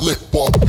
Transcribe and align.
Lepopcast. 0.00 0.59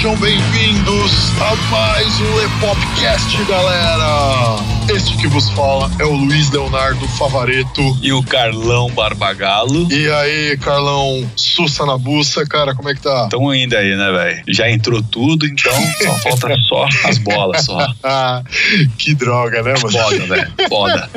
Sejam 0.00 0.16
bem-vindos 0.16 1.30
a 1.42 1.54
mais 1.70 2.20
um 2.22 2.34
Lepopcast, 2.36 3.36
galera! 3.44 4.69
Este 4.92 5.16
que 5.16 5.28
vos 5.28 5.48
fala 5.50 5.88
é 6.00 6.04
o 6.04 6.12
Luiz 6.12 6.50
Leonardo 6.50 7.06
Favareto. 7.10 7.96
E 8.02 8.12
o 8.12 8.24
Carlão 8.24 8.90
Barbagalo. 8.90 9.86
E 9.88 10.10
aí, 10.10 10.56
Carlão, 10.56 11.30
sussa 11.36 11.86
na 11.86 11.96
buça, 11.96 12.44
cara, 12.44 12.74
como 12.74 12.88
é 12.88 12.94
que 12.96 13.00
tá? 13.00 13.22
Estão 13.22 13.54
indo 13.54 13.76
aí, 13.76 13.94
né, 13.94 14.10
velho? 14.10 14.42
Já 14.48 14.68
entrou 14.68 15.00
tudo, 15.00 15.46
então 15.46 15.72
só 16.02 16.18
falta 16.18 16.56
só 16.68 16.88
as 17.04 17.18
bolas, 17.18 17.66
só. 17.66 17.78
Ah, 18.02 18.42
que 18.98 19.14
droga, 19.14 19.62
né, 19.62 19.74
mano? 19.80 19.92
Foda, 19.92 20.26
velho. 20.26 20.52
Foda. 20.68 21.10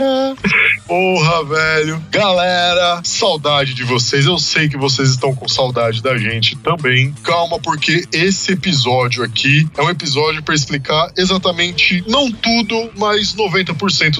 Porra, 0.86 1.44
velho. 1.46 2.06
Galera, 2.12 3.02
saudade 3.04 3.74
de 3.74 3.84
vocês. 3.84 4.28
Eu 4.28 4.38
sei 4.38 4.70
que 4.70 4.78
vocês 4.78 5.10
estão 5.10 5.34
com 5.34 5.48
saudade 5.48 6.00
da 6.00 6.16
gente 6.16 6.56
também. 6.58 7.12
Calma, 7.24 7.58
porque 7.58 8.04
esse 8.12 8.52
episódio 8.52 9.24
aqui 9.24 9.68
é 9.76 9.82
um 9.82 9.90
episódio 9.90 10.44
para 10.44 10.54
explicar 10.54 11.12
exatamente, 11.18 12.04
não 12.08 12.32
tudo, 12.32 12.92
mas 12.96 13.34
90% 13.34 13.63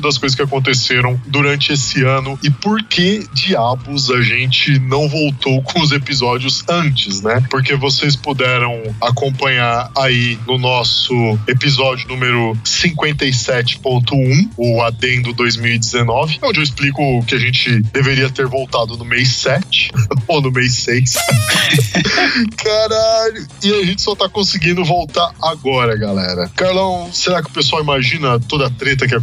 das 0.02 0.18
coisas 0.18 0.36
que 0.36 0.42
aconteceram 0.42 1.20
durante 1.28 1.74
esse 1.74 2.04
ano 2.04 2.38
e 2.44 2.50
por 2.50 2.84
que 2.84 3.28
diabos 3.34 4.10
a 4.12 4.22
gente 4.22 4.80
não 4.80 5.08
voltou 5.08 5.62
com 5.62 5.82
os 5.82 5.92
episódios 5.92 6.64
antes, 6.70 7.22
né? 7.22 7.44
Porque 7.50 7.76
vocês 7.76 8.16
puderam 8.16 8.82
acompanhar 9.02 9.92
aí 9.98 10.38
no 10.48 10.58
nosso 10.58 11.14
episódio 11.48 12.08
número 12.08 12.56
57.1, 12.64 14.50
o 14.58 14.82
Adendo 14.82 15.34
2019, 15.34 16.40
onde 16.44 16.60
eu 16.60 16.64
explico 16.64 17.24
que 17.26 17.36
a 17.36 17.40
gente 17.40 17.82
deveria 17.94 18.30
ter 18.30 18.46
voltado 18.48 18.98
no 18.98 19.06
mês 19.06 19.30
7 19.30 19.92
ou 20.28 20.42
no 20.42 20.52
mês 20.52 20.74
6. 20.76 21.14
Caralho! 22.58 23.48
E 23.64 23.74
a 23.74 23.86
gente 23.86 24.02
só 24.02 24.16
tá 24.16 24.28
conseguindo 24.30 24.84
voltar 24.84 25.32
agora, 25.42 25.96
galera. 25.96 26.50
Carlão, 26.56 27.10
será 27.12 27.42
que 27.42 27.50
o 27.50 27.54
pessoal 27.54 27.82
imagina 27.82 28.40
toda 28.40 28.68
a 28.68 28.70
treta 28.70 29.08
que 29.08 29.16
aconteceu? 29.16 29.23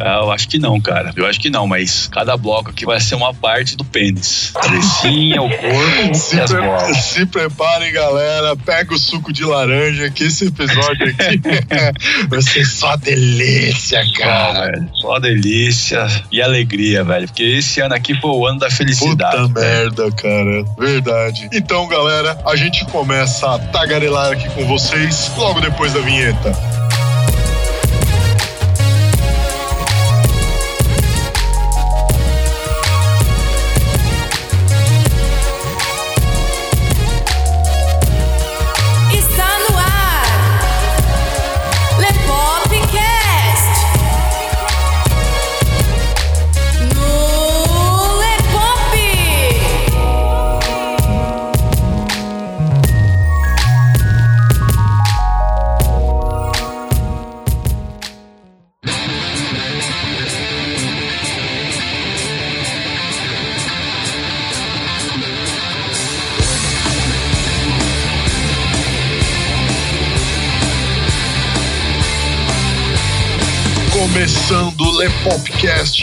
Ah, 0.00 0.20
eu 0.22 0.30
acho 0.32 0.48
que 0.48 0.58
não, 0.58 0.80
cara. 0.80 1.12
Eu 1.16 1.26
acho 1.26 1.40
que 1.40 1.50
não, 1.50 1.66
mas 1.66 2.08
cada 2.08 2.36
bloco 2.36 2.70
aqui 2.70 2.84
vai 2.84 3.00
ser 3.00 3.14
uma 3.14 3.32
parte 3.34 3.76
do 3.76 3.84
pênis. 3.84 4.52
Cabecinha, 4.54 5.42
o 5.42 5.48
corpo 5.50 6.14
Se, 6.14 6.36
e 6.36 6.40
as 6.40 6.50
bolas. 6.50 6.96
se 6.98 7.26
preparem, 7.26 7.92
galera. 7.92 8.56
Pega 8.56 8.94
o 8.94 8.98
suco 8.98 9.32
de 9.32 9.44
laranja, 9.44 10.10
que 10.10 10.24
esse 10.24 10.46
episódio 10.46 11.06
aqui 11.08 11.40
vai 12.28 12.42
ser 12.42 12.64
só 12.64 12.96
delícia, 12.96 14.02
cara. 14.16 14.70
velho, 14.72 14.88
Só 14.94 15.18
delícia 15.18 16.06
e 16.30 16.40
alegria, 16.40 17.04
velho. 17.04 17.26
Porque 17.26 17.42
esse 17.42 17.80
ano 17.80 17.94
aqui 17.94 18.14
foi 18.20 18.30
o 18.30 18.46
ano 18.46 18.58
da 18.58 18.70
felicidade. 18.70 19.36
Puta 19.36 19.60
velho. 19.60 19.84
merda, 19.94 20.12
cara. 20.12 20.64
Verdade. 20.78 21.48
Então, 21.52 21.86
galera, 21.88 22.38
a 22.46 22.56
gente 22.56 22.84
começa 22.86 23.54
a 23.54 23.58
tagarelar 23.58 24.32
aqui 24.32 24.48
com 24.50 24.66
vocês 24.66 25.30
logo 25.36 25.60
depois 25.60 25.92
da 25.92 26.00
vinheta. 26.00 26.73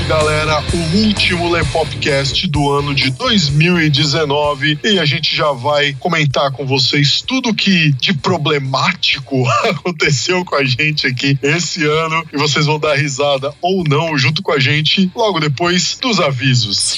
Galera, 0.08 0.64
o 0.74 0.98
último 0.98 1.50
Lepopcast 1.50 2.48
do 2.48 2.70
ano 2.70 2.94
de 2.94 3.12
2019 3.12 4.80
e 4.84 5.00
a 5.00 5.06
gente 5.06 5.36
já 5.36 5.52
vai 5.52 5.94
comentar 5.94 6.52
com 6.52 6.66
vocês 6.66 7.22
tudo 7.22 7.54
que 7.54 7.92
de 7.94 8.14
problemático 8.14 9.48
aconteceu 9.64 10.44
com 10.44 10.56
a 10.56 10.64
gente 10.64 11.08
aqui 11.08 11.38
esse 11.42 11.86
ano 11.86 12.26
e 12.34 12.38
vocês 12.38 12.66
vão 12.66 12.80
dar 12.80 12.96
risada 12.96 13.54
ou 13.62 13.84
não 13.84 14.18
junto 14.18 14.42
com 14.42 14.52
a 14.52 14.60
gente 14.60 15.10
logo 15.16 15.40
depois 15.40 15.98
dos 16.02 16.20
avisos. 16.20 16.98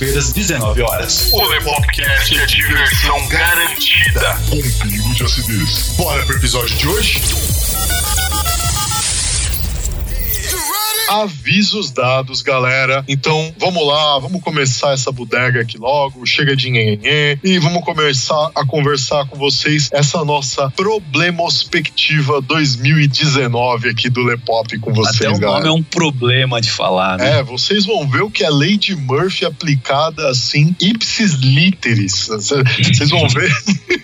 terças-feiras, 0.00 0.32
19 0.32 0.82
horas. 0.82 1.30
O 1.30 1.44
Lepopcast 1.44 2.38
é 2.38 2.46
diversão 2.46 3.28
garantida. 3.28 4.40
Com 4.48 4.60
pingo 4.60 5.14
de 5.14 5.24
acidez. 5.24 5.92
Bora 5.96 6.24
pro 6.24 6.36
episódio 6.36 6.74
de 6.76 6.88
hoje? 6.88 7.20
Avisos 11.10 11.90
dados, 11.90 12.40
galera. 12.40 13.04
Então, 13.08 13.52
vamos 13.58 13.84
lá, 13.84 14.20
vamos 14.20 14.40
começar 14.40 14.92
essa 14.92 15.10
bodega 15.10 15.60
aqui 15.60 15.76
logo. 15.76 16.24
Chega 16.24 16.54
de 16.54 16.70
nhenhenhê 16.70 17.36
e 17.42 17.58
vamos 17.58 17.82
começar 17.84 18.52
a 18.54 18.64
conversar 18.64 19.26
com 19.26 19.36
vocês 19.36 19.88
essa 19.92 20.24
nossa 20.24 20.70
Problemospectiva 20.70 22.40
2019 22.40 23.88
aqui 23.88 24.08
do 24.08 24.22
Lepop 24.22 24.78
com 24.78 24.92
vocês, 24.92 25.16
Até 25.16 25.28
o 25.28 25.32
nome 25.32 25.40
galera. 25.40 25.68
é 25.68 25.72
um 25.72 25.82
problema 25.82 26.60
de 26.60 26.70
falar, 26.70 27.18
né? 27.18 27.38
É, 27.38 27.42
vocês 27.42 27.84
vão 27.84 28.08
ver 28.08 28.22
o 28.22 28.30
que 28.30 28.44
é 28.44 28.50
lei 28.50 28.76
de 28.76 28.94
Murphy 28.94 29.44
aplicada 29.44 30.28
assim, 30.30 30.76
ipsis 30.80 31.32
literis. 31.32 32.28
Vocês 32.28 33.10
vão 33.10 33.28
ver. 33.28 33.50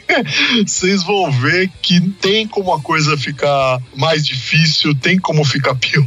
Vocês 0.66 1.02
vão 1.02 1.30
ver 1.30 1.70
que 1.82 2.00
tem 2.00 2.46
como 2.46 2.72
a 2.72 2.80
coisa 2.80 3.18
ficar 3.18 3.80
mais 3.94 4.24
difícil, 4.24 4.94
tem 4.94 5.18
como 5.18 5.44
ficar 5.44 5.74
pior, 5.76 6.06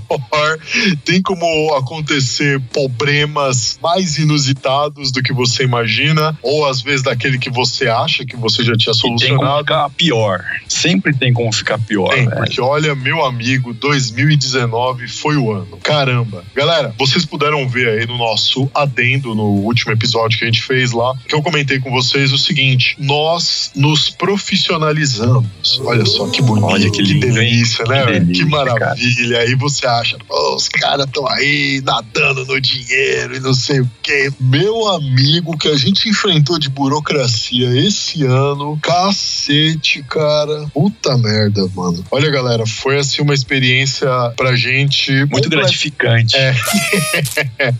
tem 0.95 1.21
como 1.21 1.73
acontecer 1.75 2.59
problemas 2.71 3.77
mais 3.81 4.17
inusitados 4.17 5.11
do 5.11 5.21
que 5.21 5.33
você 5.33 5.63
imagina, 5.63 6.37
ou 6.41 6.65
às 6.67 6.81
vezes 6.81 7.03
daquele 7.03 7.37
que 7.37 7.49
você 7.49 7.87
acha 7.87 8.25
que 8.25 8.35
você 8.35 8.63
já 8.63 8.73
tinha 8.75 8.93
E 8.93 8.97
tem 8.99 9.09
como 9.09 9.19
solucionado. 9.19 9.59
ficar 9.59 9.89
pior. 9.91 10.43
Sempre 10.67 11.13
tem 11.15 11.33
como 11.33 11.51
ficar 11.51 11.77
pior, 11.79 12.09
Tem, 12.13 12.25
velho. 12.27 12.37
porque 12.37 12.61
olha, 12.61 12.93
meu 12.95 13.23
amigo, 13.25 13.73
2019 13.73 15.07
foi 15.07 15.37
o 15.37 15.51
ano. 15.51 15.77
Caramba. 15.83 16.43
Galera, 16.55 16.93
vocês 16.97 17.25
puderam 17.25 17.67
ver 17.67 17.87
aí 17.99 18.05
no 18.07 18.17
nosso 18.17 18.69
adendo, 18.73 19.33
no 19.35 19.43
último 19.45 19.91
episódio 19.91 20.37
que 20.37 20.43
a 20.45 20.47
gente 20.47 20.61
fez 20.61 20.91
lá, 20.91 21.13
que 21.27 21.35
eu 21.35 21.41
comentei 21.41 21.79
com 21.79 21.91
vocês 21.91 22.31
o 22.31 22.37
seguinte: 22.37 22.95
nós 22.99 23.71
nos 23.75 24.09
profissionalizamos. 24.09 25.79
Olha 25.83 26.05
só 26.05 26.27
que 26.29 26.41
bonito, 26.41 26.65
Olha 26.65 26.91
que 26.91 27.01
lindo, 27.01 27.25
hein? 27.27 27.33
delícia, 27.33 27.85
né? 27.85 27.99
Que 27.99 28.05
velho? 28.05 28.19
Que, 28.19 28.25
delícia, 28.25 28.45
maravilha. 28.47 29.39
Aí 29.39 29.55
você 29.55 29.85
acha, 29.87 30.17
os 30.55 30.67
caras 30.79 31.05
estão 31.05 31.27
aí 31.29 31.81
nadando 31.83 32.45
no 32.45 32.59
dinheiro 32.59 33.35
e 33.35 33.39
não 33.39 33.53
sei 33.53 33.81
o 33.81 33.89
quê. 34.01 34.31
Meu 34.39 34.87
amigo, 34.87 35.57
que 35.57 35.67
a 35.67 35.75
gente 35.77 36.07
enfrentou 36.09 36.57
de 36.57 36.69
burocracia 36.69 37.69
esse 37.85 38.25
ano, 38.25 38.77
cacete, 38.81 40.03
cara. 40.03 40.67
Puta 40.73 41.17
merda, 41.17 41.67
mano. 41.75 42.03
Olha, 42.11 42.29
galera, 42.29 42.65
foi 42.65 42.97
assim 42.97 43.21
uma 43.21 43.33
experiência 43.33 44.07
pra 44.35 44.55
gente 44.55 45.11
Muito 45.11 45.31
complet- 45.43 45.49
gratificante. 45.51 46.35
É. 46.35 46.53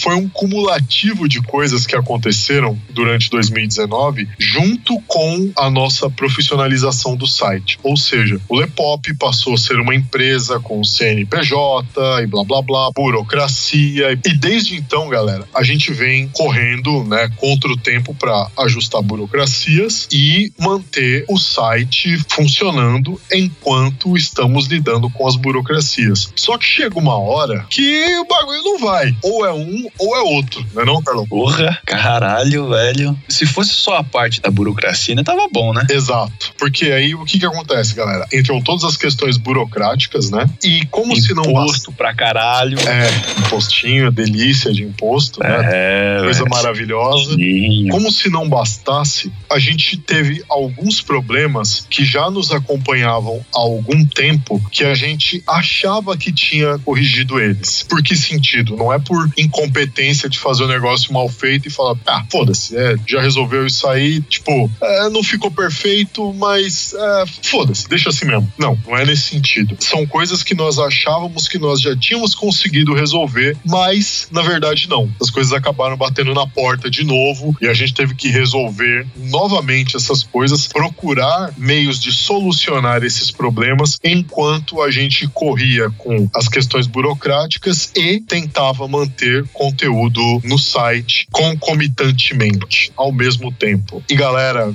foi 0.00 0.14
um 0.16 0.28
cumulativo 0.28 1.28
de 1.28 1.40
coisas 1.42 1.86
que 1.86 1.96
aconteceram 1.96 2.78
durante 2.90 3.30
2019 3.30 4.28
junto 4.38 5.00
com 5.06 5.50
a 5.56 5.70
nossa 5.70 6.08
profissionalização 6.10 7.16
do 7.16 7.26
site. 7.26 7.78
Ou 7.82 7.96
seja, 7.96 8.40
o 8.48 8.56
Lepop 8.56 9.14
passou 9.14 9.54
a 9.54 9.58
ser 9.58 9.78
uma 9.78 9.94
empresa 9.94 10.58
com 10.60 10.82
CNPJ 10.84 12.23
e 12.24 12.26
blá 12.26 12.42
blá 12.44 12.62
blá, 12.62 12.90
burocracia. 12.94 14.12
E 14.12 14.34
desde 14.34 14.76
então, 14.76 15.08
galera, 15.08 15.46
a 15.54 15.62
gente 15.62 15.92
vem 15.92 16.28
correndo, 16.28 17.04
né, 17.04 17.30
contra 17.36 17.70
o 17.70 17.76
tempo 17.76 18.14
para 18.14 18.48
ajustar 18.58 19.02
burocracias 19.02 20.08
e 20.10 20.52
manter 20.58 21.24
o 21.28 21.38
site 21.38 22.18
funcionando 22.28 23.20
enquanto 23.32 24.16
estamos 24.16 24.66
lidando 24.66 25.08
com 25.10 25.26
as 25.26 25.36
burocracias. 25.36 26.32
Só 26.34 26.58
que 26.58 26.64
chega 26.64 26.98
uma 26.98 27.16
hora 27.16 27.66
que 27.70 28.18
o 28.18 28.24
bagulho 28.24 28.62
não 28.62 28.78
vai. 28.78 29.16
Ou 29.22 29.46
é 29.46 29.52
um 29.52 29.86
ou 29.98 30.16
é 30.16 30.20
outro, 30.20 30.64
não 30.74 30.82
é 30.82 30.84
não, 30.84 31.02
Carlão? 31.02 31.26
Porra, 31.26 31.78
caralho, 31.86 32.68
velho. 32.68 33.18
Se 33.28 33.46
fosse 33.46 33.70
só 33.70 33.96
a 33.96 34.04
parte 34.04 34.40
da 34.40 34.50
burocracia, 34.50 35.14
né, 35.14 35.22
tava 35.22 35.46
bom, 35.52 35.72
né? 35.72 35.86
Exato. 35.90 36.52
Porque 36.58 36.86
aí 36.86 37.14
o 37.14 37.24
que 37.24 37.38
que 37.38 37.46
acontece, 37.46 37.94
galera? 37.94 38.26
Entram 38.32 38.60
todas 38.60 38.84
as 38.84 38.96
questões 38.96 39.36
burocráticas, 39.36 40.30
né? 40.30 40.48
E 40.62 40.84
como 40.86 41.14
se 41.16 41.34
não 41.34 41.52
basta. 41.52 41.92
Pra 42.04 42.14
caralho. 42.14 42.78
É, 42.80 43.40
impostinho, 43.40 44.12
delícia 44.12 44.70
de 44.70 44.82
imposto, 44.82 45.40
né? 45.40 45.60
É, 45.72 46.18
Coisa 46.20 46.40
velho. 46.40 46.50
maravilhosa. 46.50 47.34
Sim. 47.34 47.88
Como 47.90 48.12
se 48.12 48.28
não 48.28 48.46
bastasse, 48.46 49.32
a 49.50 49.58
gente 49.58 49.96
teve 49.96 50.44
alguns 50.50 51.00
problemas 51.00 51.86
que 51.88 52.04
já 52.04 52.30
nos 52.30 52.52
acompanhavam 52.52 53.42
há 53.54 53.58
algum 53.58 54.04
tempo 54.04 54.60
que 54.70 54.84
a 54.84 54.94
gente 54.94 55.42
achava 55.46 56.14
que 56.14 56.30
tinha 56.30 56.78
corrigido 56.80 57.40
eles. 57.40 57.82
Por 57.88 58.02
que 58.02 58.14
sentido? 58.14 58.76
Não 58.76 58.92
é 58.92 58.98
por 58.98 59.26
incompetência 59.38 60.28
de 60.28 60.38
fazer 60.38 60.64
o 60.64 60.68
negócio 60.68 61.10
mal 61.10 61.30
feito 61.30 61.68
e 61.68 61.70
falar, 61.70 61.96
ah, 62.06 62.22
foda-se, 62.30 62.76
é, 62.76 62.96
já 63.06 63.22
resolveu 63.22 63.66
isso 63.66 63.88
aí, 63.88 64.20
tipo, 64.20 64.70
é, 64.82 65.08
não 65.08 65.22
ficou 65.22 65.50
perfeito, 65.50 66.34
mas 66.34 66.92
é, 66.92 67.24
foda-se, 67.44 67.88
deixa 67.88 68.10
assim 68.10 68.26
mesmo. 68.26 68.52
Não, 68.58 68.78
não 68.86 68.94
é 68.94 69.06
nesse 69.06 69.22
sentido. 69.22 69.74
São 69.80 70.06
coisas 70.06 70.42
que 70.42 70.54
nós 70.54 70.78
achávamos 70.78 71.48
que 71.48 71.58
nós 71.58 71.80
já 71.80 71.93
tínhamos 71.96 72.34
conseguido 72.34 72.94
resolver, 72.94 73.56
mas 73.64 74.28
na 74.30 74.42
verdade 74.42 74.88
não. 74.88 75.10
As 75.20 75.30
coisas 75.30 75.52
acabaram 75.52 75.96
batendo 75.96 76.34
na 76.34 76.46
porta 76.46 76.90
de 76.90 77.04
novo 77.04 77.56
e 77.60 77.66
a 77.66 77.74
gente 77.74 77.94
teve 77.94 78.14
que 78.14 78.28
resolver 78.28 79.06
novamente 79.16 79.96
essas 79.96 80.22
coisas, 80.22 80.66
procurar 80.66 81.52
meios 81.56 81.98
de 81.98 82.12
solucionar 82.12 83.02
esses 83.02 83.30
problemas 83.30 83.98
enquanto 84.02 84.82
a 84.82 84.90
gente 84.90 85.26
corria 85.28 85.90
com 85.90 86.28
as 86.34 86.48
questões 86.48 86.86
burocráticas 86.86 87.90
e 87.94 88.20
tentava 88.20 88.86
manter 88.88 89.46
conteúdo 89.52 90.20
no 90.44 90.58
site 90.58 91.26
concomitantemente, 91.30 92.92
ao 92.96 93.12
mesmo 93.12 93.52
tempo. 93.52 94.02
E 94.08 94.14
galera, 94.14 94.72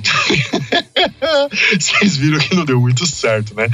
vocês 1.78 2.16
viram 2.16 2.38
que 2.38 2.54
não 2.54 2.64
deu 2.64 2.80
muito 2.80 3.06
certo, 3.06 3.54
né? 3.54 3.68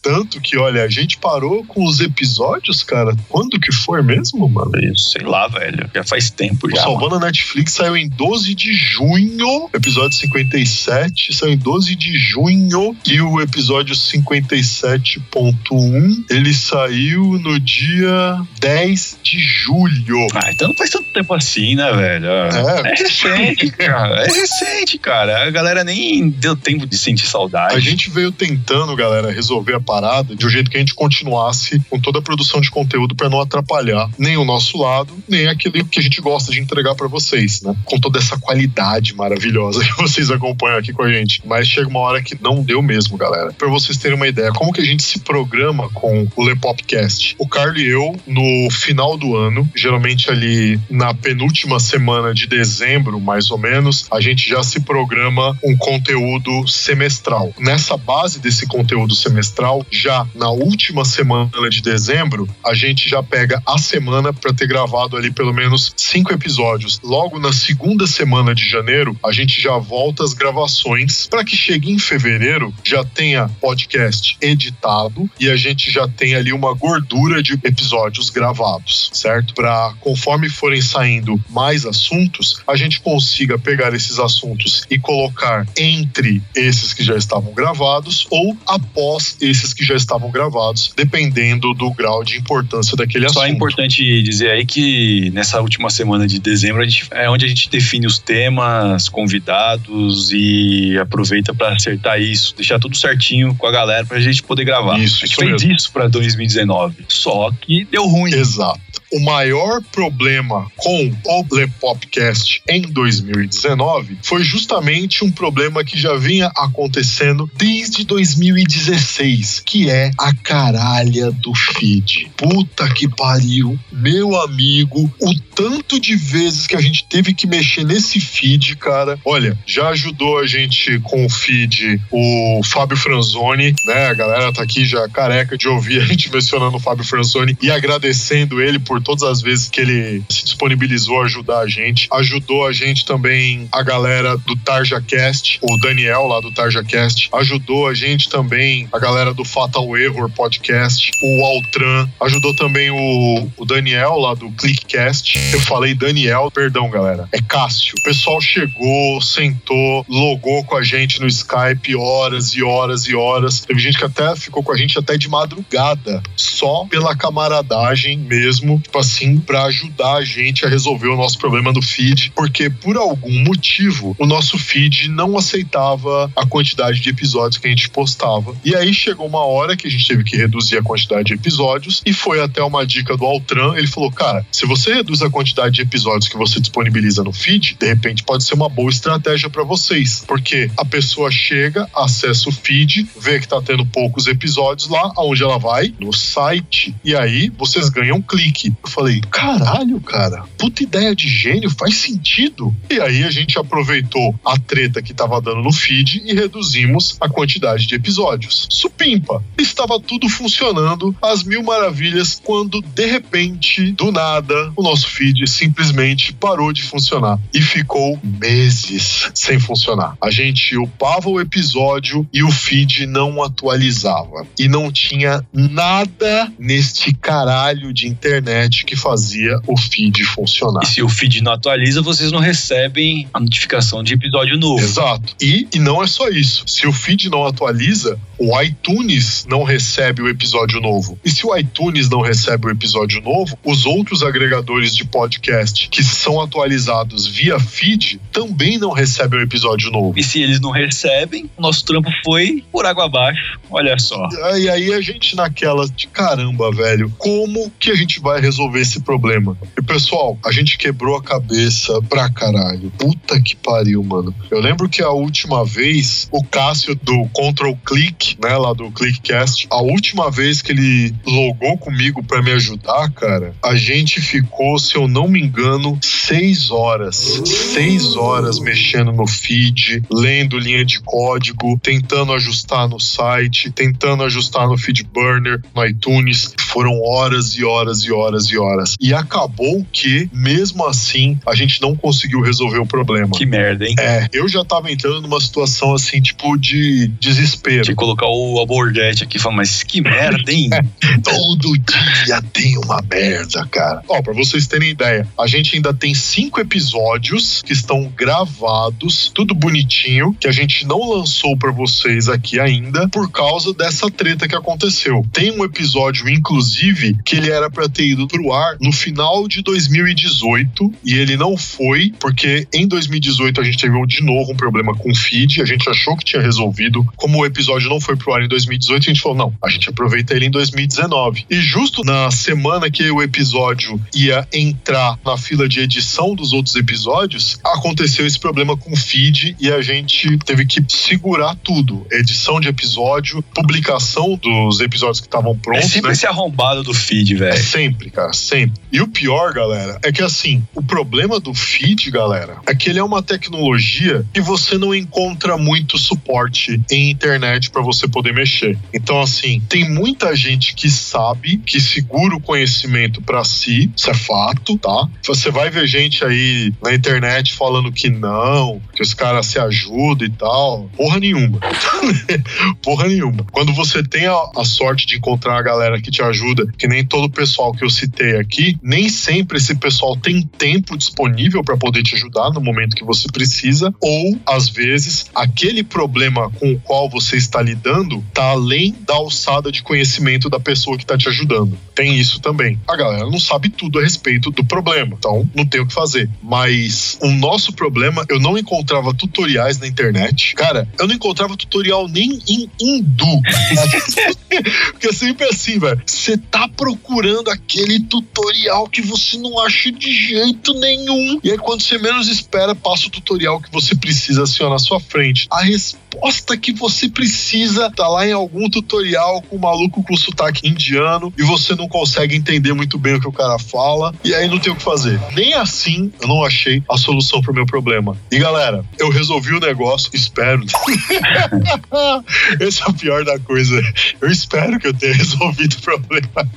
Tanto 0.00 0.40
que, 0.40 0.56
olha, 0.56 0.84
a 0.84 0.88
gente 0.88 1.18
parou 1.18 1.64
com 1.64 1.84
os 1.84 2.00
episódios, 2.00 2.82
cara. 2.92 3.16
Quando 3.28 3.58
que 3.58 3.72
foi 3.72 4.02
mesmo, 4.02 4.48
mano? 4.48 4.70
Sei 4.96 5.22
lá, 5.22 5.48
velho. 5.48 5.88
Já 5.94 6.04
faz 6.04 6.30
tempo 6.30 6.66
O 6.66 6.70
já. 6.70 6.76
mano. 6.76 6.90
Salvando 7.00 7.16
a 7.16 7.20
Netflix 7.26 7.72
saiu 7.72 7.96
em 7.96 8.08
12 8.08 8.54
de 8.54 8.72
junho, 8.74 9.68
episódio 9.72 10.16
57 10.18 11.34
saiu 11.34 11.52
em 11.52 11.56
12 11.58 11.94
de 11.96 12.16
junho 12.18 12.94
e 13.06 13.20
o 13.20 13.40
episódio 13.40 13.94
57.1 13.94 16.24
ele 16.30 16.52
saiu 16.52 17.38
no 17.38 17.58
dia 17.58 18.40
10 18.60 19.18
de 19.22 19.38
julho. 19.38 20.26
Ah, 20.34 20.50
então 20.52 20.68
não 20.68 20.74
faz 20.74 20.90
tanto 20.90 21.10
tempo 21.12 21.32
assim, 21.34 21.74
né, 21.74 21.90
velho? 21.92 22.26
É. 22.26 22.92
É 22.92 22.94
recente, 22.94 23.70
cara. 23.70 24.24
É 24.24 24.26
recente, 24.26 24.98
cara. 24.98 25.46
A 25.46 25.50
galera 25.50 25.82
nem 25.84 26.28
deu 26.28 26.54
tempo 26.56 26.86
de 26.86 26.98
sentir 26.98 27.26
saudade. 27.26 27.74
A 27.74 27.80
gente 27.80 28.10
veio 28.10 28.30
tentando, 28.30 28.94
galera, 28.94 29.32
resolver 29.32 29.74
a 29.74 29.80
parada 29.80 30.36
de 30.36 30.46
um 30.46 30.50
jeito 30.50 30.70
que 30.70 30.76
a 30.76 30.80
gente 30.80 30.94
continuasse 30.94 31.80
com 31.88 31.98
toda 31.98 32.18
a 32.18 32.22
produção 32.22 32.60
de 32.60 32.70
conteúdo 32.70 32.81
para 33.16 33.28
não 33.28 33.40
atrapalhar 33.40 34.08
nem 34.18 34.36
o 34.36 34.44
nosso 34.44 34.78
lado, 34.78 35.12
nem 35.28 35.48
aquele 35.48 35.84
que 35.84 35.98
a 35.98 36.02
gente 36.02 36.20
gosta 36.20 36.52
de 36.52 36.60
entregar 36.60 36.94
para 36.94 37.08
vocês, 37.08 37.62
né? 37.62 37.74
Com 37.84 37.98
toda 37.98 38.18
essa 38.18 38.38
qualidade 38.38 39.14
maravilhosa 39.14 39.82
que 39.84 39.96
vocês 39.96 40.30
acompanham 40.30 40.78
aqui 40.78 40.92
com 40.92 41.02
a 41.02 41.12
gente. 41.12 41.42
Mas 41.44 41.66
chega 41.66 41.88
uma 41.88 42.00
hora 42.00 42.22
que 42.22 42.36
não 42.40 42.62
deu 42.62 42.82
mesmo, 42.82 43.16
galera. 43.16 43.52
Para 43.52 43.68
vocês 43.68 43.96
terem 43.98 44.16
uma 44.16 44.28
ideia, 44.28 44.52
como 44.52 44.72
que 44.72 44.80
a 44.80 44.84
gente 44.84 45.02
se 45.02 45.20
programa 45.20 45.88
com 45.90 46.26
o 46.36 46.42
Lepopcast? 46.42 47.36
O 47.38 47.48
Carlos 47.48 47.80
e 47.80 47.86
eu, 47.86 48.16
no 48.26 48.70
final 48.70 49.16
do 49.16 49.36
ano, 49.36 49.68
geralmente 49.74 50.30
ali 50.30 50.80
na 50.90 51.14
penúltima 51.14 51.80
semana 51.80 52.34
de 52.34 52.46
dezembro, 52.46 53.20
mais 53.20 53.50
ou 53.50 53.58
menos, 53.58 54.06
a 54.10 54.20
gente 54.20 54.48
já 54.48 54.62
se 54.62 54.80
programa 54.80 55.56
um 55.64 55.76
conteúdo 55.76 56.66
semestral. 56.68 57.52
Nessa 57.58 57.96
base 57.96 58.40
desse 58.40 58.66
conteúdo 58.66 59.14
semestral, 59.14 59.86
já 59.90 60.26
na 60.34 60.50
última 60.50 61.04
semana 61.04 61.50
de 61.70 61.82
dezembro, 61.82 62.48
a 62.64 62.71
gente 62.74 63.08
já 63.08 63.22
pega 63.22 63.62
a 63.66 63.78
semana 63.78 64.32
para 64.32 64.52
ter 64.52 64.66
gravado 64.66 65.16
ali 65.16 65.30
pelo 65.30 65.52
menos 65.52 65.92
cinco 65.96 66.32
episódios. 66.32 67.00
Logo 67.02 67.38
na 67.38 67.52
segunda 67.52 68.06
semana 68.06 68.54
de 68.54 68.68
janeiro, 68.68 69.16
a 69.24 69.32
gente 69.32 69.60
já 69.60 69.76
volta 69.78 70.24
às 70.24 70.32
gravações 70.32 71.26
para 71.26 71.44
que 71.44 71.56
chegue 71.56 71.90
em 71.90 71.98
fevereiro 71.98 72.72
já 72.84 73.04
tenha 73.04 73.48
podcast 73.60 74.36
editado 74.40 75.28
e 75.38 75.48
a 75.48 75.56
gente 75.56 75.90
já 75.90 76.08
tenha 76.08 76.38
ali 76.38 76.52
uma 76.52 76.74
gordura 76.74 77.42
de 77.42 77.54
episódios 77.54 78.30
gravados, 78.30 79.10
certo? 79.12 79.54
Para 79.54 79.94
conforme 80.00 80.48
forem 80.48 80.80
saindo 80.80 81.40
mais 81.50 81.84
assuntos, 81.84 82.62
a 82.66 82.76
gente 82.76 83.00
consiga 83.00 83.58
pegar 83.58 83.94
esses 83.94 84.18
assuntos 84.18 84.84
e 84.90 84.98
colocar 84.98 85.66
entre 85.76 86.42
esses 86.54 86.92
que 86.92 87.04
já 87.04 87.16
estavam 87.16 87.52
gravados 87.52 88.26
ou 88.30 88.56
após 88.66 89.36
esses 89.40 89.72
que 89.72 89.84
já 89.84 89.94
estavam 89.94 90.30
gravados, 90.30 90.92
dependendo 90.96 91.74
do 91.74 91.90
grau 91.92 92.24
de 92.24 92.38
importância 92.38 92.61
daquele 92.96 93.28
Só 93.28 93.40
é 93.40 93.44
assunto. 93.44 93.56
importante 93.56 94.22
dizer 94.22 94.50
aí 94.50 94.64
que 94.66 95.30
nessa 95.30 95.60
última 95.60 95.90
semana 95.90 96.26
de 96.26 96.38
dezembro 96.38 96.82
a 96.82 96.84
gente, 96.84 97.06
é 97.10 97.28
onde 97.28 97.44
a 97.44 97.48
gente 97.48 97.68
define 97.68 98.06
os 98.06 98.18
temas, 98.18 99.08
convidados 99.08 100.30
e 100.32 100.96
aproveita 100.98 101.54
pra 101.54 101.72
acertar 101.72 102.20
isso, 102.20 102.54
deixar 102.56 102.78
tudo 102.78 102.96
certinho 102.96 103.54
com 103.54 103.66
a 103.66 103.70
galera 103.72 104.06
pra 104.06 104.20
gente 104.20 104.42
poder 104.42 104.64
gravar. 104.64 104.98
Isso, 104.98 105.16
a 105.16 105.26
gente 105.26 105.32
isso 105.32 105.40
fez 105.40 105.50
mesmo. 105.50 105.72
isso 105.72 105.92
pra 105.92 106.08
2019. 106.08 107.04
Só 107.08 107.50
que 107.60 107.84
deu 107.84 108.06
ruim. 108.06 108.32
Exato. 108.32 108.80
O 109.12 109.20
maior 109.20 109.82
problema 109.92 110.66
com 110.74 111.14
o 111.26 111.46
Lepopcast 111.54 112.62
em 112.66 112.80
2019 112.80 114.18
foi 114.22 114.42
justamente 114.42 115.22
um 115.22 115.30
problema 115.30 115.84
que 115.84 115.98
já 115.98 116.16
vinha 116.16 116.50
acontecendo 116.56 117.50
desde 117.54 118.04
2016, 118.04 119.62
que 119.66 119.90
é 119.90 120.10
a 120.18 120.34
caralha 120.34 121.30
do 121.30 121.54
feed. 121.54 122.30
Puta 122.38 122.88
que 122.88 123.06
pariu, 123.06 123.78
meu 123.92 124.34
amigo, 124.40 125.12
o 125.20 125.34
tanto 125.54 126.00
de 126.00 126.16
vezes 126.16 126.66
que 126.66 126.74
a 126.74 126.80
gente 126.80 127.04
teve 127.04 127.34
que 127.34 127.46
mexer 127.46 127.84
nesse 127.84 128.18
feed, 128.18 128.76
cara. 128.76 129.18
Olha, 129.26 129.58
já 129.66 129.88
ajudou 129.90 130.38
a 130.38 130.46
gente 130.46 130.98
com 131.00 131.26
o 131.26 131.28
feed 131.28 132.00
o 132.10 132.62
Fábio 132.64 132.96
Franzoni, 132.96 133.74
né? 133.86 134.06
A 134.06 134.14
galera 134.14 134.52
tá 134.54 134.62
aqui 134.62 134.86
já 134.86 135.06
careca 135.08 135.58
de 135.58 135.68
ouvir 135.68 136.00
a 136.00 136.04
gente 136.06 136.32
mencionando 136.32 136.78
o 136.78 136.80
Fábio 136.80 137.04
Franzoni 137.04 137.56
e 137.60 137.70
agradecendo 137.70 138.62
ele 138.62 138.78
por 138.78 139.01
todas 139.02 139.22
as 139.22 139.40
vezes 139.40 139.68
que 139.68 139.80
ele 139.80 140.22
se 140.28 140.44
disponibilizou 140.44 141.20
a 141.20 141.24
ajudar 141.24 141.60
a 141.60 141.68
gente. 141.68 142.08
Ajudou 142.12 142.66
a 142.66 142.72
gente 142.72 143.04
também 143.04 143.68
a 143.72 143.82
galera 143.82 144.36
do 144.36 144.56
TarjaCast, 144.56 145.58
o 145.62 145.76
Daniel 145.78 146.26
lá 146.26 146.40
do 146.40 146.52
TarjaCast. 146.52 147.28
Ajudou 147.32 147.88
a 147.88 147.94
gente 147.94 148.28
também 148.28 148.88
a 148.92 148.98
galera 148.98 149.34
do 149.34 149.44
Fatal 149.44 149.96
Error 149.96 150.30
Podcast, 150.30 151.10
o 151.22 151.44
Altran. 151.44 152.08
Ajudou 152.20 152.54
também 152.54 152.90
o, 152.90 153.50
o 153.56 153.64
Daniel 153.64 154.16
lá 154.18 154.34
do 154.34 154.50
Clickcast. 154.52 155.38
Eu 155.52 155.60
falei 155.60 155.94
Daniel, 155.94 156.50
perdão, 156.50 156.90
galera. 156.90 157.28
É 157.32 157.40
Cássio. 157.40 157.94
O 157.98 158.02
pessoal 158.02 158.40
chegou, 158.40 159.20
sentou, 159.20 160.04
logou 160.08 160.64
com 160.64 160.76
a 160.76 160.82
gente 160.82 161.20
no 161.20 161.26
Skype 161.26 161.96
horas 161.96 162.50
e 162.54 162.62
horas 162.62 163.06
e 163.06 163.14
horas. 163.14 163.60
Teve 163.60 163.80
gente 163.80 163.98
que 163.98 164.04
até 164.04 164.34
ficou 164.36 164.62
com 164.62 164.72
a 164.72 164.76
gente 164.76 164.98
até 164.98 165.16
de 165.16 165.28
madrugada, 165.28 166.22
só 166.36 166.86
pela 166.86 167.16
camaradagem 167.16 168.18
mesmo 168.18 168.82
tipo 168.92 168.98
assim, 168.98 169.38
para 169.38 169.64
ajudar 169.64 170.16
a 170.16 170.24
gente 170.24 170.66
a 170.66 170.68
resolver 170.68 171.08
o 171.08 171.16
nosso 171.16 171.38
problema 171.38 171.72
no 171.72 171.80
feed, 171.80 172.32
porque 172.36 172.68
por 172.68 172.98
algum 172.98 173.42
motivo 173.42 174.14
o 174.18 174.26
nosso 174.26 174.58
feed 174.58 175.08
não 175.08 175.38
aceitava 175.38 176.30
a 176.36 176.44
quantidade 176.44 177.00
de 177.00 177.08
episódios 177.08 177.56
que 177.56 177.66
a 177.66 177.70
gente 177.70 177.88
postava. 177.88 178.54
E 178.62 178.76
aí 178.76 178.92
chegou 178.92 179.26
uma 179.26 179.46
hora 179.46 179.74
que 179.74 179.86
a 179.86 179.90
gente 179.90 180.06
teve 180.06 180.22
que 180.22 180.36
reduzir 180.36 180.76
a 180.76 180.82
quantidade 180.82 181.28
de 181.28 181.32
episódios 181.32 182.02
e 182.04 182.12
foi 182.12 182.42
até 182.42 182.62
uma 182.62 182.84
dica 182.84 183.16
do 183.16 183.24
Altran, 183.24 183.74
ele 183.76 183.86
falou: 183.86 184.12
"Cara, 184.12 184.44
se 184.52 184.66
você 184.66 184.92
reduz 184.92 185.22
a 185.22 185.30
quantidade 185.30 185.76
de 185.76 185.80
episódios 185.80 186.28
que 186.28 186.36
você 186.36 186.60
disponibiliza 186.60 187.24
no 187.24 187.32
feed, 187.32 187.76
de 187.80 187.86
repente 187.86 188.22
pode 188.22 188.44
ser 188.44 188.54
uma 188.54 188.68
boa 188.68 188.90
estratégia 188.90 189.48
para 189.48 189.64
vocês, 189.64 190.22
porque 190.28 190.70
a 190.76 190.84
pessoa 190.84 191.30
chega, 191.30 191.88
acessa 191.94 192.50
o 192.50 192.52
feed, 192.52 193.08
vê 193.18 193.40
que 193.40 193.48
tá 193.48 193.62
tendo 193.62 193.86
poucos 193.86 194.26
episódios 194.26 194.88
lá, 194.90 195.10
aonde 195.16 195.42
ela 195.42 195.58
vai? 195.58 195.94
No 195.98 196.12
site. 196.12 196.94
E 197.02 197.16
aí 197.16 197.50
vocês 197.56 197.88
ganham 197.88 198.18
um 198.18 198.22
clique. 198.22 198.74
Eu 198.82 198.90
falei: 198.90 199.20
"Caralho, 199.30 200.00
cara, 200.00 200.44
puta 200.58 200.82
ideia 200.82 201.14
de 201.14 201.28
gênio, 201.28 201.70
faz 201.70 201.96
sentido". 201.96 202.74
E 202.90 203.00
aí 203.00 203.24
a 203.24 203.30
gente 203.30 203.58
aproveitou 203.58 204.34
a 204.44 204.58
treta 204.58 205.02
que 205.02 205.14
tava 205.14 205.40
dando 205.40 205.62
no 205.62 205.72
feed 205.72 206.22
e 206.24 206.34
reduzimos 206.34 207.16
a 207.20 207.28
quantidade 207.28 207.86
de 207.86 207.94
episódios. 207.94 208.66
Supimpa, 208.70 209.42
estava 209.58 209.98
tudo 210.00 210.28
funcionando 210.28 211.14
às 211.22 211.42
mil 211.42 211.62
maravilhas 211.62 212.40
quando 212.42 212.80
de 212.80 213.06
repente, 213.06 213.92
do 213.92 214.10
nada, 214.10 214.72
o 214.76 214.82
nosso 214.82 215.08
feed 215.08 215.48
simplesmente 215.48 216.32
parou 216.32 216.72
de 216.72 216.82
funcionar 216.82 217.38
e 217.54 217.60
ficou 217.60 218.18
meses 218.22 219.30
sem 219.34 219.58
funcionar. 219.58 220.16
A 220.20 220.30
gente 220.30 220.76
upava 220.76 221.28
o 221.28 221.40
episódio 221.40 222.26
e 222.32 222.42
o 222.42 222.50
feed 222.50 223.06
não 223.06 223.42
atualizava 223.42 224.46
e 224.58 224.68
não 224.68 224.90
tinha 224.90 225.44
nada 225.52 226.52
neste 226.58 227.12
caralho 227.12 227.92
de 227.92 228.08
internet 228.08 228.71
que 228.84 228.96
fazia 228.96 229.60
o 229.66 229.76
feed 229.76 230.24
funcionar. 230.24 230.82
E 230.82 230.86
se 230.86 231.02
o 231.02 231.08
feed 231.08 231.42
não 231.42 231.52
atualiza, 231.52 232.00
vocês 232.00 232.32
não 232.32 232.40
recebem 232.40 233.28
a 233.32 233.38
notificação 233.38 234.02
de 234.02 234.14
episódio 234.14 234.56
novo. 234.56 234.82
Exato. 234.82 235.34
E, 235.40 235.68
e 235.74 235.78
não 235.78 236.02
é 236.02 236.06
só 236.06 236.28
isso. 236.28 236.64
Se 236.66 236.86
o 236.86 236.92
feed 236.92 237.28
não 237.28 237.46
atualiza, 237.46 238.18
o 238.38 238.60
iTunes 238.60 239.44
não 239.48 239.62
recebe 239.62 240.22
o 240.22 240.28
episódio 240.28 240.80
novo. 240.80 241.18
E 241.24 241.30
se 241.30 241.46
o 241.46 241.56
iTunes 241.56 242.08
não 242.08 242.20
recebe 242.20 242.66
o 242.66 242.70
episódio 242.70 243.20
novo, 243.20 243.56
os 243.64 243.84
outros 243.84 244.22
agregadores 244.22 244.96
de 244.96 245.04
podcast 245.04 245.88
que 245.88 246.02
são 246.02 246.40
atualizados 246.40 247.26
via 247.26 247.60
feed 247.60 248.20
também 248.32 248.78
não 248.78 248.90
recebem 248.90 249.40
o 249.40 249.42
episódio 249.42 249.90
novo. 249.90 250.14
E 250.16 250.22
se 250.22 250.40
eles 250.40 250.60
não 250.60 250.70
recebem, 250.70 251.50
o 251.56 251.62
nosso 251.62 251.84
trampo 251.84 252.10
foi 252.24 252.64
por 252.72 252.86
água 252.86 253.04
abaixo. 253.04 253.60
Olha 253.70 253.98
só. 253.98 254.28
E 254.56 254.68
aí 254.68 254.92
a 254.92 255.00
gente 255.00 255.36
naquela 255.36 255.86
de 255.88 256.06
caramba, 256.06 256.70
velho, 256.72 257.12
como 257.18 257.70
que 257.78 257.90
a 257.90 257.94
gente 257.94 258.20
vai 258.20 258.40
resolver 258.40 258.51
esse 258.76 259.00
problema? 259.00 259.56
E 259.78 259.82
pessoal, 259.82 260.38
a 260.44 260.50
gente 260.50 260.78
quebrou 260.78 261.16
a 261.16 261.22
cabeça 261.22 262.00
pra 262.02 262.30
caralho. 262.30 262.90
Puta 262.98 263.40
que 263.40 263.56
pariu, 263.56 264.02
mano. 264.02 264.34
Eu 264.50 264.60
lembro 264.60 264.88
que 264.88 265.02
a 265.02 265.10
última 265.10 265.64
vez, 265.64 266.28
o 266.30 266.42
Cássio 266.44 266.94
do 266.94 267.26
Control 267.32 267.76
Click, 267.84 268.36
né, 268.42 268.56
lá 268.56 268.72
do 268.72 268.90
Clickcast, 268.90 269.66
a 269.70 269.80
última 269.80 270.30
vez 270.30 270.62
que 270.62 270.72
ele 270.72 271.14
logou 271.26 271.76
comigo 271.78 272.22
pra 272.22 272.42
me 272.42 272.50
ajudar, 272.52 273.10
cara, 273.12 273.54
a 273.62 273.74
gente 273.74 274.20
ficou, 274.20 274.78
se 274.78 274.96
eu 274.96 275.08
não 275.08 275.28
me 275.28 275.40
engano, 275.40 275.98
seis 276.02 276.70
horas. 276.70 277.16
Seis 277.16 278.16
horas 278.16 278.58
mexendo 278.58 279.12
no 279.12 279.26
feed, 279.26 280.02
lendo 280.10 280.58
linha 280.58 280.84
de 280.84 281.00
código, 281.00 281.78
tentando 281.82 282.32
ajustar 282.32 282.88
no 282.88 283.00
site, 283.00 283.70
tentando 283.70 284.24
ajustar 284.24 284.66
no 284.66 284.76
feed 284.76 285.04
burner, 285.04 285.62
no 285.74 285.84
iTunes. 285.84 286.54
Foram 286.68 287.00
horas 287.02 287.56
e 287.56 287.64
horas 287.64 288.00
e 288.00 288.12
horas 288.12 288.41
e 288.50 288.58
horas. 288.58 288.94
E 289.00 289.14
acabou 289.14 289.86
que, 289.92 290.28
mesmo 290.32 290.86
assim, 290.86 291.38
a 291.46 291.54
gente 291.54 291.80
não 291.80 291.94
conseguiu 291.96 292.40
resolver 292.40 292.78
o 292.78 292.86
problema. 292.86 293.30
Que 293.30 293.46
merda, 293.46 293.86
hein? 293.86 293.94
É, 293.98 294.28
eu 294.32 294.48
já 294.48 294.64
tava 294.64 294.90
entrando 294.90 295.20
numa 295.22 295.40
situação 295.40 295.94
assim, 295.94 296.20
tipo, 296.20 296.56
de 296.56 297.08
desespero. 297.20 297.84
De 297.84 297.94
colocar 297.94 298.26
o 298.26 298.58
Alborguete 298.58 299.24
aqui 299.24 299.36
e 299.36 299.40
falar, 299.40 299.56
mas 299.56 299.82
que 299.82 300.00
merda, 300.00 300.50
hein? 300.52 300.70
Todo 301.22 301.78
dia 301.78 302.42
tem 302.52 302.78
uma 302.78 303.02
merda, 303.02 303.66
cara. 303.70 304.02
Ó, 304.08 304.22
pra 304.22 304.32
vocês 304.32 304.66
terem 304.66 304.90
ideia, 304.90 305.26
a 305.38 305.46
gente 305.46 305.76
ainda 305.76 305.92
tem 305.92 306.14
cinco 306.14 306.60
episódios 306.60 307.62
que 307.62 307.72
estão 307.72 308.12
gravados, 308.16 309.30
tudo 309.34 309.54
bonitinho, 309.54 310.36
que 310.38 310.48
a 310.48 310.52
gente 310.52 310.86
não 310.86 311.10
lançou 311.10 311.56
pra 311.56 311.70
vocês 311.70 312.28
aqui 312.28 312.58
ainda, 312.58 313.08
por 313.08 313.30
causa 313.30 313.72
dessa 313.72 314.10
treta 314.10 314.48
que 314.48 314.56
aconteceu. 314.56 315.24
Tem 315.32 315.50
um 315.50 315.64
episódio, 315.64 316.28
inclusive, 316.28 317.16
que 317.24 317.36
ele 317.36 317.50
era 317.50 317.70
pra 317.70 317.88
ter 317.88 318.06
ido 318.06 318.26
pro 318.32 318.52
ar 318.52 318.76
no 318.80 318.90
final 318.92 319.46
de 319.46 319.62
2018 319.62 320.92
e 321.04 321.14
ele 321.14 321.36
não 321.36 321.56
foi, 321.56 322.12
porque 322.18 322.66
em 322.72 322.86
2018 322.88 323.60
a 323.60 323.64
gente 323.64 323.78
teve 323.78 323.92
de 324.06 324.22
novo 324.22 324.52
um 324.52 324.56
problema 324.56 324.94
com 324.96 325.10
o 325.10 325.14
feed, 325.14 325.60
a 325.60 325.64
gente 325.66 325.88
achou 325.88 326.16
que 326.16 326.24
tinha 326.24 326.40
resolvido. 326.40 327.04
Como 327.16 327.38
o 327.38 327.46
episódio 327.46 327.88
não 327.90 328.00
foi 328.00 328.16
pro 328.16 328.32
ar 328.32 328.42
em 328.42 328.48
2018, 328.48 329.02
a 329.02 329.12
gente 329.12 329.20
falou: 329.20 329.36
não, 329.36 329.54
a 329.62 329.68
gente 329.68 329.88
aproveita 329.88 330.34
ele 330.34 330.46
em 330.46 330.50
2019. 330.50 331.44
E 331.50 331.60
justo 331.60 332.02
na 332.04 332.30
semana 332.30 332.90
que 332.90 333.10
o 333.10 333.22
episódio 333.22 334.00
ia 334.14 334.46
entrar 334.52 335.18
na 335.24 335.36
fila 335.36 335.68
de 335.68 335.80
edição 335.80 336.34
dos 336.34 336.52
outros 336.52 336.74
episódios, 336.76 337.58
aconteceu 337.64 338.26
esse 338.26 338.38
problema 338.38 338.76
com 338.76 338.92
o 338.92 338.96
feed 338.96 339.56
e 339.60 339.70
a 339.70 339.82
gente 339.82 340.38
teve 340.38 340.64
que 340.64 340.82
segurar 340.88 341.54
tudo: 341.56 342.06
edição 342.10 342.60
de 342.60 342.68
episódio, 342.68 343.42
publicação 343.54 344.36
dos 344.36 344.80
episódios 344.80 345.20
que 345.20 345.26
estavam 345.26 345.52
É 345.52 345.56
prontos. 345.62 345.90
sempre 345.90 346.08
né? 346.08 346.12
esse 346.14 346.26
arrombado 346.26 346.82
do 346.82 346.94
feed, 346.94 347.34
É 347.34 347.38
velho. 347.38 347.62
sempre, 347.62 348.10
cara, 348.10 348.21
sempre. 348.32 348.80
E 348.92 349.00
o 349.00 349.08
pior, 349.08 349.52
galera, 349.54 349.98
é 350.02 350.12
que 350.12 350.22
assim, 350.22 350.62
o 350.74 350.82
problema 350.82 351.40
do 351.40 351.54
feed, 351.54 352.10
galera, 352.10 352.58
é 352.66 352.74
que 352.74 352.90
ele 352.90 352.98
é 352.98 353.04
uma 353.04 353.22
tecnologia 353.22 354.24
que 354.32 354.40
você 354.40 354.76
não 354.76 354.94
encontra 354.94 355.56
muito 355.56 355.96
suporte 355.96 356.80
em 356.90 357.10
internet 357.10 357.70
para 357.70 357.80
você 357.80 358.06
poder 358.06 358.34
mexer. 358.34 358.78
Então, 358.92 359.20
assim, 359.20 359.60
tem 359.68 359.88
muita 359.88 360.36
gente 360.36 360.74
que 360.74 360.90
sabe, 360.90 361.58
que 361.58 361.80
segura 361.80 362.36
o 362.36 362.40
conhecimento 362.40 363.22
para 363.22 363.44
si, 363.44 363.90
isso 363.96 364.10
é 364.10 364.14
fato, 364.14 364.76
tá? 364.76 365.08
Você 365.26 365.50
vai 365.50 365.70
ver 365.70 365.86
gente 365.86 366.24
aí 366.24 366.72
na 366.82 366.94
internet 366.94 367.52
falando 367.52 367.90
que 367.92 368.10
não, 368.10 368.80
que 368.94 369.02
os 369.02 369.14
caras 369.14 369.46
se 369.46 369.58
ajudam 369.58 370.26
e 370.26 370.30
tal. 370.30 370.90
Porra 370.96 371.18
nenhuma. 371.18 371.58
Porra 372.82 373.08
nenhuma. 373.08 373.44
Quando 373.50 373.72
você 373.72 374.02
tem 374.02 374.26
a, 374.26 374.36
a 374.56 374.64
sorte 374.64 375.06
de 375.06 375.16
encontrar 375.16 375.58
a 375.58 375.62
galera 375.62 376.00
que 376.00 376.10
te 376.10 376.22
ajuda, 376.22 376.66
que 376.76 376.88
nem 376.88 377.04
todo 377.04 377.24
o 377.24 377.30
pessoal 377.30 377.72
que 377.72 377.84
eu 377.84 377.90
citei 377.90 378.36
aqui, 378.36 378.76
nem 378.82 379.08
sempre 379.08 379.58
esse 379.58 379.74
pessoal 379.74 380.16
tem 380.16 380.42
tempo 380.42 380.96
disponível 380.96 381.62
para 381.62 381.76
poder 381.76 382.02
te 382.02 382.14
ajudar 382.14 382.50
no 382.50 382.60
momento 382.60 382.96
que 382.96 383.04
você 383.04 383.28
precisa, 383.32 383.94
ou 384.00 384.38
às 384.46 384.68
vezes 384.68 385.26
aquele 385.34 385.82
problema 385.82 386.50
com 386.50 386.72
o 386.72 386.80
qual 386.80 387.08
você 387.08 387.36
está 387.36 387.62
lidando 387.62 388.24
tá 388.32 388.50
além 388.50 388.94
da 389.06 389.14
alçada 389.14 389.70
de 389.70 389.82
conhecimento 389.82 390.48
da 390.48 390.60
pessoa 390.60 390.96
que 390.98 391.06
tá 391.06 391.16
te 391.16 391.28
ajudando. 391.28 391.78
Tem 391.94 392.18
isso 392.18 392.40
também. 392.40 392.78
A 392.88 392.96
galera 392.96 393.26
não 393.26 393.38
sabe 393.38 393.68
tudo 393.68 393.98
a 393.98 394.02
respeito 394.02 394.50
do 394.50 394.64
problema, 394.64 395.14
então 395.18 395.48
não 395.54 395.66
tem 395.66 395.80
o 395.80 395.86
que 395.86 395.94
fazer. 395.94 396.28
Mas 396.42 397.18
o 397.22 397.30
nosso 397.30 397.72
problema, 397.72 398.24
eu 398.28 398.40
não 398.40 398.56
encontrava 398.56 399.14
tutoriais 399.14 399.78
na 399.78 399.86
internet. 399.86 400.54
Cara, 400.54 400.88
eu 400.98 401.06
não 401.06 401.14
encontrava 401.14 401.56
tutorial 401.56 401.91
nem 402.08 402.38
em 402.48 402.70
hindu. 402.80 403.40
Porque 404.92 405.08
é 405.08 405.12
sempre 405.12 405.46
assim, 405.46 405.78
velho. 405.78 406.00
Você 406.04 406.36
tá 406.36 406.68
procurando 406.68 407.50
aquele 407.50 408.00
tutorial 408.00 408.86
que 408.88 409.00
você 409.00 409.38
não 409.38 409.58
acha 409.60 409.90
de 409.90 410.12
jeito 410.12 410.74
nenhum. 410.74 411.40
E 411.42 411.50
aí, 411.50 411.58
quando 411.58 411.82
você 411.82 411.98
menos 411.98 412.28
espera, 412.28 412.74
passa 412.74 413.06
o 413.06 413.10
tutorial 413.10 413.60
que 413.60 413.72
você 413.72 413.94
precisa 413.94 414.42
assim, 414.42 414.62
ó, 414.62 414.70
na 414.70 414.78
sua 414.78 415.00
frente. 415.00 415.46
A 415.50 415.62
resposta 415.62 416.56
que 416.56 416.72
você 416.72 417.08
precisa 417.08 417.90
tá 417.90 418.06
lá 418.08 418.26
em 418.26 418.32
algum 418.32 418.68
tutorial 418.68 419.42
com 419.42 419.56
o 419.56 419.60
maluco 419.60 420.02
com 420.02 420.16
sotaque 420.16 420.68
indiano 420.68 421.32
e 421.38 421.42
você 421.42 421.74
não 421.74 421.88
consegue 421.88 422.34
entender 422.36 422.72
muito 422.72 422.98
bem 422.98 423.14
o 423.14 423.20
que 423.20 423.28
o 423.28 423.32
cara 423.32 423.58
fala. 423.58 424.14
E 424.24 424.34
aí 424.34 424.48
não 424.48 424.58
tem 424.58 424.72
o 424.72 424.76
que 424.76 424.82
fazer. 424.82 425.20
Nem 425.34 425.54
assim 425.54 426.12
eu 426.20 426.28
não 426.28 426.44
achei 426.44 426.82
a 426.90 426.96
solução 426.96 427.40
pro 427.40 427.54
meu 427.54 427.66
problema. 427.66 428.16
E 428.30 428.38
galera, 428.38 428.84
eu 428.98 429.08
resolvi 429.08 429.54
o 429.54 429.60
negócio, 429.60 430.10
espero. 430.14 430.64
Esse 432.60 432.82
é 432.82 432.86
o 432.86 432.92
pior 432.92 433.24
da 433.24 433.38
coisa. 433.38 433.80
Eu 434.20 434.30
espero 434.30 434.78
que 434.78 434.86
eu 434.86 434.94
tenha 434.94 435.14
resolvido 435.16 435.74
o 435.74 435.82
problema. 435.82 436.48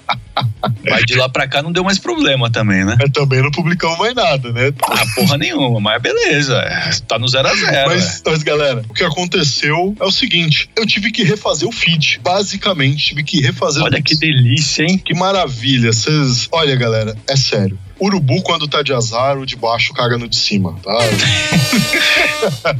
Mas 0.90 1.06
de 1.06 1.16
lá 1.16 1.30
pra 1.30 1.48
cá 1.48 1.62
não 1.62 1.72
deu 1.72 1.84
mais 1.84 1.98
problema 1.98 2.50
também, 2.50 2.84
né? 2.84 2.96
Mas 3.00 3.12
também 3.12 3.42
não 3.42 3.52
publicamos 3.52 3.98
mais 3.98 4.14
nada, 4.14 4.52
né? 4.52 4.72
Ah, 4.84 5.06
porra 5.16 5.38
nenhuma, 5.38 5.80
mas 5.80 6.02
beleza. 6.02 6.58
é, 6.58 6.90
Tá 7.08 7.18
no 7.18 7.28
zero 7.28 7.48
a 7.48 7.56
zero. 7.56 7.90
Mas, 7.90 8.22
mas, 8.26 8.44
galera, 8.44 8.84
o 8.90 8.94
que 8.94 9.04
aconteceu 9.04 9.96
é 10.00 10.04
o 10.04 10.12
seguinte: 10.12 10.70
eu 10.76 10.86
tive 10.86 11.12
que 11.12 11.24
refazer 11.24 11.68
o 11.68 11.72
feed. 11.72 12.20
Basicamente, 12.24 13.06
tive 13.06 13.24
que 13.24 13.42
refazer 13.42 13.82
é. 13.82 13.84
o 13.84 13.86
Olha 13.86 14.02
que 14.02 14.16
delícia, 14.16 14.84
hein? 14.84 14.98
Que 14.98 15.14
maravilha. 15.14 15.94
Vocês. 15.94 16.48
Olha, 16.52 16.76
galera, 16.76 17.16
é 17.28 17.36
sério. 17.36 17.78
Urubu 18.00 18.42
quando 18.44 18.68
tá 18.68 18.82
de 18.82 18.94
azar, 18.94 19.38
o 19.38 19.46
de 19.46 19.56
baixo 19.56 19.94
caga 19.94 20.18
no 20.18 20.28
de 20.28 20.36
cima, 20.36 20.78
tá? 20.84 20.98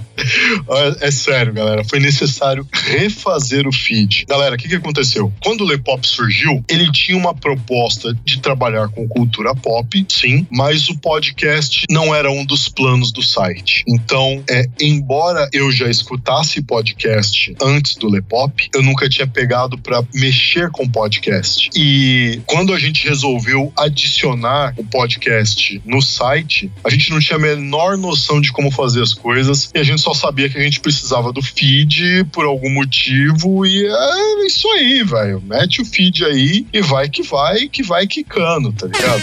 é, 1.02 1.08
é 1.08 1.12
sério, 1.12 1.54
galera. 1.54 1.84
Foi 1.84 2.00
necessário 2.00 2.68
refazer 2.72 3.68
o 3.68 3.72
feed. 3.72 4.26
Galera, 4.28 4.56
o 4.56 4.58
que, 4.58 4.68
que 4.68 4.76
aconteceu? 4.76 5.32
Quando 5.44 5.62
o 5.62 5.66
Lepop 5.66 6.08
surgiu, 6.08 6.64
ele 6.70 6.92
tinha 6.92 7.18
uma 7.18 7.34
proposta 7.34 8.14
de 8.24 8.40
trabalhar 8.40 8.90
com 8.90 9.08
cultura 9.08 9.56
pop, 9.56 10.06
sim, 10.10 10.46
mas 10.52 10.90
o 10.90 10.98
podcast 10.98 11.86
não 11.90 12.14
era 12.14 12.32
um 12.32 12.46
dos 12.46 12.68
planos 12.68 13.12
do 13.12 13.22
site. 13.22 13.84
Então, 13.88 14.44
é, 14.50 14.66
embora 14.80 15.50
eu 15.54 15.72
já 15.72 15.90
escutasse 15.90 16.62
podcast 16.62 17.56
antes 17.62 17.96
do 17.96 18.10
Lepop, 18.10 18.70
eu 18.74 18.84
nunca 18.84 19.10
tinha 19.10 19.28
pegado 19.28 19.78
para 19.78 20.04
mexer 20.14 20.70
com 20.72 20.88
podcast. 20.88 21.70
E 21.76 22.42
quando 22.46 22.74
a 22.74 22.80
gente 22.80 23.08
resolveu 23.08 23.72
adicionar 23.78 24.74
o 24.78 24.84
podcast 24.84 25.05
no 25.86 26.02
site, 26.02 26.72
a 26.84 26.90
gente 26.90 27.12
não 27.12 27.20
tinha 27.20 27.38
a 27.38 27.40
menor 27.40 27.98
noção 27.98 28.40
de 28.42 28.52
como 28.52 28.72
fazer 28.72 29.02
as 29.02 29.14
coisas 29.14 29.70
e 29.74 29.80
a 29.80 29.84
gente 29.84 30.02
só 30.02 30.14
sabia 30.14 30.50
que 30.50 30.58
a 30.58 30.62
gente 30.62 30.80
precisava 30.80 31.32
do 31.32 31.42
feed 31.42 32.26
por 32.32 32.46
algum 32.46 32.70
motivo 32.70 33.66
e 33.66 33.86
é 33.86 34.46
isso 34.46 34.68
aí, 34.70 35.04
velho. 35.04 35.42
Mete 35.46 35.82
o 35.82 35.86
feed 35.86 36.26
aí 36.26 36.66
e 36.72 36.82
vai 36.82 37.10
que 37.10 37.24
vai, 37.24 37.68
que 37.68 37.84
vai 37.84 38.08
quicando, 38.08 38.72
tá 38.72 38.88
ligado? 38.88 39.22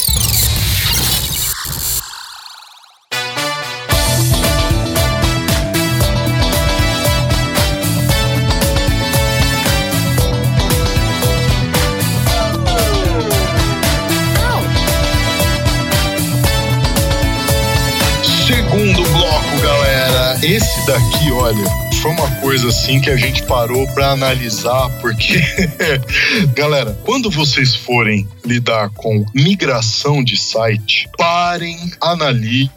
Esse 20.41 20.85
daqui, 20.85 21.31
olha, 21.31 21.65
foi 22.01 22.11
uma 22.11 22.29
coisa 22.39 22.67
assim 22.67 23.01
que 23.01 23.09
a 23.09 23.17
gente 23.17 23.41
parou 23.43 23.87
para 23.93 24.11
analisar, 24.11 24.89
porque, 25.01 25.41
galera, 26.53 26.97
quando 27.03 27.31
vocês 27.31 27.75
forem 27.75 28.27
lidar 28.45 28.89
com 28.91 29.25
migração 29.33 30.23
de 30.23 30.37
site, 30.37 31.09
parem, 31.17 31.91
analisem, 31.99 32.69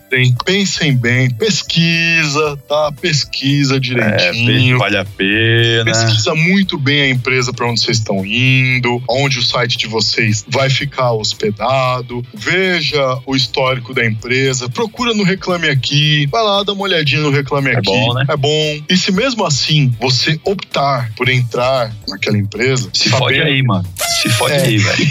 pensem 0.44 0.96
bem, 0.96 1.30
pesquisa, 1.30 2.56
tá? 2.68 2.92
Pesquisa 3.00 3.78
direitinho. 3.78 4.76
É, 4.76 4.78
vale 4.78 4.96
a 4.96 5.04
pena. 5.04 5.84
Pesquisa 5.84 6.34
muito 6.34 6.76
bem 6.76 7.02
a 7.02 7.08
empresa 7.08 7.52
para 7.52 7.66
onde 7.68 7.80
vocês 7.80 7.98
estão 7.98 8.24
indo, 8.26 9.02
onde 9.08 9.38
o 9.38 9.42
site 9.42 9.78
de 9.78 9.86
vocês 9.86 10.44
vai 10.48 10.68
ficar 10.68 11.12
hospedado. 11.12 12.24
Veja 12.34 13.18
o 13.24 13.36
histórico 13.36 13.94
da 13.94 14.04
empresa, 14.04 14.68
procura 14.68 15.14
no 15.14 15.22
Reclame 15.22 15.68
Aqui, 15.68 16.26
vai 16.26 16.42
lá, 16.42 16.62
dá 16.64 16.72
uma 16.72 16.82
olhadinha 16.82 17.20
no 17.20 17.30
Reclame 17.30 17.70
É 17.70 17.76
Aqui. 17.76 17.82
bom, 17.84 18.14
né? 18.14 18.24
É 18.28 18.36
bom. 18.36 18.80
E 18.88 18.96
se 18.96 19.12
mesmo 19.12 19.44
assim 19.44 19.94
você 20.00 20.38
optar 20.44 21.12
por 21.16 21.28
entrar 21.28 21.94
naquela 22.08 22.36
empresa, 22.38 22.90
Se 22.92 23.08
fode 23.08 23.40
aí, 23.40 23.62
mano. 23.62 23.86
Se 24.22 24.28
fode 24.30 24.54
É. 24.54 24.62
aí, 24.62 24.78
velho. 24.78 25.10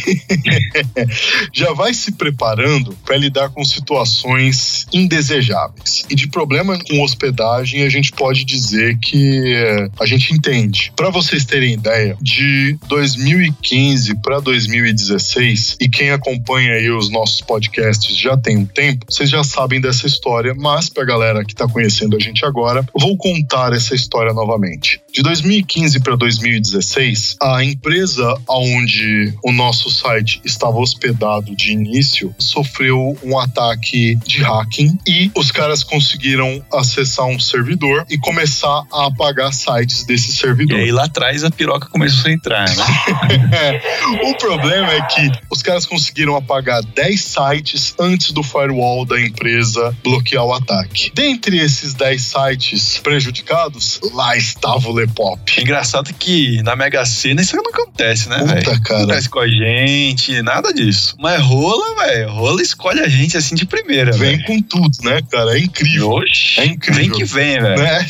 já 1.54 1.72
vai 1.74 1.94
se 1.94 2.12
preparando 2.12 2.96
para 3.06 3.16
lidar 3.16 3.50
com 3.50 3.64
situações 3.64 4.86
indesejáveis. 4.92 6.06
E 6.10 6.16
de 6.16 6.28
problema 6.28 6.78
com 6.80 7.02
hospedagem, 7.02 7.84
a 7.84 7.90
gente 7.90 8.12
pode 8.12 8.44
dizer 8.46 8.98
que 8.98 9.54
eh, 9.54 9.90
a 10.00 10.06
gente 10.06 10.34
entende. 10.34 10.92
Para 10.96 11.10
vocês 11.10 11.46
terem 11.46 11.74
ideia, 11.74 12.18
de 12.22 12.78
2015 12.88 14.16
para 14.22 14.40
2016, 14.40 15.78
e 15.80 15.90
quem 15.90 16.12
acompanha 16.12 16.74
aí 16.74 16.90
os 16.90 17.10
nossos 17.10 17.42
podcasts 17.42 18.16
já 18.16 18.38
tem 18.38 18.58
um 18.58 18.66
tempo, 18.66 19.06
vocês 19.10 19.30
já 19.30 19.44
sabem 19.44 19.80
dessa 19.82 20.08
história, 20.08 20.54
mas 20.56 20.90
pra 20.90 21.06
galera 21.06 21.44
que 21.46 21.56
tá 21.56 21.68
conhecendo 21.68 22.16
a 22.16 22.20
gente 22.20 22.46
agora, 22.46 22.86
vou 22.98 23.18
contar 23.18 23.74
essa 23.74 23.96
história 23.96 24.34
novamente. 24.34 25.02
De 25.14 25.22
2015 25.22 26.00
para 26.02 26.16
2016, 26.16 27.38
a 27.42 27.64
empresa 27.64 28.36
onde 28.48 29.34
o 29.44 29.52
nosso 29.52 29.90
site 29.90 30.42
estava 30.44 30.78
hospedado 30.78 31.56
de 31.56 31.72
início 31.72 32.34
sofreu 32.38 33.18
um 33.24 33.38
ataque 33.38 34.16
de 34.26 34.44
hacking 34.80 34.98
e 35.08 35.32
os 35.36 35.52
caras 35.52 35.84
conseguiram 35.84 36.64
acessar 36.74 37.26
um 37.26 37.40
servidor 37.40 38.06
e 38.10 38.18
começar 38.18 38.84
a 38.92 39.08
apagar 39.08 39.54
sites 39.54 40.04
desse 40.06 40.32
E 40.32 40.34
servidor. 40.34 40.80
aí 40.80 40.92
lá 40.92 41.06
atrás 41.06 41.44
a 41.44 41.52
piroca 41.52 41.88
começou 41.90 42.30
a 42.30 42.34
entrar, 42.34 42.68
né? 42.70 43.82
o 44.24 44.36
problema 44.36 44.92
é 44.94 45.02
que 45.02 45.30
os 45.50 45.62
caras 45.62 45.86
conseguiram 45.86 46.36
apagar 46.36 46.82
10 46.84 47.22
sites 47.22 47.94
antes 48.00 48.32
do 48.32 48.44
firewall 48.44 49.06
da 49.06 49.20
empresa 49.20 49.96
bloquear 50.04 50.44
o 50.46 50.54
ataque. 50.54 51.12
Dentre 51.14 51.58
esses 51.60 51.94
10 51.94 52.22
sites 52.22 52.98
prejudicados, 53.00 54.00
lá 54.14 54.36
estava 54.38 54.90
o 54.90 54.94
Lepop. 54.94 55.60
Engraçado 55.62 56.14
que 56.14 56.62
na 56.64 56.76
Mega 56.76 57.06
Sena 57.06 57.42
isso 57.42 57.56
não 57.56 57.64
acontece, 57.70 58.30
né, 58.30 58.38
velho? 58.46 58.66
Não 58.66 58.74
acontece 58.74 59.30
com 59.30 59.40
a 59.40 59.48
gente, 59.48 60.42
nada 60.42 60.74
disso. 60.74 61.16
Mas 61.20 61.42
rola, 61.42 61.96
velho. 62.06 62.30
Rola 62.32 62.62
escolhe 62.62 63.00
a 63.00 63.08
gente 63.08 63.38
assim 63.38 63.56
de 63.56 63.66
primeira, 63.66 64.12
Vem 64.12 64.38
velho. 64.38 64.46
com 64.46 64.62
tudo, 64.70 64.92
né, 65.04 65.22
cara? 65.30 65.58
É 65.58 65.60
incrível. 65.60 66.10
Oxi, 66.12 66.60
É 66.60 66.66
incrível. 66.66 67.02
Vem 67.02 67.12
que 67.12 67.26
vem, 67.26 67.60
velho. 67.60 67.82
Né? 67.82 68.06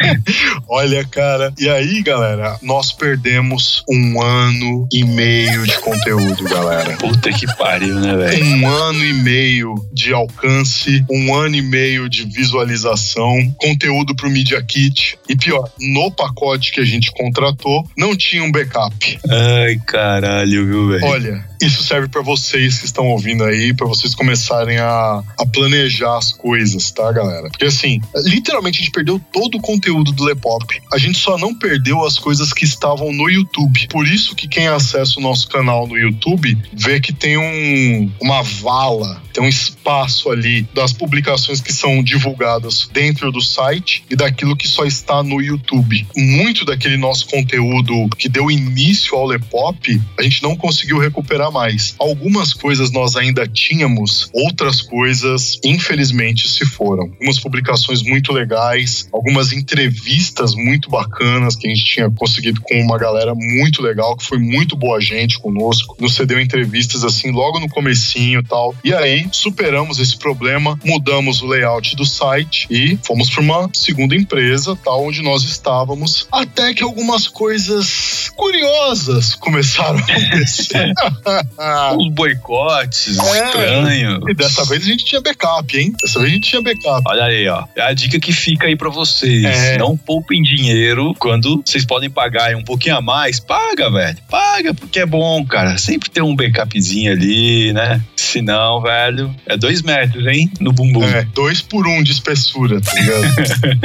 Olha, 0.68 1.04
cara. 1.04 1.52
E 1.58 1.68
aí, 1.68 2.02
galera, 2.02 2.56
nós 2.62 2.92
perdemos 2.92 3.82
um 3.88 4.22
ano 4.22 4.86
e 4.92 5.04
meio 5.04 5.66
de 5.66 5.76
conteúdo, 5.78 6.44
galera. 6.44 6.96
Puta 6.96 7.30
que 7.32 7.46
pariu, 7.56 7.96
né, 7.96 8.16
velho? 8.16 8.44
um 8.44 8.68
ano 8.68 9.04
e 9.04 9.12
meio 9.12 9.74
de 9.92 10.12
alcance, 10.12 11.04
um 11.10 11.34
ano 11.34 11.56
e 11.56 11.62
meio 11.62 12.08
de 12.08 12.24
visualização, 12.24 13.36
conteúdo 13.58 14.14
pro 14.14 14.30
Media 14.30 14.62
Kit. 14.62 15.18
E 15.28 15.36
pior, 15.36 15.68
no 15.80 16.10
pacote 16.10 16.72
que 16.72 16.80
a 16.80 16.84
gente 16.84 17.10
contratou 17.12 17.88
não 17.96 18.16
tinha 18.16 18.42
um 18.42 18.52
backup. 18.52 19.18
Ai, 19.28 19.80
caralho, 19.86 20.66
viu, 20.66 20.88
velho? 20.88 21.04
Olha, 21.04 21.44
isso 21.60 21.82
serve 21.82 22.08
pra 22.08 22.22
vocês 22.22 22.78
que 22.78 22.86
estão 22.86 23.06
ouvindo 23.08 23.44
aí, 23.44 23.74
pra 23.74 23.86
vocês 23.86 24.14
começarem 24.14 24.78
a, 24.78 25.22
a 25.38 25.46
planejar 25.46 25.79
as 26.16 26.32
coisas, 26.32 26.90
tá, 26.90 27.10
galera? 27.12 27.48
Porque 27.48 27.64
assim, 27.64 28.00
literalmente 28.24 28.80
a 28.80 28.84
gente 28.84 28.92
perdeu 28.92 29.20
todo 29.32 29.56
o 29.56 29.60
conteúdo 29.60 30.12
do 30.12 30.24
Lepop. 30.24 30.80
A 30.92 30.98
gente 30.98 31.18
só 31.18 31.38
não 31.38 31.54
perdeu 31.54 32.04
as 32.04 32.18
coisas 32.18 32.52
que 32.52 32.64
estavam 32.64 33.12
no 33.12 33.28
YouTube. 33.28 33.88
Por 33.88 34.06
isso 34.06 34.34
que 34.34 34.48
quem 34.48 34.68
acessa 34.68 35.18
o 35.18 35.22
nosso 35.22 35.48
canal 35.48 35.86
no 35.86 35.96
YouTube 35.96 36.56
vê 36.72 37.00
que 37.00 37.12
tem 37.12 37.36
um, 37.36 38.12
uma 38.20 38.42
vala, 38.42 39.22
tem 39.32 39.42
um 39.42 39.48
espaço 39.48 40.30
ali 40.30 40.66
das 40.74 40.92
publicações 40.92 41.60
que 41.60 41.72
são 41.72 42.02
divulgadas 42.02 42.88
dentro 42.92 43.30
do 43.30 43.40
site 43.40 44.04
e 44.10 44.16
daquilo 44.16 44.56
que 44.56 44.68
só 44.68 44.84
está 44.84 45.22
no 45.22 45.40
YouTube. 45.40 46.06
Muito 46.16 46.64
daquele 46.64 46.96
nosso 46.96 47.26
conteúdo 47.26 48.08
que 48.16 48.28
deu 48.28 48.50
início 48.50 49.16
ao 49.16 49.26
Lepop, 49.26 50.00
a 50.18 50.22
gente 50.22 50.42
não 50.42 50.56
conseguiu 50.56 50.98
recuperar 50.98 51.50
mais. 51.52 51.94
Algumas 51.98 52.52
coisas 52.52 52.90
nós 52.90 53.16
ainda 53.16 53.46
tínhamos, 53.46 54.28
outras 54.32 54.80
coisas, 54.80 55.58
infelizmente, 55.70 56.48
se 56.48 56.64
foram. 56.66 57.04
Algumas 57.04 57.38
publicações 57.38 58.02
muito 58.02 58.32
legais, 58.32 59.08
algumas 59.12 59.52
entrevistas 59.52 60.54
muito 60.54 60.90
bacanas 60.90 61.56
que 61.56 61.66
a 61.66 61.70
gente 61.70 61.84
tinha 61.84 62.10
conseguido 62.10 62.60
com 62.62 62.80
uma 62.80 62.98
galera 62.98 63.34
muito 63.34 63.82
legal, 63.82 64.16
que 64.16 64.24
foi 64.24 64.38
muito 64.38 64.76
boa 64.76 65.00
gente 65.00 65.38
conosco, 65.38 65.96
nos 66.00 66.14
cedeu 66.14 66.40
entrevistas 66.40 67.04
assim 67.04 67.30
logo 67.30 67.60
no 67.60 67.68
comecinho 67.68 68.40
e 68.40 68.44
tal. 68.44 68.74
E 68.84 68.92
aí 68.92 69.26
superamos 69.32 69.98
esse 69.98 70.16
problema, 70.16 70.78
mudamos 70.84 71.42
o 71.42 71.46
layout 71.46 71.94
do 71.96 72.04
site 72.04 72.66
e 72.70 72.98
fomos 73.04 73.30
para 73.30 73.42
uma 73.42 73.70
segunda 73.72 74.14
empresa, 74.16 74.76
tal, 74.84 75.06
onde 75.06 75.22
nós 75.22 75.44
estávamos, 75.44 76.26
até 76.32 76.74
que 76.74 76.82
algumas 76.82 77.26
coisas 77.28 78.30
curiosas 78.36 79.34
começaram 79.34 79.98
a 79.98 80.02
acontecer. 80.02 80.92
Uns 81.98 82.12
boicotes 82.12 83.18
É. 83.18 83.46
estranhos. 83.46 84.24
e 84.28 84.34
dessa 84.34 84.64
vez 84.64 84.82
a 84.82 84.86
gente 84.86 85.04
tinha 85.04 85.20
backup, 85.20 85.59
hein? 85.74 85.92
Dessa 86.00 86.18
vez 86.18 86.30
a 86.30 86.34
gente 86.34 86.48
tinha 86.48 86.62
backup. 86.62 87.02
Olha 87.06 87.24
aí, 87.24 87.48
ó. 87.48 87.64
É 87.76 87.82
a 87.82 87.92
dica 87.92 88.18
que 88.18 88.32
fica 88.32 88.66
aí 88.66 88.76
pra 88.76 88.90
vocês. 88.90 89.44
É. 89.44 89.78
Não 89.78 89.96
poupem 89.96 90.42
dinheiro 90.42 91.14
quando 91.18 91.62
vocês 91.64 91.84
podem 91.84 92.10
pagar 92.10 92.54
um 92.54 92.62
pouquinho 92.62 92.96
a 92.96 93.00
mais. 93.00 93.40
Paga, 93.40 93.90
velho. 93.90 94.18
Paga, 94.28 94.74
porque 94.74 95.00
é 95.00 95.06
bom, 95.06 95.44
cara. 95.44 95.78
Sempre 95.78 96.10
tem 96.10 96.22
um 96.22 96.34
backupzinho 96.34 97.12
ali, 97.12 97.72
né? 97.72 98.00
Se 98.16 98.40
não, 98.42 98.80
velho, 98.80 99.34
é 99.46 99.56
dois 99.56 99.82
metros, 99.82 100.26
hein? 100.26 100.50
No 100.60 100.72
bumbum. 100.72 101.04
É, 101.04 101.24
dois 101.24 101.60
por 101.60 101.86
um 101.86 102.02
de 102.02 102.12
espessura, 102.12 102.80
tá 102.80 102.92
ligado? 102.94 103.24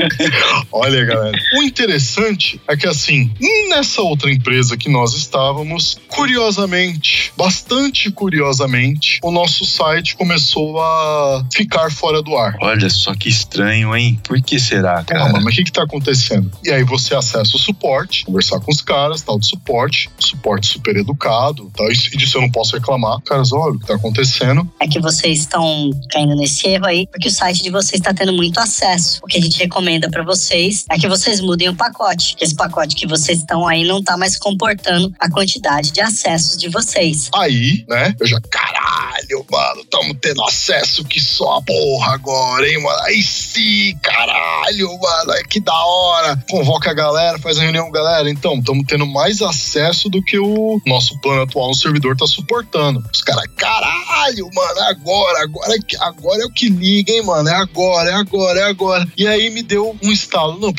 Olha, 0.72 1.06
galera. 1.06 1.38
O 1.58 1.64
interessante 1.64 2.60
é 2.68 2.76
que, 2.76 2.88
assim, 2.88 3.32
nessa 3.70 4.02
outra 4.02 4.32
empresa 4.32 4.78
que 4.78 4.90
nós 4.90 5.14
estávamos, 5.14 6.00
curiosamente, 6.08 7.32
bastante 7.38 8.12
curiosamente, 8.12 9.20
o 9.24 9.32
nosso 9.32 9.66
site 9.66 10.16
começou 10.16 10.82
a 10.82 11.46
ficar 11.56 11.90
fora 11.90 12.22
do 12.22 12.36
ar. 12.38 12.58
Olha 12.62 12.90
só 12.90 13.16
que 13.16 13.30
estranho, 13.30 13.96
hein? 13.96 14.20
Por 14.24 14.42
que 14.42 14.60
será, 14.60 15.04
cara? 15.04 15.32
mas 15.32 15.46
o 15.46 15.50
que 15.56 15.64
que 15.64 15.72
tá 15.72 15.84
acontecendo? 15.84 16.52
E 16.64 16.72
aí 16.72 16.84
você 16.84 17.16
acessa 17.16 17.56
o 17.56 17.60
suporte, 17.60 18.26
conversar 18.26 18.60
com 18.60 18.72
os 18.72 18.82
caras, 18.82 19.22
tal, 19.22 19.40
do 19.40 19.46
suporte, 19.46 20.10
suporte 20.20 20.68
super 20.68 20.98
educado, 20.98 21.72
tal, 21.76 21.90
e 21.90 21.96
disso 21.96 22.38
eu 22.38 22.42
não 22.42 22.52
posso 22.52 22.76
reclamar. 22.76 23.22
Caras, 23.22 23.54
olha 23.54 23.76
o 23.76 23.80
que 23.80 23.88
tá 23.88 23.96
acontecendo. 23.96 24.70
É 24.82 24.88
que 24.88 25.00
vocês 25.00 25.40
estão 25.40 25.92
caindo 26.12 26.36
nesse 26.36 26.68
erro 26.68 26.86
aí, 26.86 27.08
porque 27.08 27.30
o 27.30 27.32
site 27.32 27.64
de 27.64 27.70
vocês 27.70 28.02
está 28.02 28.14
tendo 28.14 28.34
muito 28.34 28.60
acesso. 28.60 29.22
O 29.24 29.28
que 29.28 29.38
a 29.38 29.42
gente 29.42 29.58
recomenda 29.58 30.10
para 30.10 30.24
vocês 30.24 30.86
é 30.92 30.98
que 30.98 31.08
vocês 31.08 31.40
mudem 31.40 31.70
o 31.70 31.76
pacote. 31.76 32.36
Que 32.36 32.44
esse 32.44 32.56
pacote 32.56 32.96
que 32.96 33.08
vocês 33.08 33.40
estão 33.40 33.68
aí 33.68 33.86
não 33.86 34.04
tá 34.04 34.18
mais 34.18 34.38
comportando 34.38 35.14
a 35.20 35.30
quantidade 35.30 35.92
de 35.92 36.02
acessos 36.02 36.58
de 36.58 36.70
vocês. 36.70 37.30
Aí, 37.34 37.86
né, 37.88 38.14
eu 38.20 38.28
já, 38.28 38.40
caralho, 38.42 39.46
mano, 39.50 39.86
tamo 39.86 40.14
tendo 40.16 40.44
acesso 40.44 41.04
que 41.06 41.22
só 41.22 41.45
a 41.52 41.62
porra 41.62 42.14
agora, 42.14 42.68
hein, 42.68 42.82
mano. 42.82 43.00
Aí 43.04 43.22
sim, 43.22 43.98
caralho, 44.02 44.90
mano, 45.00 45.34
que 45.50 45.60
da 45.60 45.74
hora. 45.74 46.44
Convoca 46.50 46.92
a 46.92 46.94
galera, 46.94 47.40
faz 47.40 47.58
a 47.58 47.62
reunião, 47.62 47.92
galera. 47.92 48.30
Então, 48.30 48.62
tamo 48.62 48.84
tendo 48.86 49.06
mais 49.06 49.42
acesso 49.42 50.10
do 50.10 50.22
que 50.22 50.38
o 50.40 50.82
nosso 50.86 51.20
plano 51.20 51.44
atual 51.44 51.70
no 51.70 51.76
servidor 51.76 52.16
tá 52.16 52.28
suportando. 52.28 53.04
Os 53.14 53.22
caras, 53.22 53.46
caralho, 53.58 54.50
mano, 54.54 54.80
é 54.80 54.90
agora, 54.90 55.44
agora, 55.44 55.74
é 55.74 55.98
agora 56.00 56.44
é 56.44 56.46
o 56.46 56.52
que 56.52 56.70
liga, 56.70 57.12
hein, 57.12 57.24
mano, 57.24 57.50
é 57.50 57.56
agora, 57.56 58.10
é 58.10 58.14
agora, 58.14 58.60
é 58.60 58.64
agora. 58.64 59.08
E 59.18 59.28
aí 59.28 59.50
me 59.50 59.64
deu 59.64 59.96
um 60.04 60.12
estalo. 60.12 60.60
Não, 60.60 60.74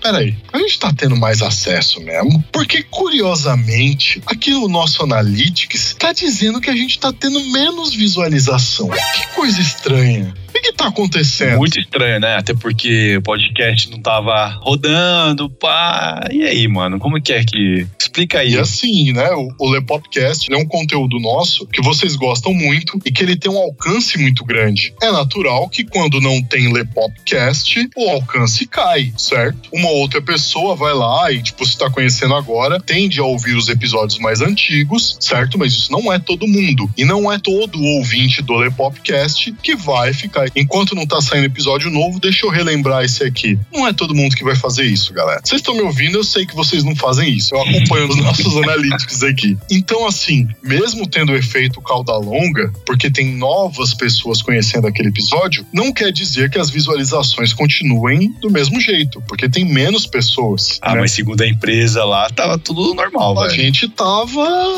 peraí, 0.00 0.36
a 0.52 0.58
gente 0.58 0.78
tá 0.78 0.92
tendo 0.96 1.16
mais 1.16 1.42
acesso 1.42 2.00
mesmo? 2.00 2.42
Porque, 2.52 2.82
curiosamente, 2.82 4.22
aqui 4.26 4.52
o 4.54 4.68
nosso 4.68 5.02
Analytics 5.02 5.96
tá 5.98 6.12
dizendo 6.12 6.60
que 6.60 6.70
a 6.70 6.76
gente 6.76 6.98
tá 6.98 7.12
tendo 7.12 7.40
menos 7.50 7.94
visualização. 7.94 8.88
Que 8.88 9.26
coisa 9.34 9.47
estranha. 9.56 10.34
O 10.48 10.52
que 10.52 10.60
que 10.60 10.72
tá 10.72 10.88
acontecendo? 10.88 11.58
Muito 11.58 11.78
estranho, 11.78 12.20
né? 12.20 12.36
Até 12.36 12.52
porque 12.52 13.16
o 13.16 13.22
podcast 13.22 13.90
não 13.90 14.00
tava 14.00 14.48
rodando, 14.60 15.48
pá. 15.48 16.28
E 16.30 16.42
aí, 16.42 16.66
mano? 16.66 16.98
Como 16.98 17.20
que 17.22 17.32
é 17.32 17.44
que. 17.44 17.86
Explica 18.18 18.40
aí. 18.40 18.54
E 18.54 18.58
assim, 18.58 19.12
né? 19.12 19.30
O, 19.30 19.48
o 19.58 19.70
Lepopcast 19.70 20.52
é 20.52 20.56
um 20.56 20.66
conteúdo 20.66 21.20
nosso 21.20 21.66
que 21.66 21.80
vocês 21.80 22.16
gostam 22.16 22.52
muito 22.52 22.98
e 23.04 23.12
que 23.12 23.22
ele 23.22 23.36
tem 23.36 23.50
um 23.50 23.58
alcance 23.58 24.18
muito 24.18 24.44
grande. 24.44 24.92
É 25.00 25.12
natural 25.12 25.68
que 25.68 25.84
quando 25.84 26.20
não 26.20 26.42
tem 26.42 26.72
Lepopcast, 26.72 27.88
o 27.96 28.10
alcance 28.10 28.66
cai, 28.66 29.12
certo? 29.16 29.68
Uma 29.72 29.90
outra 29.90 30.20
pessoa 30.20 30.74
vai 30.74 30.92
lá 30.94 31.30
e, 31.30 31.40
tipo, 31.42 31.64
se 31.64 31.78
tá 31.78 31.88
conhecendo 31.88 32.34
agora, 32.34 32.80
tende 32.80 33.20
a 33.20 33.24
ouvir 33.24 33.54
os 33.54 33.68
episódios 33.68 34.18
mais 34.18 34.40
antigos, 34.40 35.16
certo? 35.20 35.56
Mas 35.56 35.72
isso 35.72 35.92
não 35.92 36.12
é 36.12 36.18
todo 36.18 36.48
mundo. 36.48 36.90
E 36.96 37.04
não 37.04 37.32
é 37.32 37.38
todo 37.38 37.80
ouvinte 37.80 38.42
do 38.42 38.54
Lepopcast 38.54 39.52
que 39.62 39.76
vai 39.76 40.12
ficar. 40.12 40.50
Enquanto 40.56 40.96
não 40.96 41.06
tá 41.06 41.20
saindo 41.20 41.46
episódio 41.46 41.88
novo, 41.88 42.18
deixa 42.18 42.46
eu 42.46 42.50
relembrar 42.50 43.04
esse 43.04 43.22
aqui. 43.22 43.56
Não 43.72 43.86
é 43.86 43.92
todo 43.92 44.14
mundo 44.14 44.34
que 44.34 44.42
vai 44.42 44.56
fazer 44.56 44.84
isso, 44.84 45.12
galera. 45.12 45.40
Vocês 45.44 45.60
estão 45.60 45.74
me 45.74 45.82
ouvindo, 45.82 46.18
eu 46.18 46.24
sei 46.24 46.44
que 46.44 46.56
vocês 46.56 46.82
não 46.82 46.96
fazem 46.96 47.30
isso. 47.30 47.54
Eu 47.54 47.62
acompanho 47.62 48.07
os 48.08 48.16
nossos 48.22 48.56
analíticos 48.56 49.22
aqui. 49.22 49.56
Então, 49.70 50.06
assim, 50.06 50.48
mesmo 50.62 51.06
tendo 51.06 51.32
o 51.32 51.36
efeito 51.36 51.80
cauda 51.80 52.16
longa, 52.16 52.72
porque 52.86 53.10
tem 53.10 53.36
novas 53.36 53.94
pessoas 53.94 54.42
conhecendo 54.42 54.86
aquele 54.86 55.08
episódio, 55.08 55.66
não 55.72 55.92
quer 55.92 56.12
dizer 56.12 56.50
que 56.50 56.58
as 56.58 56.70
visualizações 56.70 57.52
continuem 57.52 58.32
do 58.40 58.50
mesmo 58.50 58.80
jeito, 58.80 59.22
porque 59.28 59.48
tem 59.48 59.64
menos 59.64 60.06
pessoas. 60.06 60.78
Ah, 60.82 60.94
né? 60.94 61.00
mas 61.00 61.12
segundo 61.12 61.40
a 61.42 61.46
empresa 61.46 62.04
lá, 62.04 62.28
tava 62.30 62.58
tudo 62.58 62.94
normal, 62.94 63.38
a 63.38 63.46
velho. 63.46 63.54
gente 63.54 63.88
tava 63.88 64.28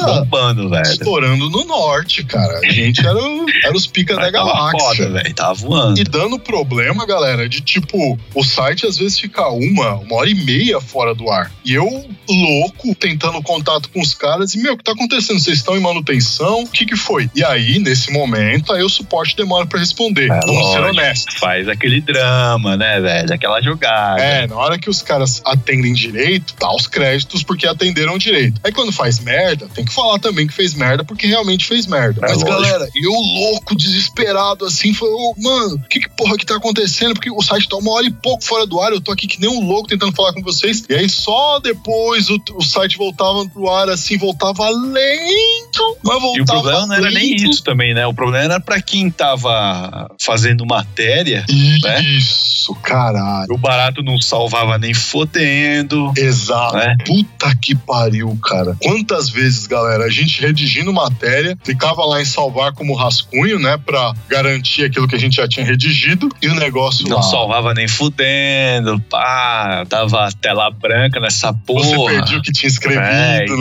Bombando, 0.05 0.69
velho. 0.69 0.83
estourando 0.83 1.51
no 1.51 1.65
norte, 1.65 2.25
cara. 2.25 2.61
A 2.65 2.71
gente 2.71 3.01
era, 3.01 3.19
era 3.65 3.77
os 3.77 3.87
pica 3.87 4.17
da 4.17 4.31
galáxia. 4.31 4.79
foda, 4.79 5.11
velho. 5.11 5.35
Tava 5.35 5.55
voando. 5.55 6.01
E 6.01 6.05
dando 6.05 6.39
problema, 6.39 7.07
galera, 7.07 7.49
de 7.49 7.61
tipo, 7.61 8.19
o 8.35 8.45
site 8.45 8.87
às 8.87 8.99
vezes 8.99 9.19
fica 9.19 9.49
uma, 9.49 9.95
uma 9.97 10.17
hora 10.17 10.31
e 10.31 10.35
meia 10.35 10.81
fora 10.81 11.15
do 11.15 11.31
ar. 11.31 11.51
E 11.65 11.75
eu, 11.75 11.85
louco, 12.29 12.95
tentando 13.11 13.43
contato 13.43 13.89
com 13.91 14.01
os 14.01 14.15
caras, 14.15 14.55
e 14.55 14.59
meu, 14.59 14.75
o 14.75 14.77
que 14.77 14.85
tá 14.85 14.93
acontecendo? 14.93 15.41
Vocês 15.41 15.59
estão 15.59 15.77
em 15.77 15.81
manutenção? 15.81 16.63
O 16.63 16.69
que 16.69 16.87
que 16.87 16.97
foi? 16.97 17.29
E 17.35 17.45
aí, 17.45 17.79
nesse 17.79 18.13
momento, 18.13 18.73
aí 18.73 18.83
o 18.83 18.89
suporte 18.89 19.37
demora 19.37 19.67
pra 19.67 19.79
responder. 19.81 20.31
É, 20.31 20.41
Vamos 20.47 20.71
ser 20.71 20.79
lógico. 20.79 20.89
honestos. 20.89 21.35
Faz 21.39 21.69
aquele 21.69 22.01
drama, 22.01 22.77
né, 22.77 23.01
velho? 23.01 23.33
Aquela 23.33 23.61
jogada. 23.61 24.21
É, 24.21 24.47
na 24.47 24.57
hora 24.57 24.79
que 24.79 24.89
os 24.89 25.03
caras 25.03 25.43
atendem 25.45 25.93
direito, 25.93 26.55
dá 26.59 26.73
os 26.75 26.87
créditos 26.87 27.43
porque 27.43 27.67
atenderam 27.67 28.17
direito. 28.19 28.61
Aí 28.63 28.73
quando 28.73 28.93
faz 28.93 29.19
merda, 29.19 29.69
tem 29.75 29.85
que 29.85 29.93
falar 29.93 30.19
também 30.19 30.47
que 30.47 30.53
fez 30.55 30.75
merda 30.75 31.05
porque 31.05 31.27
realmente 31.27 31.65
fez 31.67 31.87
merda. 31.87 32.21
É, 32.25 32.29
Mas 32.31 32.43
lógico. 32.43 32.51
galera, 32.51 32.89
eu 32.95 33.13
louco, 33.13 33.75
desesperado 33.77 34.65
assim, 34.65 34.95
falei, 34.95 35.15
ô, 35.15 35.35
mano, 35.39 35.77
o 35.77 35.89
que 35.89 36.01
que 36.01 36.09
porra 36.11 36.37
que 36.37 36.47
tá 36.47 36.57
acontecendo? 36.57 37.15
Porque 37.15 37.31
o 37.31 37.43
site 37.43 37.69
tá 37.69 37.77
uma 37.77 37.91
hora 37.93 38.07
e 38.07 38.11
pouco 38.11 38.45
fora 38.45 38.67
do 38.67 38.81
ar, 38.81 38.93
eu 38.93 39.01
tô 39.01 39.11
aqui 39.13 39.27
que 39.27 39.41
nem 39.41 39.51
um 39.51 39.65
louco 39.67 39.89
tentando 39.89 40.15
falar 40.15 40.33
com 40.33 40.43
vocês. 40.43 40.85
E 40.89 40.95
aí 40.95 41.09
só 41.09 41.59
depois 41.61 42.29
o, 42.31 42.41
o 42.55 42.63
site 42.63 42.97
voltava 43.05 43.49
pro 43.49 43.69
ar 43.71 43.89
assim, 43.89 44.19
voltava 44.19 44.69
lento, 44.69 45.97
mas 46.05 46.21
voltava 46.21 46.37
E 46.39 46.41
o 46.43 46.45
problema 46.45 46.87
não 46.87 46.95
era 46.95 47.11
nem 47.11 47.31
lento. 47.31 47.51
isso 47.51 47.65
também, 47.65 47.95
né? 47.95 48.07
O 48.07 48.13
problema 48.13 48.45
era 48.45 48.61
pra 48.61 48.81
quem 48.81 49.11
tava 49.11 50.11
fazendo 50.21 50.67
matéria, 50.67 51.45
né? 51.83 52.03
Isso, 52.03 52.75
caralho. 52.83 53.53
o 53.55 53.57
barato 53.59 54.03
não 54.03 54.21
salvava 54.21 54.77
nem 54.79 54.93
fodendo. 54.93 56.13
Exato. 56.17 56.77
Né? 56.77 56.95
Puta 57.07 57.57
que 57.57 57.75
pariu, 57.75 58.39
cara. 58.45 58.77
Quantas 58.83 59.29
vezes, 59.31 59.67
galera, 59.67 60.05
a 60.05 60.11
gente 60.11 60.41
redigindo 60.41 60.93
matéria, 60.93 61.57
ficava 61.65 62.05
lá 62.05 62.21
em 62.21 62.25
salvar 62.27 62.73
como 62.73 62.95
rascunho, 62.95 63.59
né, 63.59 63.79
Pra 63.87 64.13
garantir 64.29 64.85
aquilo 64.85 65.09
que 65.09 65.17
a 65.17 65.19
gente 65.19 65.37
já 65.37 65.49
tinha 65.49 65.65
redigido 65.65 66.29
e 66.43 66.49
o 66.49 66.55
negócio 66.55 67.09
Não 67.09 67.17
lá. 67.17 67.23
salvava 67.23 67.73
nem 67.73 67.89
fudendo, 67.89 69.01
pá, 69.09 69.85
tava 69.89 70.29
tela 70.41 70.71
branca 70.71 71.19
nessa 71.19 71.51
Você 71.53 71.95
porra. 71.97 72.13
perdia 72.15 72.39
o 72.39 72.43
que 72.43 72.53
tinha 72.53 72.71
Tava 72.71 72.90
É, 72.99 73.39
né? 73.39 73.45
então. 73.45 73.57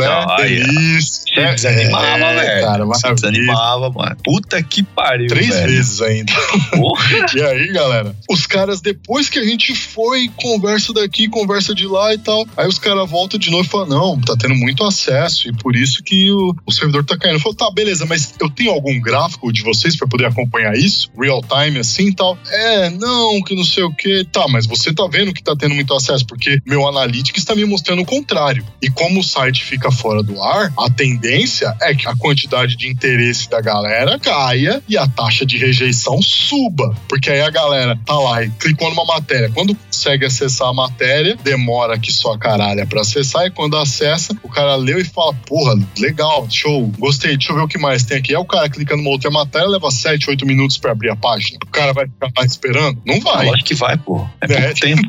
Você 1.53 1.53
desanimava, 1.53 2.07
É, 2.07 2.35
velho. 2.35 2.61
Cara, 2.91 3.13
desanimava, 3.13 3.89
mano. 3.89 4.17
Puta 4.23 4.61
que 4.63 4.83
pariu, 4.83 5.27
Três 5.27 5.49
velho. 5.49 5.67
vezes 5.67 6.01
ainda. 6.01 6.33
Porra. 6.71 7.09
E 7.35 7.41
aí, 7.41 7.71
galera, 7.71 8.15
os 8.29 8.47
caras, 8.47 8.81
depois 8.81 9.29
que 9.29 9.37
a 9.39 9.43
gente 9.43 9.75
foi, 9.75 10.29
conversa 10.35 10.91
daqui, 10.93 11.27
conversa 11.29 11.75
de 11.75 11.85
lá 11.85 12.13
e 12.13 12.17
tal, 12.17 12.45
aí 12.57 12.67
os 12.67 12.79
caras 12.79 13.09
voltam 13.09 13.39
de 13.39 13.51
novo 13.51 13.63
e 13.63 13.67
falam: 13.67 13.87
não, 13.87 14.19
tá 14.19 14.35
tendo 14.37 14.55
muito 14.55 14.83
acesso 14.83 15.47
e 15.47 15.53
por 15.53 15.75
isso 15.75 16.03
que 16.03 16.31
o, 16.31 16.55
o 16.65 16.71
servidor 16.71 17.05
tá 17.05 17.17
caindo. 17.17 17.35
Eu 17.35 17.39
falo, 17.39 17.55
tá, 17.55 17.69
beleza, 17.71 18.05
mas 18.05 18.33
eu 18.39 18.49
tenho 18.49 18.71
algum 18.71 18.99
gráfico 18.99 19.51
de 19.53 19.61
vocês 19.63 19.95
pra 19.95 20.07
poder 20.07 20.25
acompanhar 20.25 20.75
isso? 20.75 21.09
Real 21.19 21.41
time 21.43 21.79
assim 21.79 22.07
e 22.07 22.15
tal? 22.15 22.37
É, 22.49 22.89
não, 22.89 23.41
que 23.43 23.55
não 23.55 23.63
sei 23.63 23.83
o 23.83 23.93
que. 23.93 24.25
Tá, 24.31 24.47
mas 24.47 24.65
você 24.65 24.93
tá 24.93 25.07
vendo 25.07 25.33
que 25.33 25.43
tá 25.43 25.55
tendo 25.55 25.75
muito 25.75 25.93
acesso, 25.93 26.25
porque 26.25 26.59
meu 26.65 26.87
Analytics 26.87 27.41
está 27.41 27.55
me 27.55 27.65
mostrando 27.65 28.01
o 28.01 28.05
contrário. 28.05 28.65
E 28.81 28.89
como 28.89 29.18
o 29.19 29.23
site 29.23 29.63
fica 29.63 29.91
fora 29.91 30.23
do 30.23 30.41
ar, 30.41 30.71
a 30.77 30.89
tendência 30.89 31.75
é 31.81 31.93
que 31.93 32.07
a 32.07 32.15
quantidade 32.15 32.75
de 32.75 32.87
interesse 32.87 33.49
da 33.49 33.61
galera 33.61 34.17
caia 34.19 34.81
e 34.87 34.97
a 34.97 35.07
taxa 35.07 35.45
de 35.45 35.57
rejeição 35.57 36.21
suba. 36.21 36.95
Porque 37.07 37.29
aí 37.29 37.41
a 37.41 37.49
galera 37.49 37.99
tá 38.05 38.17
lá 38.17 38.43
e 38.43 38.49
clicou 38.51 38.89
numa 38.89 39.05
matéria. 39.05 39.51
Quando 39.53 39.75
consegue 39.75 40.25
acessar 40.25 40.69
a 40.69 40.73
matéria, 40.73 41.37
demora 41.43 41.99
que 41.99 42.11
só 42.11 42.37
caralha 42.37 42.85
pra 42.85 43.01
acessar. 43.01 43.45
E 43.45 43.51
quando 43.51 43.77
acessa, 43.77 44.35
o 44.43 44.49
cara 44.49 44.75
leu 44.75 44.99
e 44.99 45.05
fala: 45.05 45.33
Porra, 45.45 45.75
legal, 45.97 46.47
show, 46.49 46.87
gostei, 46.97 47.37
deixa 47.37 47.51
eu 47.51 47.57
ver 47.57 47.63
o 47.63 47.67
que 47.67 47.77
mais 47.77 48.03
tem 48.03 48.17
aqui. 48.17 48.35
Aí 48.35 48.41
o 48.41 48.45
cara 48.45 48.69
clica 48.69 48.95
numa 48.95 49.09
outra 49.09 49.29
matéria, 49.29 49.67
leva 49.67 49.91
7, 49.91 50.29
8 50.29 50.45
minutos 50.45 50.77
pra 50.77 50.91
abrir 50.91 51.09
a 51.09 51.15
página. 51.15 51.59
O 51.63 51.71
cara 51.71 51.93
vai 51.93 52.05
ficar 52.07 52.31
lá 52.37 52.45
esperando? 52.45 53.01
Não 53.05 53.19
vai. 53.19 53.45
Lógico 53.47 53.67
que 53.67 53.75
vai, 53.75 53.97
pô. 53.97 54.27
É, 54.41 54.53
É. 54.53 54.73
tempo. 54.79 55.01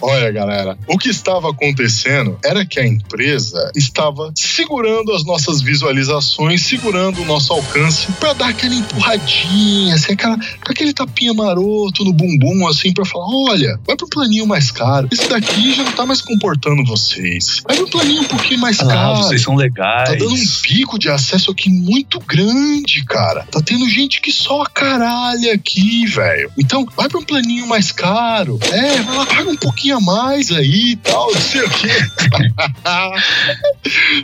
Olha, 0.00 0.30
galera, 0.30 0.78
o 0.86 0.98
que 0.98 1.08
estava 1.08 1.50
acontecendo 1.50 2.11
era 2.44 2.64
que 2.66 2.78
a 2.80 2.86
empresa 2.86 3.70
estava 3.74 4.32
segurando 4.34 5.12
as 5.12 5.24
nossas 5.24 5.60
visualizações, 5.60 6.62
segurando 6.62 7.22
o 7.22 7.24
nosso 7.24 7.52
alcance 7.52 8.10
para 8.12 8.32
dar 8.32 8.48
aquela 8.48 8.74
empurradinha, 8.74 9.94
assim, 9.94 10.12
aquela, 10.12 10.38
aquele 10.68 10.92
tapinha 10.92 11.32
maroto 11.34 12.04
no 12.04 12.12
bumbum, 12.12 12.66
assim, 12.68 12.92
para 12.92 13.04
falar: 13.04 13.26
olha, 13.50 13.78
vai 13.86 13.96
pro 13.96 14.08
planinho 14.08 14.46
mais 14.46 14.70
caro. 14.70 15.08
Esse 15.10 15.28
daqui 15.28 15.74
já 15.74 15.82
não 15.84 15.92
tá 15.92 16.06
mais 16.06 16.20
comportando 16.20 16.84
vocês. 16.84 17.62
Vai 17.66 17.76
pro 17.76 17.88
planinho 17.90 18.22
um 18.22 18.28
pouquinho 18.28 18.60
mais 18.60 18.80
Ah, 18.80 18.86
caro. 18.86 19.16
vocês 19.22 19.42
são 19.42 19.54
legais. 19.54 20.08
Tá 20.10 20.14
dando 20.14 20.34
um 20.34 20.46
pico 20.62 20.98
de 20.98 21.08
acesso 21.08 21.50
aqui 21.50 21.70
muito 21.70 22.18
grande, 22.20 23.04
cara. 23.04 23.46
Tá 23.50 23.60
tendo 23.60 23.88
gente 23.88 24.20
que 24.20 24.32
só 24.32 24.64
caralha 24.64 25.52
aqui, 25.54 26.06
velho. 26.06 26.50
Então, 26.58 26.86
vai 26.96 27.08
pra 27.08 27.18
um 27.18 27.24
planinho 27.24 27.66
mais 27.66 27.92
caro. 27.92 28.58
É, 28.70 29.00
vai 29.02 29.16
lá, 29.16 29.26
paga 29.26 29.50
um 29.50 29.56
pouquinho 29.56 29.96
a 29.96 30.00
mais 30.00 30.50
aí 30.50 30.92
e 30.92 30.96
tal, 30.96 31.32
não 31.32 31.40
sei 31.40 31.62
o 31.62 31.70
quê. 31.70 32.01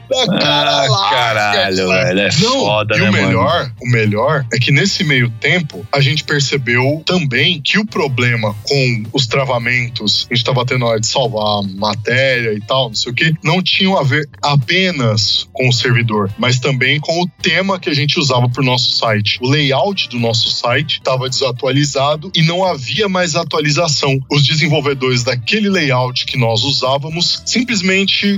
Da 0.08 0.38
cara 0.38 0.84
Ah, 0.84 0.86
lá, 0.88 1.10
caralho, 1.10 1.88
cara. 1.88 2.04
velho. 2.04 2.20
É 2.20 2.28
Não, 2.40 2.60
foda, 2.60 2.96
e 2.96 3.00
né, 3.00 3.08
o 3.08 3.12
mano? 3.12 3.26
melhor, 3.26 3.72
o 3.80 3.86
melhor 3.88 4.46
é 4.52 4.58
que 4.58 4.70
nesse 4.70 5.04
meio 5.04 5.30
tempo 5.30 5.86
a 5.92 6.00
gente 6.00 6.24
percebeu 6.24 7.02
também 7.04 7.60
que 7.60 7.78
o 7.78 7.86
problema 7.86 8.54
com 8.66 9.02
os 9.12 9.26
travamentos, 9.26 10.26
a 10.30 10.34
gente 10.34 10.44
tava 10.44 10.64
tendo 10.64 10.84
hora 10.84 11.00
de 11.00 11.06
salvar 11.06 11.62
matéria 11.74 12.52
e 12.54 12.60
tal, 12.60 12.88
não 12.88 12.94
sei 12.94 13.12
o 13.12 13.14
que, 13.14 13.34
não 13.42 13.62
tinham 13.62 13.96
a 13.98 14.02
ver 14.02 14.28
apenas 14.42 15.48
com 15.52 15.68
o 15.68 15.72
servidor, 15.72 16.30
mas 16.38 16.58
também 16.58 17.00
com 17.00 17.20
o 17.22 17.28
tema 17.42 17.78
que 17.78 17.90
a 17.90 17.94
gente 17.94 18.18
usava 18.18 18.48
pro 18.48 18.62
nosso 18.64 18.92
site. 18.92 19.38
O 19.40 19.48
layout 19.48 20.08
do 20.08 20.18
nosso 20.18 20.50
site 20.50 20.94
estava 20.98 21.28
desatualizado 21.28 22.30
e 22.34 22.42
não 22.42 22.64
havia 22.64 23.08
mais 23.08 23.34
atualização. 23.34 24.18
Os 24.30 24.44
desenvolvedores 24.44 25.22
daquele 25.22 25.68
layout 25.68 26.24
que 26.26 26.36
nós 26.38 26.62
usávamos 26.62 27.42
simplesmente 27.44 27.67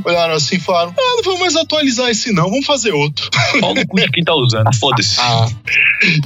olharam 0.05 0.35
assim 0.35 0.57
e 0.57 0.61
falaram: 0.61 0.95
Ah, 0.99 1.15
não 1.17 1.23
vamos 1.23 1.41
mais 1.41 1.57
atualizar 1.57 2.11
esse 2.11 2.33
não, 2.33 2.51
vamos 2.51 2.67
fazer 2.67 2.93
outro. 2.93 3.29
Pau 3.61 3.75
no 3.75 3.87
cu 3.87 3.97
de 4.01 4.09
quem 4.11 4.25
tá 4.25 4.35
usando. 4.35 4.69
Foda-se. 4.79 5.21
Ah. 5.21 5.47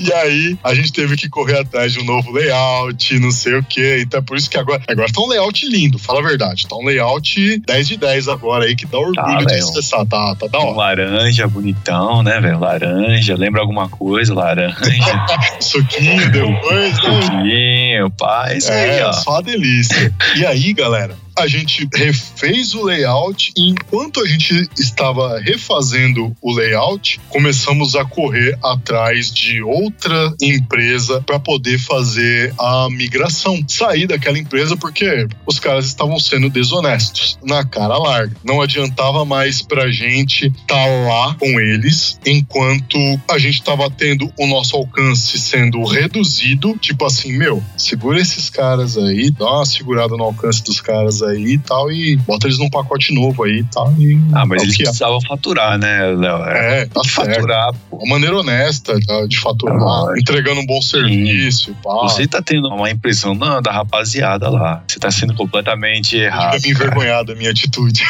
E 0.00 0.12
aí, 0.12 0.58
a 0.62 0.74
gente 0.74 0.92
teve 0.92 1.16
que 1.16 1.28
correr 1.28 1.58
atrás 1.58 1.92
de 1.92 2.00
um 2.00 2.04
novo 2.04 2.30
layout, 2.32 3.18
não 3.18 3.30
sei 3.30 3.54
o 3.54 3.64
quê. 3.64 4.00
Então 4.02 4.20
é 4.20 4.22
por 4.22 4.36
isso 4.36 4.48
que 4.48 4.58
agora. 4.58 4.82
Agora 4.88 5.10
tá 5.12 5.20
um 5.20 5.28
layout 5.28 5.66
lindo, 5.68 5.98
fala 5.98 6.20
a 6.20 6.22
verdade. 6.22 6.66
Tá 6.66 6.76
um 6.76 6.84
layout 6.84 7.58
10 7.66 7.88
de 7.88 7.96
10 7.96 8.28
agora 8.28 8.64
aí, 8.64 8.76
que 8.76 8.86
dá 8.86 8.98
orgulho 8.98 9.14
Tá, 9.14 9.36
de 9.44 9.54
acessar. 9.54 10.06
Tá, 10.06 10.34
tá 10.36 10.46
da 10.46 10.58
Um 10.60 10.66
hora. 10.76 10.76
laranja 11.04 11.46
bonitão, 11.48 12.22
né, 12.22 12.40
velho? 12.40 12.58
Laranja. 12.60 13.34
Lembra 13.36 13.60
alguma 13.62 13.88
coisa? 13.88 14.32
Laranja. 14.34 14.76
Suquinho 15.60 16.30
depois, 16.30 16.92
né? 17.02 17.22
Suquinho, 17.22 18.10
pá. 18.10 18.52
Isso 18.54 18.70
aí, 18.70 18.98
É, 18.98 19.06
ó. 19.06 19.12
só 19.12 19.38
a 19.38 19.40
delícia. 19.42 20.12
E 20.36 20.44
aí, 20.46 20.72
galera, 20.72 21.16
a 21.36 21.46
gente 21.48 21.88
refez 21.94 22.74
o 22.74 22.84
layout 22.84 23.52
e 23.56 23.70
enquanto 23.70 24.20
a 24.20 24.26
gente 24.26 24.68
estava 24.78 25.40
refazendo 25.40 26.34
o 26.40 26.52
layout, 26.54 27.20
começamos 27.28 27.96
a 27.96 28.04
correr 28.04 28.56
atrás 28.62 29.32
de 29.32 29.60
outra 29.62 30.32
empresa 30.40 31.20
para 31.26 31.40
poder 31.40 31.78
fazer 31.78 32.54
a 32.58 32.88
migração. 32.90 33.60
Sair 33.66 34.06
daquela 34.06 34.38
empresa 34.38 34.76
porque 34.76 35.26
os 35.44 35.58
caras 35.58 35.86
estavam 35.86 36.18
sendo 36.20 36.48
desonestos, 36.48 37.36
na 37.42 37.64
cara 37.64 37.98
larga. 37.98 38.36
Não 38.44 38.60
adiantava 38.62 39.24
mais 39.24 39.60
pra 39.60 39.90
gente 39.90 40.46
estar 40.46 40.86
lá 40.86 41.34
com 41.34 41.58
eles 41.58 42.18
enquanto 42.24 42.96
a 43.28 43.38
gente 43.38 43.58
estava 43.58 43.90
tendo 43.90 44.32
o 44.38 44.46
nosso 44.46 44.76
alcance 44.76 45.36
sendo 45.44 45.82
reduzido, 45.84 46.76
tipo 46.80 47.04
assim, 47.04 47.36
meu, 47.36 47.62
segura 47.76 48.20
esses 48.20 48.48
caras 48.50 48.96
aí, 48.96 49.30
dá 49.30 49.44
uma 49.44 49.66
segurada 49.66 50.16
no 50.16 50.24
alcance 50.24 50.62
dos 50.64 50.80
caras 50.80 51.22
aí 51.22 51.54
e 51.54 51.58
tal, 51.58 51.90
e 51.92 52.16
bota 52.16 52.46
eles 52.46 52.58
num 52.58 52.70
pacote 52.70 53.12
novo 53.12 53.44
aí 53.44 53.58
e 53.58 53.64
tal. 53.64 53.92
E 53.98 54.18
Ah, 54.32 54.46
mas 54.46 54.62
eles 54.62 54.76
precisavam 54.76 55.20
faturar, 55.20 55.78
né, 55.78 56.06
Léo? 56.06 56.44
É, 56.44 56.82
É, 56.82 56.86
tá 56.86 57.02
certo. 57.04 57.34
faturar, 57.34 57.72
pô. 57.90 57.96
Uma 57.98 58.14
maneira 58.14 58.36
honesta 58.36 58.98
tá, 59.06 59.26
de 59.26 59.38
faturar, 59.38 59.76
Ah, 59.80 60.14
entregando 60.18 60.60
um 60.60 60.66
bom 60.66 60.80
serviço 60.80 61.70
e 61.70 61.74
pá. 61.74 61.92
Você 62.02 62.26
tá 62.26 62.40
tendo 62.42 62.68
uma 62.68 62.90
impressão 62.90 63.34
não, 63.34 63.60
da 63.60 63.70
rapaziada 63.72 64.48
lá. 64.48 64.82
Você 64.86 64.98
tá 64.98 65.10
sendo 65.10 65.34
completamente 65.34 66.16
errado. 66.16 66.54
Fica 66.54 66.68
me 66.68 66.74
envergonhado 66.74 67.32
da 67.32 67.38
minha 67.38 67.50
atitude. 67.50 68.02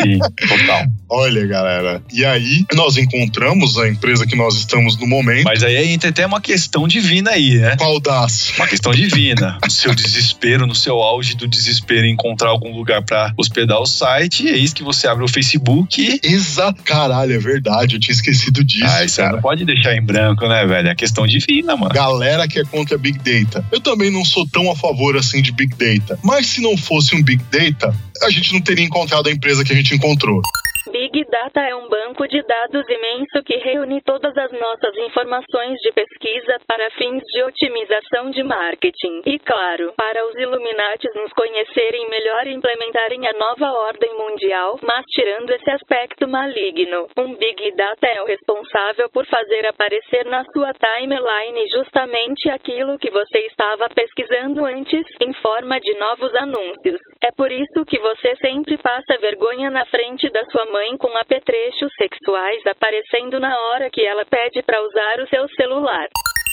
Sim, 0.00 0.18
total. 0.18 0.86
Olha, 1.08 1.46
galera. 1.46 2.02
E 2.12 2.24
aí, 2.24 2.64
nós 2.74 2.96
encontramos 2.96 3.78
a 3.78 3.88
empresa 3.88 4.26
que 4.26 4.34
nós 4.34 4.56
estamos 4.56 4.98
no 4.98 5.06
momento. 5.06 5.44
Mas 5.44 5.62
aí 5.62 5.92
entra 5.92 6.08
até 6.08 6.24
uma 6.26 6.40
questão 6.40 6.61
divina 6.88 7.30
aí, 7.30 7.56
né? 7.58 7.76
Das? 8.02 8.52
Uma 8.56 8.66
questão 8.66 8.92
divina. 8.92 9.58
No 9.62 9.70
seu 9.70 9.94
desespero, 9.94 10.66
no 10.66 10.74
seu 10.74 11.00
auge 11.00 11.34
do 11.36 11.46
desespero, 11.46 12.06
em 12.06 12.12
encontrar 12.12 12.50
algum 12.50 12.74
lugar 12.74 13.02
pra 13.02 13.32
hospedar 13.36 13.80
o 13.80 13.86
site, 13.86 14.48
é 14.48 14.56
isso 14.56 14.74
que 14.74 14.82
você 14.82 15.06
abre 15.06 15.24
o 15.24 15.28
Facebook 15.28 16.00
e. 16.00 16.20
Exato. 16.22 16.82
Caralho, 16.82 17.34
é 17.34 17.38
verdade. 17.38 17.96
Eu 17.96 18.00
tinha 18.00 18.14
esquecido 18.14 18.64
disso, 18.64 18.84
ah, 18.86 19.04
isso 19.04 19.20
aí 19.20 19.26
cara. 19.26 19.36
não 19.36 19.42
pode 19.42 19.64
deixar 19.64 19.94
em 19.94 20.02
branco, 20.02 20.46
né, 20.48 20.66
velho? 20.66 20.88
É 20.88 20.94
questão 20.94 21.26
divina, 21.26 21.76
mano. 21.76 21.94
Galera 21.94 22.46
que 22.48 22.58
é 22.58 22.64
contra 22.64 22.98
Big 22.98 23.18
Data. 23.18 23.64
Eu 23.70 23.80
também 23.80 24.10
não 24.10 24.24
sou 24.24 24.46
tão 24.46 24.70
a 24.70 24.76
favor 24.76 25.16
assim 25.16 25.40
de 25.40 25.52
Big 25.52 25.74
Data. 25.76 26.18
Mas 26.22 26.46
se 26.46 26.60
não 26.60 26.76
fosse 26.76 27.14
um 27.14 27.22
Big 27.22 27.42
Data, 27.50 27.94
a 28.22 28.30
gente 28.30 28.52
não 28.52 28.60
teria 28.60 28.84
encontrado 28.84 29.28
a 29.28 29.32
empresa 29.32 29.64
que 29.64 29.72
a 29.72 29.76
gente 29.76 29.94
encontrou. 29.94 30.40
Big 30.92 31.24
Data 31.24 31.62
é 31.62 31.74
um 31.74 31.88
banco 31.88 32.28
de 32.28 32.42
dados 32.42 32.86
imenso 32.86 33.42
que 33.46 33.56
reúne 33.56 34.02
todas 34.02 34.36
as 34.36 34.52
nossas 34.52 34.94
informações 34.98 35.78
de 35.80 35.90
pesquisa 35.90 36.60
para 36.68 36.90
fins 36.90 37.22
de 37.32 37.42
otimização 37.44 38.30
de 38.30 38.42
marketing. 38.42 39.22
E, 39.24 39.38
claro, 39.38 39.94
para 39.96 40.26
os 40.26 40.34
Illuminates 40.36 41.10
nos 41.14 41.32
conhecerem 41.32 42.10
melhor 42.10 42.46
e 42.46 42.52
implementarem 42.52 43.26
a 43.26 43.32
nova 43.32 43.72
ordem 43.72 44.14
mundial, 44.18 44.78
mas 44.82 45.06
tirando 45.06 45.50
esse 45.52 45.70
aspecto 45.70 46.28
maligno. 46.28 47.08
Um 47.16 47.36
Big 47.36 47.74
Data 47.74 48.06
é 48.06 48.20
o 48.20 48.26
responsável 48.26 49.08
por 49.08 49.24
fazer 49.24 49.66
aparecer 49.66 50.26
na 50.26 50.44
sua 50.52 50.74
timeline 50.74 51.70
justamente 51.70 52.50
aquilo 52.50 52.98
que 52.98 53.10
você 53.10 53.38
estava 53.46 53.88
pesquisando 53.88 54.66
antes 54.66 55.06
em 55.22 55.32
forma 55.40 55.80
de 55.80 55.94
novos 55.94 56.34
anúncios. 56.34 57.00
É 57.22 57.32
por 57.32 57.50
isso 57.50 57.82
que 57.86 57.98
você 57.98 58.36
sempre 58.36 58.76
passa 58.76 59.16
vergonha 59.18 59.70
na 59.70 59.86
frente 59.86 60.28
da 60.28 60.44
sua 60.50 60.66
mãe 60.66 60.81
com 60.98 61.16
apetrechos 61.16 61.92
sexuais 61.96 62.66
aparecendo 62.66 63.38
na 63.38 63.56
hora 63.56 63.90
que 63.90 64.04
ela 64.04 64.24
pede 64.24 64.62
para 64.62 64.82
usar 64.82 65.20
o 65.20 65.28
seu 65.28 65.48
celular. 65.50 66.08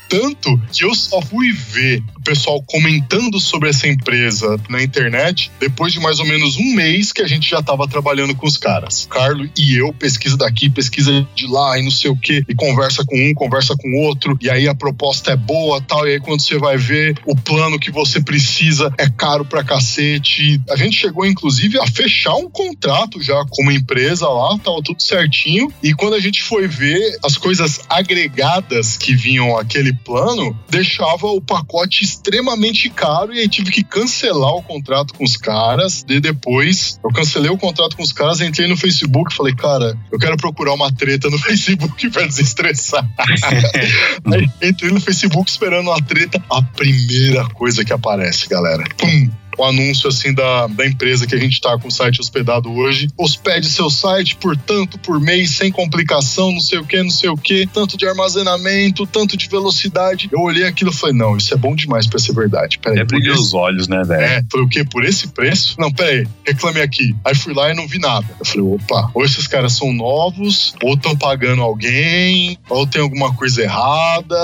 Tanto 0.09 0.59
que 0.73 0.83
eu 0.83 0.95
só 0.95 1.21
fui 1.21 1.51
ver 1.51 2.03
o 2.17 2.21
pessoal 2.21 2.61
comentando 2.63 3.39
sobre 3.39 3.69
essa 3.69 3.87
empresa 3.87 4.59
na 4.67 4.81
internet 4.81 5.51
depois 5.59 5.93
de 5.93 5.99
mais 5.99 6.19
ou 6.19 6.25
menos 6.25 6.57
um 6.57 6.73
mês 6.73 7.11
que 7.11 7.21
a 7.21 7.27
gente 7.27 7.47
já 7.47 7.59
estava 7.59 7.87
trabalhando 7.87 8.35
com 8.35 8.47
os 8.47 8.57
caras. 8.57 9.07
Carlo 9.09 9.47
e 9.55 9.75
eu, 9.75 9.93
pesquisa 9.93 10.35
daqui, 10.35 10.69
pesquisa 10.69 11.27
de 11.35 11.45
lá 11.45 11.77
e 11.77 11.83
não 11.83 11.91
sei 11.91 12.09
o 12.09 12.17
que, 12.17 12.43
e 12.47 12.55
conversa 12.55 13.05
com 13.05 13.15
um, 13.15 13.33
conversa 13.35 13.75
com 13.77 14.05
outro, 14.05 14.37
e 14.41 14.49
aí 14.49 14.67
a 14.67 14.73
proposta 14.73 15.31
é 15.31 15.35
boa 15.35 15.79
tal, 15.81 16.07
e 16.07 16.13
aí 16.13 16.19
quando 16.19 16.41
você 16.41 16.57
vai 16.57 16.77
ver 16.77 17.15
o 17.25 17.35
plano 17.35 17.79
que 17.79 17.91
você 17.91 18.19
precisa 18.19 18.91
é 18.97 19.07
caro 19.09 19.45
pra 19.45 19.63
cacete. 19.63 20.59
A 20.69 20.75
gente 20.75 20.97
chegou, 20.97 21.25
inclusive, 21.25 21.79
a 21.79 21.85
fechar 21.85 22.35
um 22.35 22.49
contrato 22.49 23.21
já 23.21 23.45
com 23.49 23.61
uma 23.61 23.73
empresa 23.73 24.27
lá, 24.27 24.57
tava 24.57 24.81
tudo 24.83 25.01
certinho, 25.01 25.71
e 25.83 25.93
quando 25.93 26.15
a 26.15 26.19
gente 26.19 26.41
foi 26.41 26.67
ver 26.67 27.17
as 27.23 27.37
coisas 27.37 27.81
agregadas 27.87 28.97
que 28.97 29.13
vinham 29.13 29.57
aquele 29.57 29.93
plano, 30.03 30.57
deixava 30.69 31.27
o 31.27 31.41
pacote 31.41 32.03
extremamente 32.03 32.89
caro 32.89 33.33
e 33.33 33.39
aí 33.39 33.49
tive 33.49 33.71
que 33.71 33.83
cancelar 33.83 34.53
o 34.53 34.63
contrato 34.63 35.13
com 35.13 35.23
os 35.23 35.35
caras. 35.35 36.05
E 36.07 36.19
depois 36.19 36.99
eu 37.03 37.11
cancelei 37.11 37.51
o 37.51 37.57
contrato 37.57 37.95
com 37.95 38.03
os 38.03 38.13
caras, 38.13 38.41
entrei 38.41 38.67
no 38.67 38.77
Facebook 38.77 39.33
e 39.33 39.35
falei, 39.35 39.55
cara, 39.55 39.97
eu 40.11 40.19
quero 40.19 40.37
procurar 40.37 40.73
uma 40.73 40.91
treta 40.91 41.29
no 41.29 41.37
Facebook 41.39 42.09
pra 42.09 42.25
desestressar. 42.25 43.07
aí 44.33 44.49
entrei 44.61 44.91
no 44.91 45.01
Facebook 45.01 45.49
esperando 45.49 45.89
uma 45.89 46.01
treta. 46.01 46.43
A 46.49 46.61
primeira 46.61 47.45
coisa 47.49 47.83
que 47.83 47.93
aparece, 47.93 48.47
galera. 48.47 48.83
Pum! 48.97 49.29
O 49.59 49.65
anúncio 49.65 50.07
assim 50.09 50.33
da, 50.33 50.67
da 50.67 50.85
empresa 50.85 51.27
que 51.27 51.35
a 51.35 51.37
gente 51.39 51.53
está 51.53 51.77
com 51.77 51.87
o 51.87 51.91
site 51.91 52.19
hospedado 52.21 52.71
hoje. 52.71 53.07
Hospede 53.17 53.69
seu 53.69 53.89
site 53.89 54.35
por 54.35 54.55
tanto 54.57 54.97
por 54.99 55.19
mês, 55.19 55.51
sem 55.51 55.71
complicação, 55.71 56.51
não 56.51 56.61
sei 56.61 56.79
o 56.79 56.85
que, 56.85 57.01
não 57.01 57.09
sei 57.09 57.29
o 57.29 57.37
que, 57.37 57.67
tanto 57.67 57.97
de 57.97 58.07
armazenamento, 58.07 59.05
tanto 59.05 59.35
de 59.37 59.47
velocidade. 59.47 60.29
Eu 60.31 60.41
olhei 60.41 60.65
aquilo 60.65 60.91
e 60.91 60.93
falei, 60.93 61.15
não, 61.15 61.35
isso 61.37 61.53
é 61.53 61.57
bom 61.57 61.75
demais 61.75 62.07
para 62.07 62.19
ser 62.19 62.33
verdade. 62.33 62.79
Peraí, 62.79 62.99
É 62.99 63.03
brilho 63.03 63.33
os 63.33 63.53
olhos, 63.53 63.87
né, 63.87 64.01
velho? 64.03 64.21
é, 64.21 64.43
foi 64.51 64.61
o 64.61 64.67
quê? 64.67 64.83
Por 64.83 65.03
esse 65.03 65.27
preço? 65.29 65.75
Não, 65.79 65.91
peraí, 65.91 66.27
reclame 66.45 66.81
aqui. 66.81 67.15
Aí 67.25 67.35
fui 67.35 67.53
lá 67.53 67.71
e 67.71 67.73
não 67.75 67.87
vi 67.87 67.99
nada. 67.99 68.25
Eu 68.39 68.45
falei, 68.45 68.61
opa, 68.61 69.11
ou 69.13 69.23
esses 69.23 69.47
caras 69.47 69.73
são 69.73 69.91
novos, 69.93 70.73
ou 70.81 70.93
estão 70.93 71.15
pagando 71.17 71.61
alguém, 71.61 72.57
ou 72.69 72.87
tem 72.87 73.01
alguma 73.01 73.33
coisa 73.33 73.61
errada. 73.61 74.37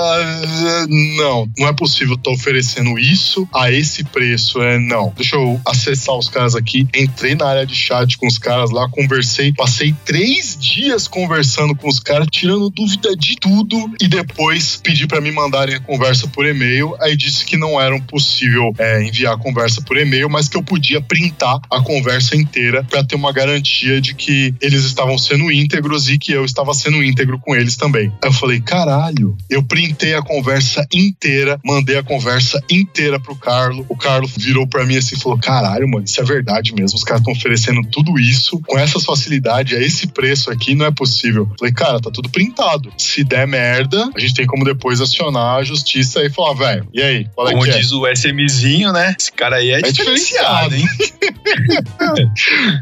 Não, 1.18 1.48
não 1.58 1.68
é 1.68 1.72
possível 1.72 2.14
estar 2.14 2.30
oferecendo 2.30 2.98
isso 2.98 3.48
a 3.54 3.70
esse 3.70 4.04
preço. 4.04 4.60
É, 4.62 4.78
não. 4.78 5.05
Deixa 5.14 5.36
eu 5.36 5.60
acessar 5.64 6.16
os 6.16 6.28
caras 6.28 6.54
aqui. 6.54 6.86
Entrei 6.94 7.34
na 7.34 7.46
área 7.46 7.66
de 7.66 7.74
chat 7.74 8.16
com 8.18 8.26
os 8.26 8.38
caras 8.38 8.70
lá, 8.70 8.88
conversei, 8.88 9.52
passei 9.52 9.94
três 10.04 10.56
dias 10.58 11.06
conversando 11.06 11.74
com 11.74 11.88
os 11.88 12.00
caras, 12.00 12.28
tirando 12.30 12.70
dúvida 12.70 13.14
de 13.16 13.36
tudo, 13.36 13.76
e 14.00 14.08
depois 14.08 14.80
pedi 14.82 15.06
para 15.06 15.20
me 15.20 15.30
mandarem 15.30 15.74
a 15.74 15.80
conversa 15.80 16.26
por 16.28 16.46
e-mail. 16.46 16.94
Aí 17.00 17.16
disse 17.16 17.44
que 17.44 17.56
não 17.56 17.80
era 17.80 17.98
possível 18.02 18.72
é, 18.78 19.02
enviar 19.02 19.34
a 19.34 19.38
conversa 19.38 19.82
por 19.82 19.96
e-mail, 19.96 20.28
mas 20.28 20.48
que 20.48 20.56
eu 20.56 20.62
podia 20.62 21.00
printar 21.00 21.60
a 21.70 21.80
conversa 21.80 22.36
inteira 22.36 22.84
para 22.84 23.04
ter 23.04 23.16
uma 23.16 23.32
garantia 23.32 24.00
de 24.00 24.14
que 24.14 24.54
eles 24.60 24.84
estavam 24.84 25.18
sendo 25.18 25.50
íntegros 25.50 26.08
e 26.08 26.18
que 26.18 26.32
eu 26.32 26.44
estava 26.44 26.74
sendo 26.74 27.02
íntegro 27.02 27.38
com 27.38 27.54
eles 27.54 27.76
também. 27.76 28.12
Aí 28.22 28.28
eu 28.28 28.32
falei, 28.32 28.60
caralho, 28.60 29.36
eu 29.48 29.62
printei 29.62 30.14
a 30.14 30.22
conversa 30.22 30.86
inteira, 30.92 31.58
mandei 31.64 31.98
a 31.98 32.02
conversa 32.02 32.60
inteira 32.70 33.18
pro 33.18 33.36
Carlo. 33.36 33.84
O 33.88 33.96
Carlo 33.96 34.28
virou 34.36 34.66
para 34.66 34.84
mim 34.84 34.95
assim 34.98 35.16
e 35.16 35.20
falou: 35.20 35.38
caralho, 35.38 35.88
mano, 35.88 36.04
isso 36.04 36.20
é 36.20 36.24
verdade 36.24 36.74
mesmo. 36.74 36.96
Os 36.96 37.04
caras 37.04 37.20
estão 37.20 37.32
oferecendo 37.32 37.82
tudo 37.90 38.18
isso 38.18 38.60
com 38.66 38.78
essas 38.78 39.04
facilidades, 39.04 39.76
a 39.76 39.80
esse 39.80 40.06
preço 40.08 40.50
aqui, 40.50 40.74
não 40.74 40.86
é 40.86 40.90
possível. 40.90 41.48
Falei, 41.58 41.72
cara, 41.72 42.00
tá 42.00 42.10
tudo 42.10 42.28
printado. 42.28 42.92
Se 42.96 43.24
der 43.24 43.46
merda, 43.46 44.10
a 44.14 44.20
gente 44.20 44.34
tem 44.34 44.46
como 44.46 44.64
depois 44.64 45.00
acionar 45.00 45.56
a 45.56 45.64
justiça 45.64 46.24
e 46.24 46.30
falar, 46.30 46.54
velho, 46.54 46.88
e 46.92 47.02
aí? 47.02 47.26
Qual 47.34 47.48
é 47.48 47.52
Como 47.52 47.64
que 47.64 47.70
é? 47.70 47.78
diz 47.78 47.92
o 47.92 48.06
SMzinho, 48.06 48.92
né? 48.92 49.14
Esse 49.18 49.32
cara 49.32 49.56
aí 49.56 49.70
é, 49.70 49.78
É 49.78 49.92
diferenciado, 49.92 50.74
hein? 50.74 50.86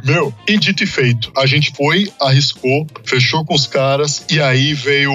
Meu, 0.04 0.32
e 0.48 0.58
dito 0.58 0.84
e 0.84 0.86
feito, 0.86 1.32
a 1.36 1.46
gente 1.46 1.72
foi, 1.76 2.10
arriscou, 2.20 2.86
fechou 3.04 3.44
com 3.44 3.54
os 3.54 3.66
caras 3.66 4.24
e 4.30 4.40
aí 4.40 4.74
veio 4.74 5.12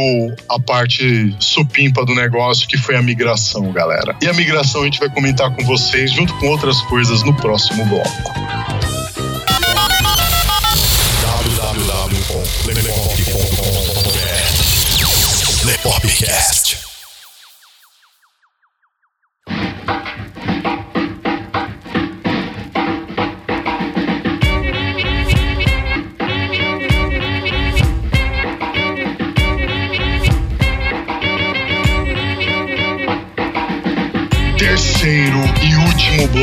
a 0.49 0.59
parte 0.59 1.35
supimpa 1.39 2.05
do 2.05 2.13
negócio 2.13 2.67
que 2.67 2.77
foi 2.77 2.95
a 2.95 3.01
migração, 3.01 3.71
galera. 3.71 4.15
E 4.21 4.27
a 4.27 4.33
migração 4.33 4.81
a 4.81 4.85
gente 4.85 4.99
vai 4.99 5.09
comentar 5.09 5.53
com 5.55 5.63
vocês 5.63 6.11
junto 6.11 6.33
com 6.35 6.47
outras 6.47 6.78
coisas 6.83 7.23
no 7.23 7.35
próximo 7.35 7.85
bloco. 7.85 8.98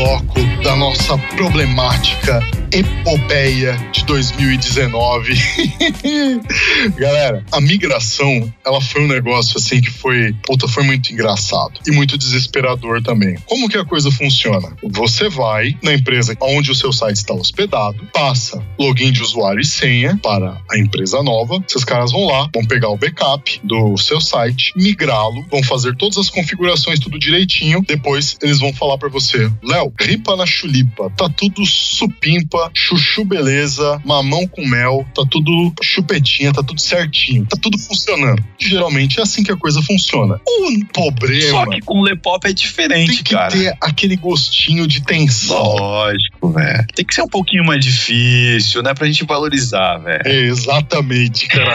Bloco 0.07 0.40
da 0.62 0.77
nossa 0.77 1.19
problemática 1.35 2.38
epopeia 2.72 3.76
de 3.92 4.05
2019. 4.05 5.35
Galera, 6.96 7.44
a 7.52 7.61
migração, 7.61 8.52
ela 8.64 8.81
foi 8.81 9.02
um 9.02 9.09
negócio 9.09 9.59
assim 9.59 9.81
que 9.81 9.90
foi, 9.90 10.33
puta, 10.44 10.68
foi 10.68 10.83
muito 10.83 11.12
engraçado 11.12 11.81
e 11.87 11.90
muito 11.90 12.18
desesperador 12.18 13.02
também. 13.02 13.37
Como 13.46 13.68
que 13.68 13.76
a 13.76 13.85
coisa 13.85 14.11
funciona? 14.11 14.76
Você 14.83 15.29
vai 15.29 15.76
na 15.83 15.94
empresa 15.94 16.37
onde 16.40 16.70
o 16.70 16.74
seu 16.74 16.92
site 16.92 17.16
está 17.16 17.35
hospedado, 17.35 18.07
passa 18.12 18.62
login 18.79 19.12
de 19.12 19.22
usuário 19.22 19.61
e 19.61 19.64
senha 19.64 20.18
para 20.22 20.61
a 20.70 20.79
empresa 20.79 21.22
nova. 21.22 21.62
Esses 21.68 21.85
caras 21.85 22.12
vão 22.12 22.26
lá, 22.26 22.48
vão 22.52 22.64
pegar 22.64 22.88
o 22.88 22.96
backup 22.96 23.61
do 23.62 23.96
seu 23.96 24.20
site, 24.20 24.72
migrá-lo, 24.76 25.44
vão 25.50 25.62
fazer 25.62 25.96
todas 25.96 26.18
as 26.18 26.31
configurações 26.31 26.98
tudo 26.98 27.18
direitinho. 27.18 27.83
Depois 27.87 28.37
eles 28.42 28.59
vão 28.59 28.72
falar 28.72 28.98
para 28.98 29.09
você, 29.09 29.50
Léo, 29.62 29.92
ripa 29.98 30.37
na 30.37 30.46
chulipa, 30.46 31.11
tá 31.16 31.29
tudo 31.29 31.64
supimpa, 31.64 32.56
chuchu 32.75 33.25
beleza, 33.25 34.01
mamão 34.05 34.47
com 34.47 34.66
mel, 34.66 35.07
tá 35.14 35.23
tudo 35.31 35.73
chupetinha, 35.83 36.53
tá 36.53 36.62
tudo 36.62 36.81
certinho, 36.81 37.47
tá 37.47 37.57
tudo 37.61 37.79
funcionando. 37.79 38.42
Geralmente 38.59 39.19
é 39.21 39.23
assim 39.23 39.42
que 39.42 39.53
a 39.53 39.57
coisa 39.57 39.83
funciona. 39.83 40.40
O 40.47 40.85
problema 40.92 41.51
Só 41.51 41.66
que 41.66 41.81
com 41.81 42.01
o 42.01 42.03
Lepop 42.03 42.45
é 42.45 42.49
tem 42.49 42.55
diferente, 42.55 43.23
que 43.23 43.35
cara. 43.35 43.51
ter 43.51 43.77
aquele 43.81 44.16
gostinho 44.16 44.87
de 44.87 45.03
tensão. 45.03 45.57
Lógico, 45.57 46.53
velho. 46.53 46.87
Tem 46.95 47.05
que 47.05 47.14
ser 47.14 47.23
um 47.23 47.29
pouquinho 47.29 47.64
mais 47.64 47.85
difícil, 47.85 48.83
né? 48.83 48.95
Pra 48.95 49.07
gente 49.07 49.25
valorizar, 49.25 49.99
velho. 49.99 50.23
É, 50.25 50.40
exatamente, 50.42 51.47
cara. 51.49 51.73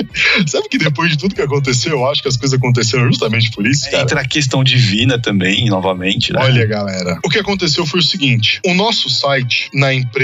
Sabe 0.46 0.68
que 0.68 0.78
depois 0.78 1.10
de 1.10 1.18
tudo 1.18 1.34
que 1.34 1.42
aconteceu, 1.42 1.92
eu 1.92 2.10
acho 2.10 2.22
que 2.22 2.28
as 2.28 2.36
coisas 2.36 2.58
aconteceram 2.58 3.06
justamente 3.06 3.50
por 3.50 3.66
isso, 3.66 3.90
cara. 3.90 4.02
Entra 4.02 4.20
a 4.20 4.28
questão 4.28 4.64
divina 4.64 5.18
também, 5.18 5.66
novamente, 5.66 6.32
né? 6.32 6.40
Olha, 6.42 6.66
galera, 6.66 7.18
o 7.24 7.28
que 7.28 7.38
aconteceu 7.38 7.86
foi 7.86 8.00
o 8.00 8.02
seguinte: 8.02 8.60
o 8.66 8.74
nosso 8.74 9.08
site, 9.08 9.68
na 9.72 9.92
empresa 9.92 10.23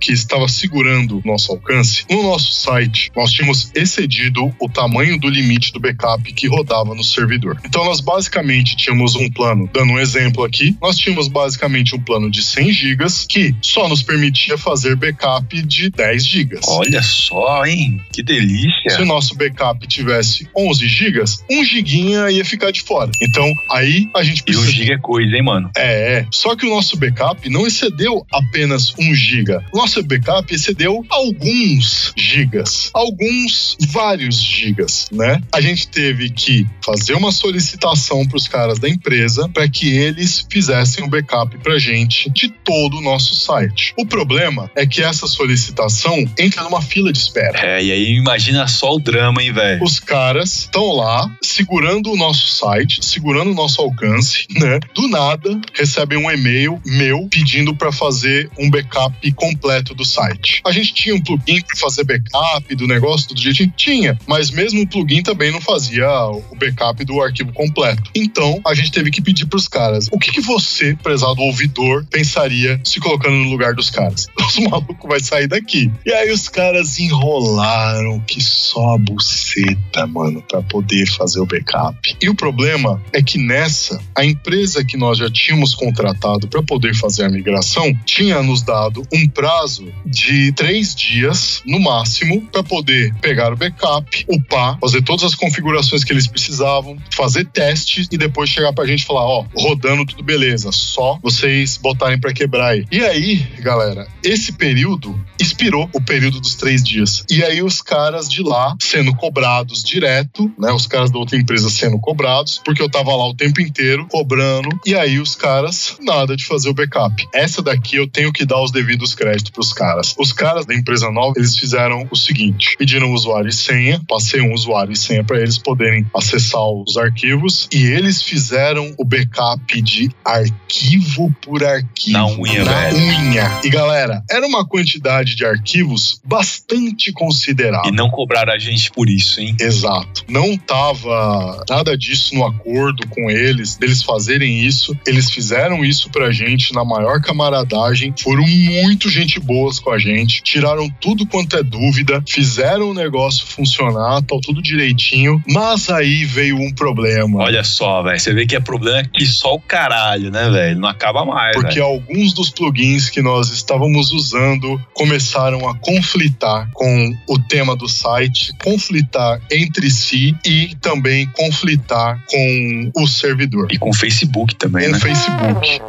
que 0.00 0.12
estava 0.12 0.48
segurando 0.48 1.18
o 1.18 1.22
nosso 1.24 1.52
alcance, 1.52 2.04
no 2.10 2.22
nosso 2.22 2.52
site, 2.52 3.10
nós 3.16 3.32
tínhamos 3.32 3.70
excedido 3.74 4.54
o 4.60 4.68
tamanho 4.68 5.18
do 5.18 5.28
limite 5.28 5.72
do 5.72 5.80
backup 5.80 6.32
que 6.32 6.46
rodava 6.46 6.94
no 6.94 7.02
servidor. 7.04 7.58
Então, 7.64 7.84
nós 7.84 8.00
basicamente 8.00 8.76
tínhamos 8.76 9.14
um 9.14 9.30
plano, 9.30 9.68
dando 9.72 9.92
um 9.92 9.98
exemplo 9.98 10.44
aqui, 10.44 10.76
nós 10.80 10.96
tínhamos 10.96 11.28
basicamente 11.28 11.94
um 11.94 12.00
plano 12.00 12.30
de 12.30 12.42
100 12.42 12.72
gigas 12.72 13.26
que 13.28 13.54
só 13.62 13.88
nos 13.88 14.02
permitia 14.02 14.56
fazer 14.58 14.96
backup 14.96 15.62
de 15.62 15.90
10 15.90 16.26
gigas. 16.26 16.60
Olha 16.68 17.02
só, 17.02 17.64
hein? 17.64 18.00
Que 18.12 18.22
delícia. 18.22 18.90
Se 18.90 19.02
o 19.02 19.06
nosso 19.06 19.34
backup 19.36 19.86
tivesse 19.86 20.48
11 20.56 20.86
gigas, 20.88 21.44
1 21.50 21.64
giguinha 21.64 22.30
ia 22.30 22.44
ficar 22.44 22.70
de 22.70 22.82
fora. 22.82 23.10
Então, 23.22 23.50
aí 23.70 24.08
a 24.14 24.22
gente 24.22 24.38
E 24.40 24.42
um 24.42 24.44
precisa 24.44 24.72
giga 24.72 24.94
é 24.94 24.98
coisa, 24.98 25.34
hein, 25.36 25.42
mano? 25.42 25.70
é, 25.76 26.18
é. 26.18 26.26
Só 26.32 26.54
que 26.56 26.66
o 26.66 26.70
nosso 26.70 26.96
backup 26.96 27.48
não 27.48 27.66
excedeu 27.66 28.26
apenas 28.32 28.94
1 28.98 29.14
giga. 29.14 29.37
O 29.72 29.78
nosso 29.78 30.02
backup 30.02 30.52
excedeu 30.52 31.04
alguns 31.08 32.12
gigas. 32.16 32.90
Alguns, 32.92 33.76
vários 33.88 34.42
gigas, 34.42 35.08
né? 35.12 35.40
A 35.52 35.60
gente 35.60 35.88
teve 35.88 36.30
que 36.30 36.66
fazer 36.84 37.14
uma 37.14 37.32
solicitação 37.32 38.26
para 38.26 38.36
os 38.36 38.48
caras 38.48 38.78
da 38.78 38.88
empresa 38.88 39.48
para 39.48 39.68
que 39.68 39.88
eles 39.88 40.46
fizessem 40.50 41.04
um 41.04 41.08
backup 41.08 41.56
pra 41.58 41.78
gente 41.78 42.30
de 42.30 42.48
todo 42.48 42.98
o 42.98 43.00
nosso 43.00 43.34
site. 43.34 43.94
O 43.96 44.06
problema 44.06 44.70
é 44.74 44.86
que 44.86 45.02
essa 45.02 45.26
solicitação 45.26 46.24
entra 46.38 46.62
numa 46.62 46.82
fila 46.82 47.12
de 47.12 47.18
espera. 47.18 47.58
É, 47.60 47.82
e 47.82 47.92
aí 47.92 48.12
imagina 48.14 48.66
só 48.66 48.94
o 48.94 48.98
drama, 48.98 49.42
hein, 49.42 49.52
velho? 49.52 49.82
Os 49.82 50.00
caras 50.00 50.60
estão 50.60 50.92
lá 50.92 51.30
segurando 51.42 52.12
o 52.12 52.16
nosso 52.16 52.48
site, 52.48 53.04
segurando 53.04 53.50
o 53.50 53.54
nosso 53.54 53.80
alcance, 53.80 54.46
né? 54.50 54.78
Do 54.94 55.08
nada 55.08 55.60
recebem 55.74 56.18
um 56.18 56.30
e-mail 56.30 56.80
meu 56.84 57.28
pedindo 57.30 57.74
para 57.74 57.92
fazer 57.92 58.50
um 58.58 58.70
backup 58.70 59.27
completo 59.32 59.94
do 59.94 60.04
site. 60.04 60.60
A 60.64 60.72
gente 60.72 60.94
tinha 60.94 61.14
um 61.14 61.20
plugin 61.20 61.60
para 61.60 61.76
fazer 61.76 62.04
backup 62.04 62.74
do 62.74 62.86
negócio, 62.86 63.28
tudo 63.28 63.40
jeitinho? 63.40 63.72
Tinha, 63.76 64.18
mas 64.26 64.50
mesmo 64.50 64.82
o 64.82 64.86
plugin 64.86 65.22
também 65.22 65.50
não 65.50 65.60
fazia 65.60 66.08
o 66.08 66.56
backup 66.56 67.04
do 67.04 67.20
arquivo 67.20 67.52
completo. 67.52 68.10
Então 68.14 68.60
a 68.66 68.74
gente 68.74 68.90
teve 68.90 69.10
que 69.10 69.20
pedir 69.20 69.46
para 69.46 69.56
os 69.56 69.68
caras: 69.68 70.08
o 70.10 70.18
que, 70.18 70.30
que 70.30 70.40
você, 70.40 70.96
prezado 71.02 71.42
ouvidor, 71.42 72.04
pensaria 72.10 72.80
se 72.84 73.00
colocando 73.00 73.36
no 73.36 73.50
lugar 73.50 73.74
dos 73.74 73.90
caras? 73.90 74.26
Os 74.48 74.58
malucos 74.58 75.08
vai 75.08 75.20
sair 75.20 75.46
daqui. 75.46 75.92
E 76.06 76.10
aí 76.10 76.30
os 76.32 76.48
caras 76.48 76.98
enrolaram 76.98 78.18
que 78.20 78.40
só 78.42 78.94
a 78.94 78.98
buceta, 78.98 80.06
mano, 80.06 80.42
para 80.42 80.62
poder 80.62 81.06
fazer 81.06 81.40
o 81.40 81.46
backup. 81.46 82.16
E 82.20 82.28
o 82.30 82.34
problema 82.34 83.02
é 83.12 83.22
que 83.22 83.38
nessa, 83.38 84.00
a 84.16 84.24
empresa 84.24 84.84
que 84.84 84.96
nós 84.96 85.18
já 85.18 85.30
tínhamos 85.30 85.74
contratado 85.74 86.48
para 86.48 86.62
poder 86.62 86.94
fazer 86.94 87.24
a 87.24 87.28
migração, 87.28 87.94
tinha 88.06 88.42
nos 88.42 88.62
dado 88.62 89.02
um 89.12 89.17
prazo 89.26 89.90
de 90.04 90.52
três 90.52 90.94
dias, 90.94 91.62
no 91.64 91.80
máximo, 91.80 92.46
para 92.52 92.62
poder 92.62 93.14
pegar 93.22 93.52
o 93.52 93.56
backup, 93.56 94.26
upar, 94.28 94.78
fazer 94.78 95.02
todas 95.02 95.24
as 95.24 95.34
configurações 95.34 96.04
que 96.04 96.12
eles 96.12 96.26
precisavam, 96.26 96.98
fazer 97.14 97.46
testes 97.46 98.06
e 98.12 98.18
depois 98.18 98.50
chegar 98.50 98.72
pra 98.74 98.86
gente 98.86 99.02
e 99.02 99.06
falar: 99.06 99.24
ó, 99.24 99.46
rodando 99.56 100.04
tudo 100.04 100.22
beleza, 100.22 100.70
só 100.72 101.18
vocês 101.22 101.78
botarem 101.78 102.20
para 102.20 102.32
quebrar 102.32 102.68
aí. 102.68 102.84
E 102.92 103.00
aí, 103.00 103.36
galera, 103.60 104.06
esse 104.22 104.52
período 104.52 105.18
expirou 105.40 105.88
o 105.94 106.00
período 106.00 106.40
dos 106.40 106.54
três 106.54 106.82
dias. 106.82 107.24
E 107.30 107.42
aí 107.42 107.62
os 107.62 107.80
caras 107.80 108.28
de 108.28 108.42
lá 108.42 108.76
sendo 108.80 109.14
cobrados 109.14 109.82
direto, 109.82 110.52
né? 110.58 110.72
Os 110.72 110.86
caras 110.86 111.10
da 111.10 111.18
outra 111.18 111.36
empresa 111.36 111.70
sendo 111.70 111.98
cobrados, 111.98 112.60
porque 112.64 112.82
eu 112.82 112.90
tava 112.90 113.14
lá 113.14 113.28
o 113.28 113.34
tempo 113.34 113.60
inteiro 113.60 114.06
cobrando. 114.10 114.68
E 114.84 114.94
aí 114.94 115.18
os 115.18 115.34
caras, 115.34 115.96
nada 116.00 116.36
de 116.36 116.44
fazer 116.44 116.68
o 116.68 116.74
backup. 116.74 117.26
Essa 117.32 117.62
daqui 117.62 117.96
eu 117.96 118.08
tenho 118.08 118.32
que 118.32 118.44
dar 118.44 118.60
os 118.62 118.70
devidos 118.70 119.07
créditos 119.14 119.50
pros 119.50 119.72
caras. 119.72 120.14
Os 120.18 120.32
caras 120.32 120.66
da 120.66 120.74
empresa 120.74 121.10
nova, 121.10 121.34
eles 121.36 121.56
fizeram 121.56 122.06
o 122.10 122.16
seguinte: 122.16 122.76
pediram 122.78 123.12
usuário 123.12 123.48
e 123.48 123.52
senha, 123.52 124.00
passei 124.08 124.40
um 124.40 124.52
usuário 124.52 124.92
e 124.92 124.96
senha 124.96 125.24
para 125.24 125.40
eles 125.40 125.58
poderem 125.58 126.06
acessar 126.14 126.62
os 126.62 126.96
arquivos 126.96 127.68
e 127.72 127.84
eles 127.84 128.22
fizeram 128.22 128.94
o 128.98 129.04
backup 129.04 129.80
de 129.82 130.10
arquivo 130.24 131.34
por 131.42 131.64
arquivo. 131.64 132.18
Na 132.18 132.26
unha, 132.26 132.64
na 132.64 132.72
velho. 132.72 132.96
unha. 132.96 133.60
E 133.64 133.70
galera, 133.70 134.22
era 134.30 134.46
uma 134.46 134.66
quantidade 134.66 135.34
de 135.34 135.44
arquivos 135.44 136.20
bastante 136.24 137.12
considerável. 137.12 137.92
E 137.92 137.94
não 137.94 138.10
cobraram 138.10 138.52
a 138.52 138.58
gente 138.58 138.90
por 138.90 139.08
isso, 139.08 139.40
hein? 139.40 139.56
Exato. 139.60 140.24
Não 140.28 140.56
tava 140.56 141.64
nada 141.68 141.96
disso 141.96 142.34
no 142.34 142.44
acordo 142.44 143.06
com 143.08 143.30
eles, 143.30 143.76
deles 143.76 144.02
fazerem 144.02 144.64
isso. 144.64 144.96
Eles 145.06 145.30
fizeram 145.30 145.84
isso 145.84 146.10
pra 146.10 146.30
gente 146.30 146.72
na 146.72 146.84
maior 146.84 147.20
camaradagem, 147.20 148.14
foram 148.18 148.46
muito 148.46 148.97
gente 149.06 149.38
boas 149.38 149.78
com 149.78 149.90
a 149.90 149.98
gente, 149.98 150.42
tiraram 150.42 150.88
tudo 151.00 151.26
quanto 151.26 151.56
é 151.56 151.62
dúvida, 151.62 152.22
fizeram 152.26 152.90
o 152.90 152.94
negócio 152.94 153.46
funcionar, 153.46 154.22
tá 154.22 154.36
tudo 154.42 154.62
direitinho, 154.62 155.42
mas 155.46 155.90
aí 155.90 156.24
veio 156.24 156.56
um 156.56 156.72
problema. 156.72 157.40
Olha 157.42 157.62
só, 157.62 158.02
velho. 158.02 158.18
Você 158.18 158.32
vê 158.32 158.46
que 158.46 158.56
é 158.56 158.60
problema 158.60 159.04
que 159.12 159.26
só 159.26 159.54
o 159.54 159.60
caralho, 159.60 160.30
né, 160.30 160.48
velho? 160.50 160.78
Não 160.80 160.88
acaba 160.88 161.24
mais, 161.24 161.54
Porque 161.54 161.74
velho. 161.74 161.84
alguns 161.84 162.32
dos 162.32 162.50
plugins 162.50 163.10
que 163.10 163.20
nós 163.20 163.50
estávamos 163.50 164.10
usando 164.12 164.80
começaram 164.94 165.68
a 165.68 165.76
conflitar 165.78 166.70
com 166.72 167.12
o 167.28 167.38
tema 167.38 167.76
do 167.76 167.88
site, 167.88 168.52
conflitar 168.62 169.40
entre 169.52 169.90
si 169.90 170.34
e 170.46 170.74
também 170.80 171.26
conflitar 171.28 172.22
com 172.28 172.90
o 172.96 173.06
servidor. 173.06 173.68
E 173.70 173.78
com 173.78 173.90
o 173.90 173.94
Facebook 173.94 174.54
também, 174.56 174.84
Com 174.84 174.90
o 174.90 174.92
né? 174.92 175.00
Facebook. 175.00 175.80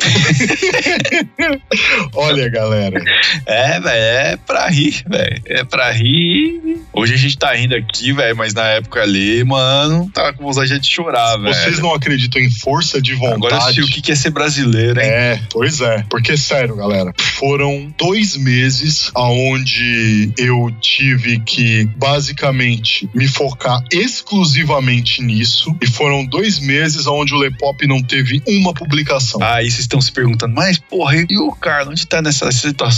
Olha, 2.16 2.49
galera, 2.49 2.98
É, 3.45 3.79
velho, 3.79 3.89
é 3.89 4.37
pra 4.37 4.67
rir, 4.67 5.03
velho. 5.07 5.41
É 5.45 5.63
pra 5.63 5.91
rir. 5.91 6.79
Hoje 6.93 7.13
a 7.13 7.17
gente 7.17 7.37
tá 7.37 7.53
rindo 7.53 7.75
aqui, 7.75 8.11
velho, 8.13 8.35
mas 8.35 8.53
na 8.53 8.63
época 8.63 9.01
ali, 9.01 9.43
mano, 9.43 10.09
tava 10.13 10.33
com 10.33 10.43
vontade 10.43 10.77
de 10.79 10.87
chorar, 10.87 11.37
velho. 11.37 11.53
vocês 11.53 11.79
não 11.79 11.93
acreditam 11.93 12.41
em 12.41 12.49
força 12.49 13.01
de 13.01 13.13
vontade. 13.15 13.35
Agora 13.35 13.55
eu 13.55 13.73
sei 13.73 13.83
o 13.83 13.87
que 13.87 14.11
é 14.11 14.15
ser 14.15 14.31
brasileiro, 14.31 14.99
hein? 14.99 15.07
É, 15.07 15.41
pois 15.49 15.81
é. 15.81 16.03
Porque, 16.09 16.35
sério, 16.37 16.75
galera, 16.75 17.13
foram 17.37 17.93
dois 17.97 18.35
meses 18.35 19.11
aonde 19.15 20.31
eu 20.37 20.71
tive 20.81 21.39
que, 21.39 21.85
basicamente, 21.95 23.09
me 23.13 23.27
focar 23.27 23.83
exclusivamente 23.91 25.21
nisso. 25.21 25.75
E 25.81 25.87
foram 25.87 26.25
dois 26.25 26.59
meses 26.59 27.07
aonde 27.07 27.33
o 27.33 27.37
Lepop 27.37 27.85
não 27.87 28.01
teve 28.01 28.41
uma 28.47 28.73
publicação. 28.73 29.41
Aí 29.41 29.69
vocês 29.69 29.81
estão 29.81 30.01
se 30.01 30.11
perguntando, 30.11 30.53
mas 30.53 30.77
porra, 30.77 31.15
e 31.29 31.37
o 31.37 31.51
Carlos, 31.51 31.89
onde 31.91 32.07
tá 32.07 32.21
nessa 32.21 32.51
situação 32.51 32.88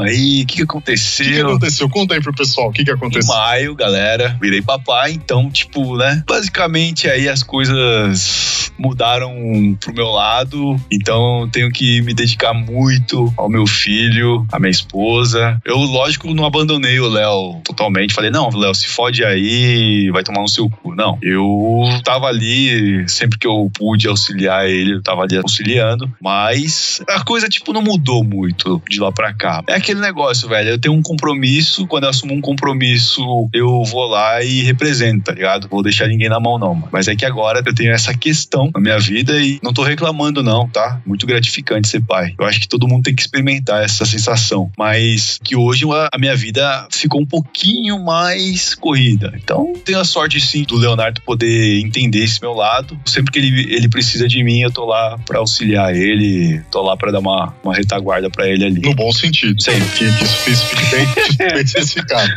aí? 0.00 0.42
O 0.42 0.46
que, 0.46 0.46
que 0.46 0.46
O 0.46 0.46
que, 0.46 0.56
que 0.56 0.62
aconteceu? 0.62 1.48
aconteceu? 1.48 1.88
Conta 1.88 2.14
aí 2.14 2.20
pro 2.22 2.32
pessoal 2.34 2.68
o 2.68 2.72
que, 2.72 2.84
que 2.84 2.90
Em 2.90 2.94
aconteceu. 2.94 3.34
maio, 3.34 3.74
galera, 3.74 4.36
virei 4.40 4.62
papai, 4.62 5.12
então, 5.12 5.50
tipo, 5.50 5.96
né? 5.96 6.22
Basicamente 6.26 7.08
aí 7.08 7.28
as 7.28 7.42
coisas 7.42 8.72
mudaram 8.78 9.76
pro 9.80 9.92
meu 9.94 10.08
lado, 10.08 10.76
então 10.90 11.48
tenho 11.50 11.70
que 11.70 12.00
me 12.02 12.14
dedicar 12.14 12.54
muito 12.54 13.32
ao 13.36 13.48
meu 13.48 13.66
filho, 13.66 14.46
à 14.52 14.58
minha 14.58 14.70
esposa. 14.70 15.60
Eu, 15.64 15.76
lógico, 15.78 16.32
não 16.34 16.44
abandonei 16.46 17.00
o 17.00 17.08
Léo 17.08 17.60
totalmente. 17.64 18.14
Falei, 18.14 18.30
não, 18.30 18.48
Léo, 18.50 18.74
se 18.74 18.86
fode 18.88 19.24
aí, 19.24 20.10
vai 20.10 20.22
tomar 20.22 20.40
no 20.42 20.48
seu 20.48 20.68
cu. 20.70 20.94
Não, 20.94 21.18
eu 21.22 21.82
tava 22.04 22.26
ali, 22.26 23.08
sempre 23.08 23.38
que 23.38 23.46
eu 23.46 23.70
pude 23.74 24.06
auxiliar 24.08 24.68
ele, 24.68 24.94
eu 24.94 25.02
tava 25.02 25.22
ali 25.22 25.36
auxiliando, 25.36 26.10
mas 26.22 27.02
a 27.08 27.24
coisa, 27.24 27.48
tipo, 27.48 27.72
não 27.72 27.82
mudou 27.82 28.22
muito 28.24 28.80
de 28.88 29.00
lá 29.00 29.10
pra 29.12 29.27
cá. 29.32 29.62
É 29.66 29.74
aquele 29.74 30.00
negócio, 30.00 30.48
velho, 30.48 30.70
eu 30.70 30.78
tenho 30.78 30.94
um 30.94 31.02
compromisso, 31.02 31.86
quando 31.86 32.04
eu 32.04 32.10
assumo 32.10 32.34
um 32.34 32.40
compromisso, 32.40 33.48
eu 33.52 33.82
vou 33.84 34.06
lá 34.06 34.42
e 34.42 34.62
represento, 34.62 35.24
tá 35.24 35.32
ligado? 35.32 35.68
Vou 35.68 35.82
deixar 35.82 36.08
ninguém 36.08 36.28
na 36.28 36.40
mão, 36.40 36.58
não. 36.58 36.88
Mas 36.92 37.08
é 37.08 37.16
que 37.16 37.24
agora 37.24 37.62
eu 37.64 37.74
tenho 37.74 37.92
essa 37.92 38.12
questão 38.14 38.70
na 38.74 38.80
minha 38.80 38.98
vida 38.98 39.40
e 39.40 39.58
não 39.62 39.72
tô 39.72 39.82
reclamando, 39.82 40.42
não, 40.42 40.68
tá? 40.68 41.00
Muito 41.06 41.26
gratificante 41.26 41.88
ser 41.88 42.02
pai. 42.02 42.34
Eu 42.38 42.46
acho 42.46 42.60
que 42.60 42.68
todo 42.68 42.86
mundo 42.86 43.04
tem 43.04 43.14
que 43.14 43.22
experimentar 43.22 43.82
essa 43.82 44.04
sensação. 44.04 44.70
Mas 44.76 45.38
que 45.42 45.56
hoje 45.56 45.84
a 46.12 46.18
a 46.18 46.20
minha 46.20 46.34
vida 46.34 46.86
ficou 46.90 47.20
um 47.20 47.26
pouquinho 47.26 48.04
mais 48.04 48.74
corrida. 48.74 49.32
Então, 49.36 49.72
tenho 49.84 50.00
a 50.00 50.04
sorte, 50.04 50.40
sim, 50.40 50.64
do 50.64 50.76
Leonardo 50.76 51.22
poder 51.22 51.80
entender 51.80 52.24
esse 52.24 52.40
meu 52.40 52.52
lado. 52.52 52.98
Sempre 53.04 53.32
que 53.32 53.38
ele, 53.38 53.72
ele 53.72 53.88
precisa 53.88 54.26
de 54.26 54.42
mim, 54.42 54.60
eu 54.60 54.70
tô 54.70 54.84
lá 54.84 55.16
pra 55.24 55.38
auxiliar 55.38 55.94
ele, 55.94 56.60
tô 56.70 56.82
lá 56.82 56.96
pra 56.96 57.12
dar 57.12 57.20
uma, 57.20 57.54
uma 57.62 57.74
retaguarda 57.74 58.28
pra 58.28 58.48
ele 58.48 58.64
ali. 58.64 58.80
No 58.80 58.94
bom 58.94 59.12
sentido. 59.18 59.60
Sempre. 59.62 59.88
Que, 59.90 60.12
que 60.18 60.24
isso 60.24 60.66
fique 60.66 60.84
bem, 60.90 61.06
bem 61.52 61.62
especificado. 61.62 62.30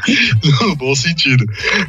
No 0.61 0.75
bom 0.75 0.95
sentido. 0.95 1.45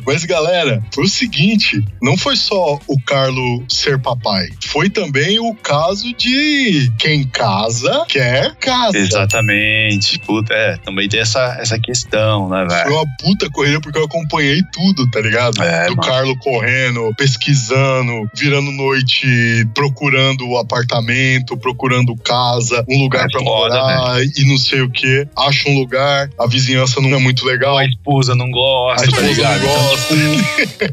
Mas, 0.06 0.24
galera, 0.24 0.82
foi 0.92 1.04
o 1.04 1.08
seguinte: 1.08 1.82
não 2.00 2.16
foi 2.16 2.36
só 2.36 2.78
o 2.86 3.00
Carlo 3.02 3.64
ser 3.68 3.98
papai, 4.00 4.48
foi 4.66 4.88
também 4.90 5.38
o 5.38 5.54
caso 5.54 6.12
de 6.14 6.90
quem 6.98 7.24
casa 7.24 8.04
quer 8.08 8.54
casa. 8.56 8.96
Exatamente. 8.98 10.18
Puta, 10.20 10.52
é, 10.54 10.76
também 10.78 11.08
tem 11.08 11.20
essa, 11.20 11.56
essa 11.60 11.78
questão, 11.78 12.48
né, 12.48 12.66
Foi 12.68 12.76
velho? 12.76 12.94
uma 12.96 13.06
puta 13.18 13.50
corrida 13.50 13.80
porque 13.80 13.98
eu 13.98 14.04
acompanhei 14.04 14.62
tudo, 14.72 15.08
tá 15.10 15.20
ligado? 15.20 15.62
É, 15.62 15.86
Do 15.86 15.96
mano. 15.96 16.08
Carlo 16.08 16.36
correndo, 16.38 17.12
pesquisando, 17.16 18.30
virando 18.34 18.70
noite, 18.72 19.26
procurando 19.74 20.46
o 20.48 20.58
apartamento, 20.58 21.56
procurando 21.56 22.16
casa, 22.16 22.84
um 22.88 22.98
lugar 22.98 23.24
É 23.26 23.28
pra 23.30 23.40
foda, 23.40 23.74
morar 23.74 24.22
e 24.22 24.44
não 24.44 24.58
sei 24.58 24.81
o 24.84 24.90
que. 24.90 25.26
Acha 25.36 25.68
um 25.68 25.78
lugar, 25.78 26.28
a 26.38 26.46
vizinhança 26.46 27.00
não 27.00 27.14
é 27.14 27.18
muito 27.18 27.44
legal. 27.44 27.78
A 27.78 27.84
esposa 27.86 28.34
não 28.34 28.46
A 28.46 28.50
gosta, 28.50 29.02
tá 29.10 29.22
esposa 29.22 29.26
ligado? 29.28 29.60
não 29.62 29.68
gosta. 29.68 30.14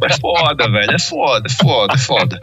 É 0.05 0.17
foda, 0.19 0.71
velho. 0.71 0.91
É 0.91 0.99
foda, 0.99 1.47
é 1.47 1.51
foda, 1.51 1.93
é 1.93 1.97
foda. 1.97 2.39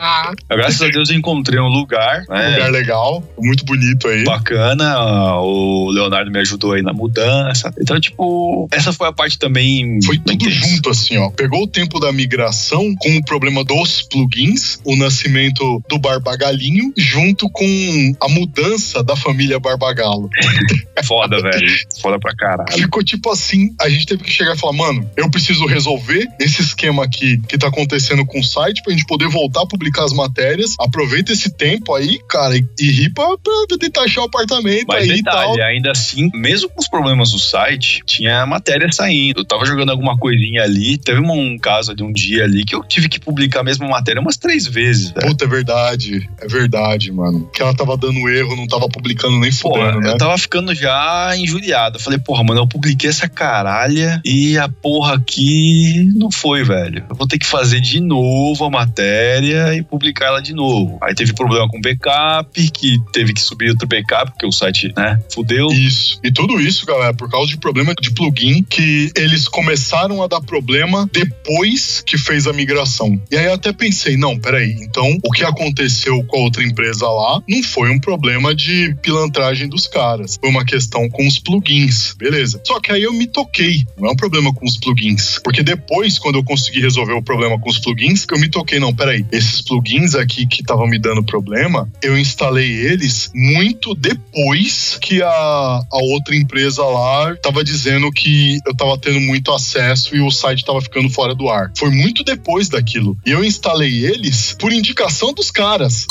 Graças 0.48 0.82
a 0.82 0.88
Deus 0.88 1.10
eu 1.10 1.16
encontrei 1.16 1.58
um 1.60 1.68
lugar, 1.68 2.22
Um 2.28 2.34
né? 2.34 2.50
lugar 2.50 2.70
legal, 2.70 3.22
muito 3.38 3.64
bonito 3.64 4.08
aí. 4.08 4.24
Bacana, 4.24 5.36
o 5.40 5.90
Leonardo 5.90 6.30
me 6.30 6.38
ajudou 6.40 6.72
aí 6.72 6.82
na 6.82 6.92
mudança. 6.92 7.72
Então, 7.80 7.98
tipo, 8.00 8.68
essa 8.72 8.92
foi 8.92 9.08
a 9.08 9.12
parte 9.12 9.38
também. 9.38 9.98
Foi 10.04 10.18
tudo 10.18 10.50
junto, 10.50 10.90
assim, 10.90 11.16
ó. 11.16 11.30
Pegou 11.30 11.62
o 11.62 11.66
tempo 11.66 11.98
da 12.00 12.12
migração 12.12 12.94
com 12.96 13.16
o 13.16 13.24
problema 13.24 13.64
dos 13.64 14.02
plugins, 14.02 14.78
o 14.84 14.96
nascimento 14.96 15.82
do 15.88 15.98
Barbagalinho, 15.98 16.92
junto 16.96 17.48
com 17.50 18.14
a 18.20 18.28
mudança 18.28 19.02
da 19.02 19.16
família 19.16 19.58
Barbagalo. 19.58 20.28
Foda, 21.04 21.35
velho. 21.42 21.66
Foda 22.00 22.18
pra 22.18 22.34
caralho. 22.34 22.72
Ficou 22.72 23.02
tipo 23.02 23.30
assim, 23.30 23.74
a 23.80 23.88
gente 23.88 24.06
teve 24.06 24.24
que 24.24 24.30
chegar 24.30 24.54
e 24.54 24.58
falar, 24.58 24.72
mano, 24.72 25.08
eu 25.16 25.30
preciso 25.30 25.66
resolver 25.66 26.26
esse 26.40 26.62
esquema 26.62 27.04
aqui 27.04 27.40
que 27.48 27.58
tá 27.58 27.68
acontecendo 27.68 28.24
com 28.24 28.40
o 28.40 28.44
site 28.44 28.82
pra 28.82 28.92
gente 28.92 29.06
poder 29.06 29.28
voltar 29.28 29.62
a 29.62 29.66
publicar 29.66 30.04
as 30.04 30.12
matérias. 30.12 30.74
Aproveita 30.78 31.32
esse 31.32 31.50
tempo 31.50 31.94
aí, 31.94 32.20
cara, 32.28 32.56
e, 32.56 32.66
e 32.78 32.90
ri 32.90 33.12
pra, 33.12 33.26
pra 33.38 33.78
tentar 33.78 34.02
achar 34.02 34.22
o 34.22 34.24
apartamento 34.24 34.86
Mas 34.88 35.08
aí 35.08 35.18
e 35.18 35.22
tal. 35.22 35.52
detalhe, 35.52 35.62
ainda 35.62 35.90
assim, 35.90 36.30
mesmo 36.34 36.68
com 36.68 36.80
os 36.80 36.88
problemas 36.88 37.30
do 37.30 37.38
site, 37.38 38.02
tinha 38.06 38.44
matéria 38.46 38.90
saindo. 38.92 39.40
Eu 39.40 39.44
tava 39.44 39.64
jogando 39.64 39.90
alguma 39.90 40.16
coisinha 40.16 40.62
ali. 40.62 40.98
Teve 40.98 41.20
um, 41.20 41.58
caso 41.58 41.94
de 41.94 42.02
um 42.02 42.12
dia 42.12 42.44
ali 42.44 42.64
que 42.64 42.74
eu 42.74 42.82
tive 42.84 43.08
que 43.08 43.18
publicar 43.18 43.60
a 43.60 43.64
mesma 43.64 43.88
matéria 43.88 44.20
umas 44.20 44.36
três 44.36 44.66
vezes, 44.66 45.10
velho. 45.10 45.28
Puta, 45.28 45.44
é 45.44 45.48
verdade. 45.48 46.28
É 46.40 46.46
verdade, 46.46 47.12
mano. 47.12 47.50
Que 47.52 47.62
ela 47.62 47.74
tava 47.74 47.96
dando 47.96 48.28
erro, 48.28 48.56
não 48.56 48.66
tava 48.66 48.88
publicando 48.88 49.38
nem 49.38 49.52
fudendo, 49.52 50.00
né? 50.00 50.10
eu 50.10 50.18
tava 50.18 50.36
ficando 50.38 50.74
já 50.74 51.25
injuriado. 51.34 51.96
Eu 51.96 52.00
falei, 52.00 52.18
porra, 52.18 52.44
mano, 52.44 52.60
eu 52.60 52.68
publiquei 52.68 53.08
essa 53.08 53.28
caralha 53.28 54.20
e 54.24 54.58
a 54.58 54.68
porra 54.68 55.14
aqui 55.14 56.10
não 56.14 56.30
foi, 56.30 56.62
velho. 56.62 57.04
Eu 57.08 57.16
vou 57.16 57.26
ter 57.26 57.38
que 57.38 57.46
fazer 57.46 57.80
de 57.80 58.00
novo 58.00 58.64
a 58.64 58.70
matéria 58.70 59.74
e 59.74 59.82
publicar 59.82 60.26
ela 60.26 60.42
de 60.42 60.52
novo. 60.52 60.98
Aí 61.02 61.14
teve 61.14 61.32
problema 61.32 61.68
com 61.68 61.80
backup, 61.80 62.70
que 62.70 62.98
teve 63.12 63.32
que 63.32 63.40
subir 63.40 63.70
outro 63.70 63.88
backup, 63.88 64.32
porque 64.32 64.46
o 64.46 64.52
site, 64.52 64.92
né, 64.96 65.18
fudeu. 65.32 65.68
Isso. 65.68 66.20
E 66.22 66.30
tudo 66.30 66.60
isso, 66.60 66.84
galera, 66.84 67.14
por 67.14 67.30
causa 67.30 67.48
de 67.48 67.56
problema 67.56 67.94
de 67.98 68.10
plugin 68.10 68.62
que 68.62 69.10
eles 69.16 69.48
começaram 69.48 70.22
a 70.22 70.26
dar 70.26 70.40
problema 70.40 71.08
depois 71.12 72.02
que 72.04 72.18
fez 72.18 72.46
a 72.46 72.52
migração. 72.52 73.20
E 73.30 73.36
aí 73.36 73.46
eu 73.46 73.54
até 73.54 73.72
pensei, 73.72 74.16
não, 74.16 74.38
peraí, 74.38 74.76
então 74.80 75.18
o 75.24 75.30
que 75.30 75.44
aconteceu 75.44 76.22
com 76.24 76.38
a 76.38 76.40
outra 76.40 76.62
empresa 76.62 77.06
lá 77.06 77.40
não 77.48 77.62
foi 77.62 77.90
um 77.90 77.98
problema 77.98 78.54
de 78.54 78.94
pilantragem 79.02 79.68
dos 79.68 79.86
caras, 79.86 80.36
foi 80.40 80.50
uma 80.50 80.64
questão 80.64 81.08
com 81.16 81.26
os 81.26 81.38
plugins, 81.38 82.12
beleza. 82.12 82.60
Só 82.62 82.78
que 82.78 82.92
aí 82.92 83.02
eu 83.02 83.12
me 83.12 83.26
toquei, 83.26 83.86
não 83.98 84.10
é 84.10 84.12
um 84.12 84.16
problema 84.16 84.52
com 84.52 84.66
os 84.66 84.76
plugins, 84.76 85.38
porque 85.42 85.62
depois, 85.62 86.18
quando 86.18 86.36
eu 86.36 86.44
consegui 86.44 86.80
resolver 86.80 87.14
o 87.14 87.22
problema 87.22 87.58
com 87.58 87.70
os 87.70 87.78
plugins, 87.78 88.26
que 88.26 88.34
eu 88.34 88.38
me 88.38 88.50
toquei, 88.50 88.78
não, 88.78 88.94
peraí, 88.94 89.24
esses 89.32 89.62
plugins 89.62 90.14
aqui 90.14 90.46
que 90.46 90.60
estavam 90.60 90.86
me 90.86 90.98
dando 90.98 91.24
problema, 91.24 91.90
eu 92.02 92.18
instalei 92.18 92.70
eles 92.70 93.30
muito 93.34 93.94
depois 93.94 94.98
que 95.00 95.22
a, 95.22 95.28
a 95.28 95.98
outra 96.02 96.36
empresa 96.36 96.84
lá 96.84 97.34
tava 97.36 97.64
dizendo 97.64 98.12
que 98.12 98.58
eu 98.66 98.76
tava 98.76 98.98
tendo 98.98 99.20
muito 99.20 99.50
acesso 99.52 100.14
e 100.14 100.20
o 100.20 100.30
site 100.30 100.66
tava 100.66 100.82
ficando 100.82 101.08
fora 101.08 101.34
do 101.34 101.48
ar. 101.48 101.72
Foi 101.78 101.90
muito 101.90 102.22
depois 102.22 102.68
daquilo. 102.68 103.16
E 103.24 103.30
eu 103.30 103.42
instalei 103.42 104.04
eles 104.04 104.54
por 104.58 104.70
indicação 104.70 105.32
dos 105.32 105.50
caras. 105.50 106.06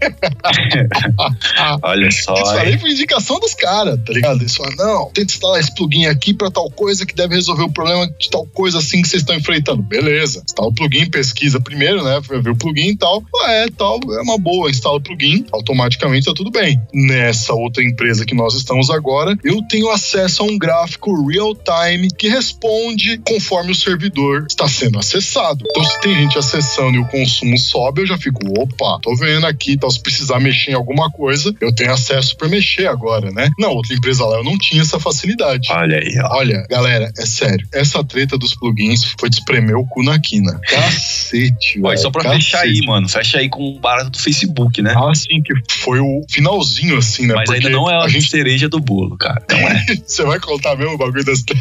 Olha 1.82 2.10
só. 2.10 2.34
Instalei 2.34 2.78
por 2.78 2.88
indicação 2.88 3.38
dos 3.38 3.54
caras, 3.54 4.00
tá 4.04 4.12
ligado? 4.12 4.45
Eles 4.46 4.56
falaram, 4.56 4.76
não, 4.76 5.10
tenta 5.10 5.32
instalar 5.32 5.60
esse 5.60 5.74
plugin 5.74 6.06
aqui 6.06 6.32
pra 6.32 6.50
tal 6.50 6.70
coisa 6.70 7.04
que 7.04 7.14
deve 7.14 7.34
resolver 7.34 7.64
o 7.64 7.72
problema 7.72 8.06
de 8.18 8.30
tal 8.30 8.46
coisa 8.46 8.78
assim 8.78 9.02
que 9.02 9.08
vocês 9.08 9.22
estão 9.22 9.34
enfrentando. 9.34 9.82
Beleza. 9.82 10.42
Instala 10.48 10.68
o 10.68 10.72
plugin, 10.72 11.10
pesquisa 11.10 11.60
primeiro, 11.60 12.02
né? 12.02 12.20
Ver 12.20 12.50
o 12.50 12.56
plugin 12.56 12.90
e 12.90 12.96
tal. 12.96 13.24
Ah, 13.42 13.52
é, 13.52 13.68
tal, 13.70 13.98
é 14.12 14.22
uma 14.22 14.38
boa. 14.38 14.70
Instala 14.70 14.96
o 14.96 15.00
plugin, 15.00 15.44
automaticamente 15.52 16.26
tá 16.26 16.32
tudo 16.34 16.50
bem. 16.50 16.80
Nessa 16.94 17.54
outra 17.54 17.82
empresa 17.82 18.24
que 18.24 18.34
nós 18.34 18.54
estamos 18.54 18.88
agora, 18.88 19.36
eu 19.42 19.60
tenho 19.62 19.90
acesso 19.90 20.42
a 20.42 20.46
um 20.46 20.56
gráfico 20.56 21.26
real-time 21.26 22.08
que 22.16 22.28
responde 22.28 23.18
conforme 23.18 23.72
o 23.72 23.74
servidor 23.74 24.46
está 24.48 24.68
sendo 24.68 24.98
acessado. 24.98 25.64
Então, 25.68 25.84
se 25.84 26.00
tem 26.00 26.14
gente 26.14 26.38
acessando 26.38 26.96
e 26.96 27.00
o 27.00 27.06
consumo 27.06 27.58
sobe, 27.58 28.02
eu 28.02 28.06
já 28.06 28.18
fico, 28.18 28.40
opa, 28.60 29.00
tô 29.02 29.14
vendo 29.16 29.46
aqui, 29.46 29.72
então 29.72 29.90
se 29.90 30.00
precisar 30.00 30.38
mexer 30.38 30.70
em 30.70 30.74
alguma 30.74 31.10
coisa, 31.10 31.54
eu 31.60 31.74
tenho 31.74 31.92
acesso 31.92 32.36
para 32.36 32.48
mexer 32.48 32.86
agora, 32.86 33.30
né? 33.32 33.50
Na 33.58 33.68
outra 33.68 33.94
empresa 33.94 34.24
lá, 34.24 34.35
eu 34.38 34.44
não 34.44 34.58
tinha 34.58 34.82
essa 34.82 34.98
facilidade. 35.00 35.68
Olha 35.70 35.98
aí, 35.98 36.18
ó. 36.22 36.36
Olha, 36.36 36.66
galera, 36.68 37.10
é 37.18 37.26
sério. 37.26 37.66
Essa 37.72 38.02
treta 38.04 38.36
dos 38.38 38.54
plugins 38.54 39.04
foi 39.18 39.28
de 39.28 39.36
espremer 39.36 39.76
o 39.76 39.86
cu 39.86 40.02
na 40.02 40.18
quina. 40.18 40.58
Cacete, 40.68 41.80
velho, 41.80 41.98
só 41.98 42.10
pra 42.10 42.22
cacete. 42.22 42.44
fechar 42.44 42.60
aí, 42.62 42.80
mano. 42.86 43.08
Fecha 43.08 43.38
aí 43.38 43.48
com 43.48 43.62
o 43.62 43.78
barato 43.78 44.10
do 44.10 44.18
Facebook, 44.18 44.80
né? 44.82 44.94
Ah, 44.96 45.14
sim, 45.14 45.42
que 45.42 45.52
foi 45.80 46.00
o 46.00 46.24
finalzinho, 46.30 46.98
assim, 46.98 47.26
né? 47.26 47.34
Mas 47.34 47.50
ainda 47.50 47.62
Porque 47.62 47.76
não 47.76 47.90
é 47.90 47.94
a 47.94 48.04
a 48.04 48.08
gente. 48.08 48.30
cereja 48.30 48.68
do 48.68 48.80
bolo, 48.80 49.16
cara. 49.16 49.42
Não 49.50 49.58
é. 49.58 49.84
Você 50.06 50.24
vai 50.24 50.38
contar 50.40 50.76
mesmo 50.76 50.94
o 50.94 50.98
bagulho 50.98 51.24
das. 51.24 51.42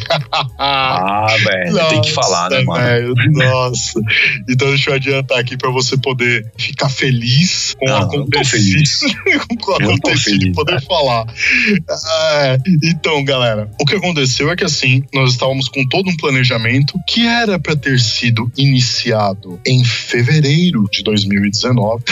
Ah, 0.57 1.27
velho. 1.43 1.89
Tem 1.89 2.01
que 2.01 2.11
falar, 2.11 2.49
né, 2.49 2.61
mano? 2.63 3.13
Nossa. 3.33 3.99
Então 4.49 4.67
deixa 4.69 4.89
eu 4.89 4.95
adiantar 4.95 5.39
aqui 5.39 5.57
pra 5.57 5.69
você 5.69 5.97
poder 5.97 6.49
ficar 6.57 6.89
feliz 6.89 7.75
com 7.77 7.89
o 7.89 7.95
acontecido. 7.95 8.83
com 9.59 9.71
o 9.71 9.75
acontecido 9.75 10.39
feliz, 10.39 10.55
poder 10.55 10.81
falar. 10.83 11.25
Ah, 11.89 12.54
então, 12.83 13.23
galera, 13.23 13.69
o 13.79 13.85
que 13.85 13.95
aconteceu 13.95 14.51
é 14.51 14.55
que 14.55 14.63
assim, 14.63 15.03
nós 15.13 15.31
estávamos 15.31 15.67
com 15.69 15.85
todo 15.87 16.09
um 16.09 16.17
planejamento 16.17 16.99
que 17.07 17.25
era 17.25 17.59
pra 17.59 17.75
ter 17.75 17.99
sido 17.99 18.51
iniciado 18.57 19.59
em 19.65 19.83
fevereiro 19.83 20.85
de 20.91 21.03
2019. 21.03 22.03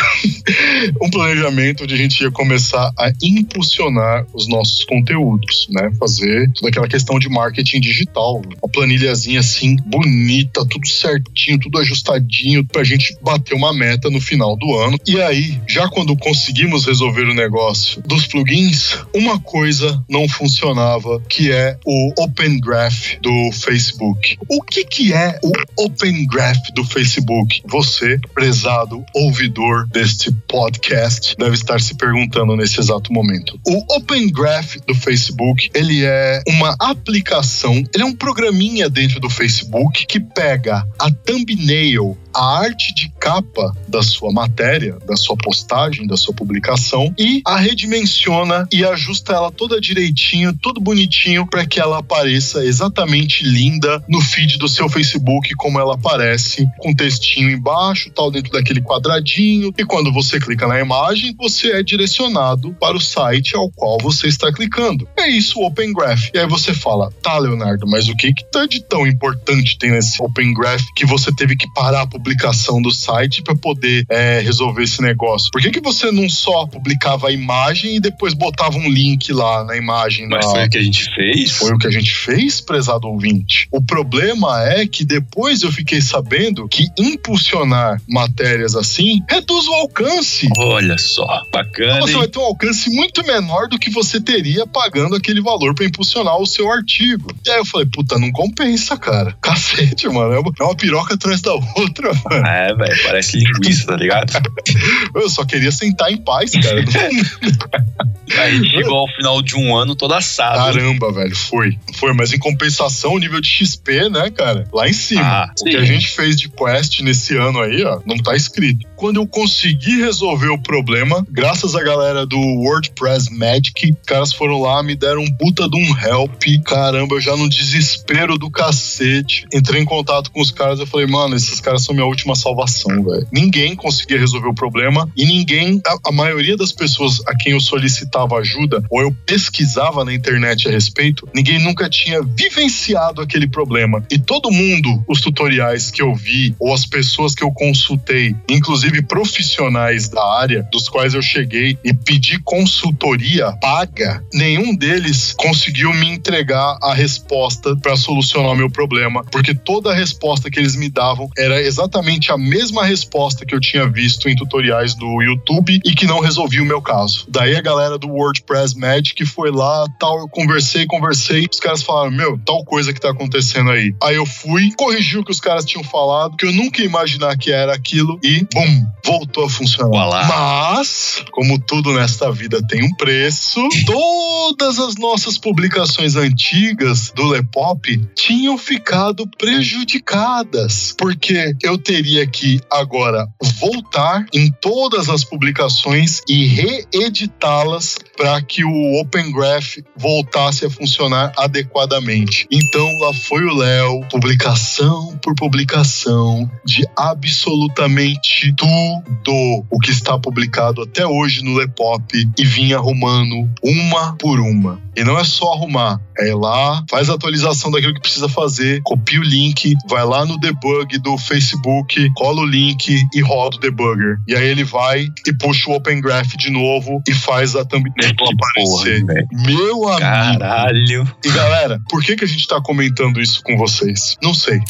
um 1.02 1.10
planejamento 1.10 1.84
onde 1.84 1.94
a 1.94 1.98
gente 1.98 2.22
ia 2.22 2.32
começar 2.32 2.91
a 2.98 3.12
impulsionar 3.22 4.26
os 4.34 4.48
nossos 4.48 4.84
conteúdos, 4.86 5.68
né? 5.70 5.91
Fazer 6.00 6.52
toda 6.54 6.70
aquela 6.70 6.88
questão 6.88 7.20
de 7.20 7.30
marketing 7.30 7.80
digital. 7.80 8.41
Uma 8.62 8.72
planilhazinha 8.72 9.39
assim, 9.39 9.76
bonita, 9.86 10.66
tudo 10.66 10.88
certinho, 10.88 11.60
tudo 11.60 11.80
ajustadinho, 11.80 12.66
pra 12.66 12.84
gente 12.84 13.16
bater 13.22 13.54
uma 13.54 13.74
meta 13.74 14.10
no 14.10 14.22
final 14.22 14.56
do 14.56 14.76
ano. 14.76 14.98
E 15.08 15.22
aí, 15.22 15.60
já 15.68 15.88
quando 15.88 16.16
conseguimos 16.18 16.86
resolver 16.86 17.24
o 17.24 17.34
negócio 17.34 18.02
dos 18.02 18.28
plugins, 18.28 18.98
uma 19.14 19.39
coisa 19.39 20.04
não 20.10 20.28
funcionava, 20.34 21.22
que 21.30 21.52
é 21.52 21.78
o 21.86 22.14
Open 22.18 22.60
Graph 22.60 23.16
do 23.22 23.52
Facebook. 23.52 24.38
O 24.50 24.62
que 24.62 24.84
que 24.84 25.14
é 25.14 25.40
o 25.44 25.52
Open 25.84 26.26
Graph 26.28 26.70
do 26.74 26.84
Facebook? 26.84 27.62
Você, 27.66 28.20
prezado 28.34 29.04
ouvidor 29.14 29.88
deste 29.88 30.32
podcast, 30.48 31.36
deve 31.38 31.56
estar 31.56 31.80
se 31.80 31.96
perguntando 31.96 32.56
nesse 32.56 32.80
exato 32.80 33.14
momento. 33.14 33.60
O 33.66 33.96
Open 33.96 34.32
Graph 34.32 34.76
do 34.88 34.96
Facebook, 34.96 35.70
ele 35.74 36.04
é 36.04 36.42
uma 36.48 36.76
aplicação, 36.80 37.84
ele 37.94 38.04
é 38.04 38.06
um 38.06 38.16
programinha 38.16 38.90
dentro 38.90 39.20
do 39.20 39.30
Facebook 39.30 40.06
que 40.06 40.20
pega 40.20 40.86
a 41.00 41.12
thumbnail, 41.12 42.18
a 42.36 42.60
arte 42.60 42.94
de 42.94 43.10
capa 43.20 43.76
da 43.88 44.02
sua 44.02 44.32
matéria, 44.32 44.98
da 45.06 45.16
sua 45.16 45.36
postagem, 45.38 46.08
da 46.08 46.18
sua 46.18 46.34
publicação 46.34 47.14
e 47.18 47.42
a 47.46 47.58
redimensiona 47.58 48.68
e 48.72 48.84
ajusta 48.84 49.34
ela 49.34 49.52
toda 49.52 49.80
direitinho, 49.80 50.56
tudo 50.62 50.82
bonitinho 50.82 51.48
para 51.48 51.66
que 51.66 51.80
ela 51.80 52.00
apareça 52.00 52.66
exatamente 52.66 53.44
linda 53.44 54.04
no 54.08 54.22
feed 54.22 54.58
do 54.58 54.68
seu 54.68 54.90
Facebook 54.90 55.54
como 55.56 55.80
ela 55.80 55.96
aparece, 55.96 56.68
com 56.80 56.94
textinho 56.94 57.50
embaixo, 57.50 58.10
tal 58.12 58.32
dentro 58.32 58.52
daquele 58.52 58.82
quadradinho 58.82 59.74
e 59.78 59.86
quando 59.86 60.12
você 60.12 60.40
clica 60.40 60.68
na 60.68 60.80
imagem, 60.80 61.36
você 61.38 61.72
é 61.72 61.84
direcionado 61.84 62.74
para 62.80 62.96
o 62.96 63.02
site 63.02 63.56
ao 63.56 63.70
qual 63.70 63.98
você 64.02 64.28
está 64.28 64.52
clicando. 64.52 65.08
É 65.18 65.28
isso 65.28 65.60
o 65.60 65.66
Open 65.66 65.94
Graph. 65.94 66.30
E 66.34 66.40
aí 66.40 66.48
você 66.48 66.74
fala, 66.74 67.12
tá, 67.22 67.38
Leonardo, 67.38 67.88
mas 67.88 68.08
o 68.10 68.16
que 68.16 68.34
que 68.34 68.44
tá 68.52 68.66
de 68.66 68.82
tão 68.84 69.06
importante 69.08 69.78
tem 69.78 69.92
nesse 69.92 70.22
Open 70.22 70.54
Graph 70.54 70.84
que 70.96 71.06
você 71.06 71.32
teve 71.34 71.56
que 71.56 71.72
parar 71.74 72.02
a 72.02 72.08
publicação 72.24 72.82
do 72.82 72.90
site 72.90 73.42
para 73.42 73.54
poder 73.56 74.06
é, 74.10 74.40
resolver 74.40 74.84
esse 74.84 75.02
negócio? 75.02 75.50
Por 75.52 75.62
que 75.62 75.70
que 75.72 75.82
você 75.82 76.10
não 76.12 76.30
só 76.30 76.66
publicava 76.66 77.28
a 77.28 77.32
imagem 77.32 77.98
e 77.98 78.00
depois 78.00 78.34
botava 78.34 78.78
um 78.78 78.90
link 78.90 79.32
lá 79.34 79.64
na 79.66 79.76
imagem? 79.76 80.28
Mas 80.30 80.46
na- 80.46 80.52
foi 80.52 80.66
o 80.66 80.70
que 80.70 80.78
a 80.78 80.82
gente 80.82 81.14
fez. 81.14 81.52
foi 81.52 81.74
o 81.74 81.78
que 81.78 81.88
a 81.88 81.92
gente 81.92 82.16
fez, 82.16 82.62
prezado 82.62 83.08
ouvinte. 83.08 83.68
O 83.72 83.82
problema 83.84 84.64
é 84.64 84.88
que 84.88 85.04
depois 85.04 85.62
eu 85.64 85.72
fiquei 85.72 86.00
sabendo 86.02 86.68
que 86.70 86.88
impulsionar 86.98 88.02
matérias 88.08 88.76
assim 88.76 89.22
reduz 89.30 89.68
o 89.68 89.74
alcance. 89.74 90.48
Olha 90.58 90.98
só, 90.98 91.42
bacana, 91.52 92.02
Você 92.02 92.14
hein? 92.14 92.18
vai 92.20 92.28
ter 92.28 92.40
um 92.40 92.44
alcance 92.44 92.90
muito 92.90 93.26
menor 93.26 93.68
do 93.68 93.78
que 93.78 93.90
você 93.90 94.20
teria 94.22 94.66
pagando 94.66 95.16
aquele 95.16 95.42
valor 95.42 95.76
para 95.76 95.86
impulsionar 95.86 96.38
o 96.40 96.46
seu 96.46 96.72
artigo. 96.72 97.34
E 97.46 97.50
aí 97.50 97.58
eu 97.58 97.66
falei, 97.66 97.88
puta, 97.88 98.18
não 98.18 98.32
compensa, 98.32 98.96
cara. 98.98 99.36
Cacete, 99.42 100.08
mano. 100.08 100.34
É 100.34 100.40
uma- 100.40 100.54
piroca 100.76 101.14
atrás 101.16 101.42
da 101.42 101.54
outra. 101.54 102.12
É, 102.45 102.74
velho, 102.74 103.03
parece 103.03 103.38
linguiça, 103.38 103.88
tá 103.88 103.95
ligado? 103.95 104.32
Eu 105.16 105.30
só 105.30 105.45
queria 105.45 105.72
sentar 105.72 106.11
em 106.11 106.18
paz, 106.18 106.51
cara. 106.51 106.84
A 108.38 108.49
gente 108.49 108.70
chegou 108.72 108.97
ao 108.97 109.07
final 109.09 109.41
de 109.41 109.55
um 109.55 109.76
ano 109.76 109.95
todo 109.95 110.14
assado. 110.14 110.57
Caramba, 110.57 111.11
velho, 111.11 111.36
foi. 111.36 111.78
Foi, 111.95 112.14
mas 112.14 112.34
em 112.34 112.39
compensação, 112.39 113.14
o 113.14 113.20
nível 113.20 113.39
de 113.39 113.47
XP, 113.47 114.09
né, 114.09 114.30
cara? 114.32 114.68
Lá 114.74 114.88
em 114.88 114.93
cima. 114.93 115.22
Ah, 115.22 115.51
o 115.59 115.64
que 115.64 115.76
a 115.76 115.84
gente 115.84 116.07
fez 116.09 116.36
de 116.36 116.49
quest 116.49 117.01
nesse 117.01 117.36
ano 117.36 117.61
aí, 117.61 117.84
ó, 117.84 117.99
não 118.05 118.18
tá 118.18 118.36
escrito. 118.36 118.88
Quando 118.95 119.18
eu 119.18 119.28
consegui 119.28 119.97
resolver 119.99 120.47
o 120.47 120.57
problema, 120.57 121.26
graças 121.30 121.76
à 121.76 121.84
galera 121.84 122.26
do 122.26 122.38
WordPress 122.38 123.32
Magic, 123.32 123.91
os 123.91 124.05
caras 124.05 124.34
foram 124.34 124.61
lá, 124.61 124.82
me 124.82 124.95
deram 124.95 125.22
um 125.22 125.32
puta 125.38 125.70
de 125.70 125.78
um 125.78 125.97
help. 125.97 126.43
Caramba, 126.66 127.16
eu 127.16 127.22
já 127.22 127.36
no 127.36 127.49
desespero 127.49 128.38
do 128.38 128.49
cacete. 128.49 129.45
Entrei 129.53 129.82
em 129.82 129.86
contato 129.86 130.32
com 130.32 130.41
os 130.41 130.51
caras 130.51 130.80
e 130.80 130.86
falei, 130.86 131.05
mano, 131.05 131.36
esses 131.36 131.59
caras 131.59 131.84
são 131.84 131.93
minha 132.04 132.06
última 132.06 132.36
salvação, 132.36 133.04
velho. 133.04 133.28
Ninguém 133.32 133.76
conseguia 133.76 134.20
resolver 134.20 134.49
o 134.49 134.54
problema 134.54 135.10
e 135.16 135.26
ninguém, 135.26 135.82
a, 135.88 136.10
a 136.10 136.12
maioria 136.12 136.58
das 136.58 136.72
pessoas 136.72 137.22
a 137.26 137.36
quem 137.36 137.54
eu 137.54 137.60
solicitava 137.60 138.38
ajuda 138.38 138.84
ou 138.89 139.01
eu 139.01 139.16
pesquisava 139.26 140.04
na 140.04 140.14
internet 140.14 140.68
a 140.68 140.72
respeito, 140.72 141.28
ninguém 141.34 141.60
nunca 141.60 141.89
tinha 141.89 142.22
vivenciado 142.22 143.22
aquele 143.22 143.47
problema. 143.47 144.04
E 144.12 144.20
todo 144.20 144.51
mundo, 144.51 145.04
os 145.08 145.22
tutoriais 145.22 145.89
que 145.89 146.01
eu 146.01 146.14
vi 146.14 146.56
ou 146.60 146.74
as 146.74 146.86
pessoas 146.86 147.34
que 147.34 147.43
eu 147.43 147.51
consultei, 147.51 148.36
inclusive 148.49 149.01
profissionais 149.04 150.10
da 150.10 150.24
área, 150.39 150.68
dos 150.72 150.89
quais 150.89 151.14
eu 151.14 151.22
cheguei 151.22 151.78
e 151.84 151.93
pedi 151.93 152.39
consultoria 152.39 153.54
paga, 153.62 154.24
nenhum 154.34 154.76
deles 154.76 155.34
conseguiu 155.38 155.93
me 155.93 156.10
entregar 156.10 156.78
a 156.82 156.93
resposta 156.93 157.76
para 157.78 157.95
solucionar 157.95 158.51
o 158.51 158.56
meu 158.56 158.70
problema, 158.70 159.24
porque 159.32 159.54
toda 159.54 159.91
a 159.91 159.95
resposta 159.95 160.49
que 160.49 160.60
eles 160.60 160.76
me 160.76 160.89
davam 160.89 161.30
era 161.38 161.62
exatamente 161.62 161.93
a 162.00 162.38
mesma 162.38 162.86
resposta 162.86 163.46
que 163.46 163.54
eu 163.54 163.60
tinha 163.60 163.88
visto 163.88 164.30
em 164.30 164.36
tutoriais 164.36 164.96
do 164.96 165.22
YouTube 165.22 165.80
e 165.86 165.94
que 165.94 166.06
não 166.06 166.20
resolvia 166.20 166.62
o 166.62 166.66
meu 166.66 166.82
caso. 166.82 167.26
Daí 167.28 167.56
a 167.56 167.62
galera 167.62 167.98
do 167.98 168.10
WordPress 168.10 168.78
Magic 168.78 169.26
foi 169.26 169.52
lá, 169.52 169.86
tal, 170.00 170.20
eu 170.20 170.28
conversei, 170.28 170.86
conversei, 170.86 171.48
os 171.52 171.60
caras 171.60 171.82
falaram, 171.82 172.12
meu, 172.12 172.38
tal 172.46 172.64
coisa 172.64 172.94
que 172.94 173.00
tá 173.00 173.10
acontecendo 173.12 173.72
aí. 173.72 173.94
Aí 174.02 174.16
eu 174.16 174.26
fui, 174.26 174.72
corrigi 174.78 175.18
o 175.18 175.24
que 175.24 175.32
os 175.32 175.39
caras 175.39 175.66
tinham 175.66 175.84
falado, 175.84 176.36
que 176.36 176.46
eu 176.46 176.54
nunca 176.54 176.82
ia 176.82 176.88
imaginar 176.88 177.38
que 177.38 177.52
era 177.52 177.74
aquilo 177.74 178.20
e, 178.24 178.46
bum, 178.54 178.86
voltou 179.06 179.46
a 179.46 179.50
funcionar. 179.50 179.89
Voilá. 179.89 180.28
Mas, 180.28 181.24
como 181.32 181.60
tudo 181.60 181.94
nesta 181.94 182.32
vida 182.32 182.62
tem 182.68 182.84
um 182.84 182.94
preço, 182.96 183.62
todas 183.86 184.80
as 184.80 184.96
nossas 184.96 185.38
publicações 185.38 186.16
antigas 186.16 187.12
do 187.16 187.28
Lepop 187.28 187.98
tinham 188.16 188.58
ficado 188.58 189.28
prejudicadas, 189.38 190.94
porque 190.98 191.56
eu 191.62 191.78
teria 191.84 192.26
que 192.26 192.62
agora 192.72 193.28
voltar 193.60 194.26
em 194.34 194.52
todas 194.62 195.10
as 195.10 195.24
publicações 195.24 196.22
e 196.28 196.46
reeditá-las 196.46 197.98
para 198.18 198.41
que 198.41 198.64
o 198.64 198.99
Open 198.99 199.32
Graph 199.32 199.78
voltasse 199.95 200.66
a 200.66 200.70
funcionar 200.70 201.32
adequadamente. 201.38 202.47
Então 202.51 202.88
lá 202.99 203.14
foi 203.14 203.43
o 203.43 203.55
Léo, 203.55 204.01
publicação 204.09 205.18
por 205.18 205.36
publicação 205.36 206.49
de 206.66 206.86
absolutamente 206.95 208.53
tudo 208.53 209.66
o 209.70 209.80
que 209.80 209.91
está 209.91 210.18
publicado 210.18 210.82
até 210.82 211.05
hoje 211.05 211.43
no 211.43 211.55
Lepop 211.55 212.03
e 212.38 212.45
vim 212.45 212.74
arrumando 212.74 213.49
uma 213.64 214.16
por 214.18 214.39
uma. 214.39 214.82
E 214.95 215.03
não 215.03 215.18
é 215.18 215.24
só 215.24 215.53
arrumar, 215.53 215.99
é 216.20 216.28
ir 216.28 216.36
lá, 216.36 216.86
faz 216.88 217.09
a 217.09 217.16
atualização 217.16 217.72
daquilo 217.72 217.95
que 217.95 218.01
precisa 218.01 218.30
fazer, 218.30 218.80
copia 218.84 219.20
o 219.20 219.24
link, 219.24 219.74
vai 219.89 220.05
lá 220.05 220.24
no 220.24 220.38
debug 220.38 220.99
do 220.99 221.18
Facebook, 221.18 222.11
cola 222.16 222.41
o 222.41 222.45
link 222.45 222.95
e 223.11 223.22
roda 223.22 223.57
o 223.57 223.59
debugger. 223.59 224.18
E 224.28 224.36
aí 224.36 224.45
ele 224.45 224.64
vai 224.64 225.07
e 225.26 225.34
puxa 225.34 225.72
o 225.72 225.74
Open 225.74 225.99
Graph 225.99 226.36
de 226.38 226.51
novo 226.51 227.01
e 227.07 227.14
faz 227.14 227.55
a 227.55 227.66
thumbnail 227.66 228.03
Que 228.08 228.16
porra, 228.16 228.32
aparecer. 228.34 229.04
Meu 229.32 229.88
amigo. 229.89 229.99
Caralho. 229.99 231.08
E 231.24 231.30
galera, 231.32 231.80
por 231.89 232.04
que, 232.04 232.16
que 232.16 232.24
a 232.26 232.28
gente 232.28 232.47
tá 232.47 232.60
comentando 232.62 233.22
isso 233.22 233.41
com 233.43 233.58
vocês? 233.58 234.18
Não 234.22 234.34
sei. 234.34 234.60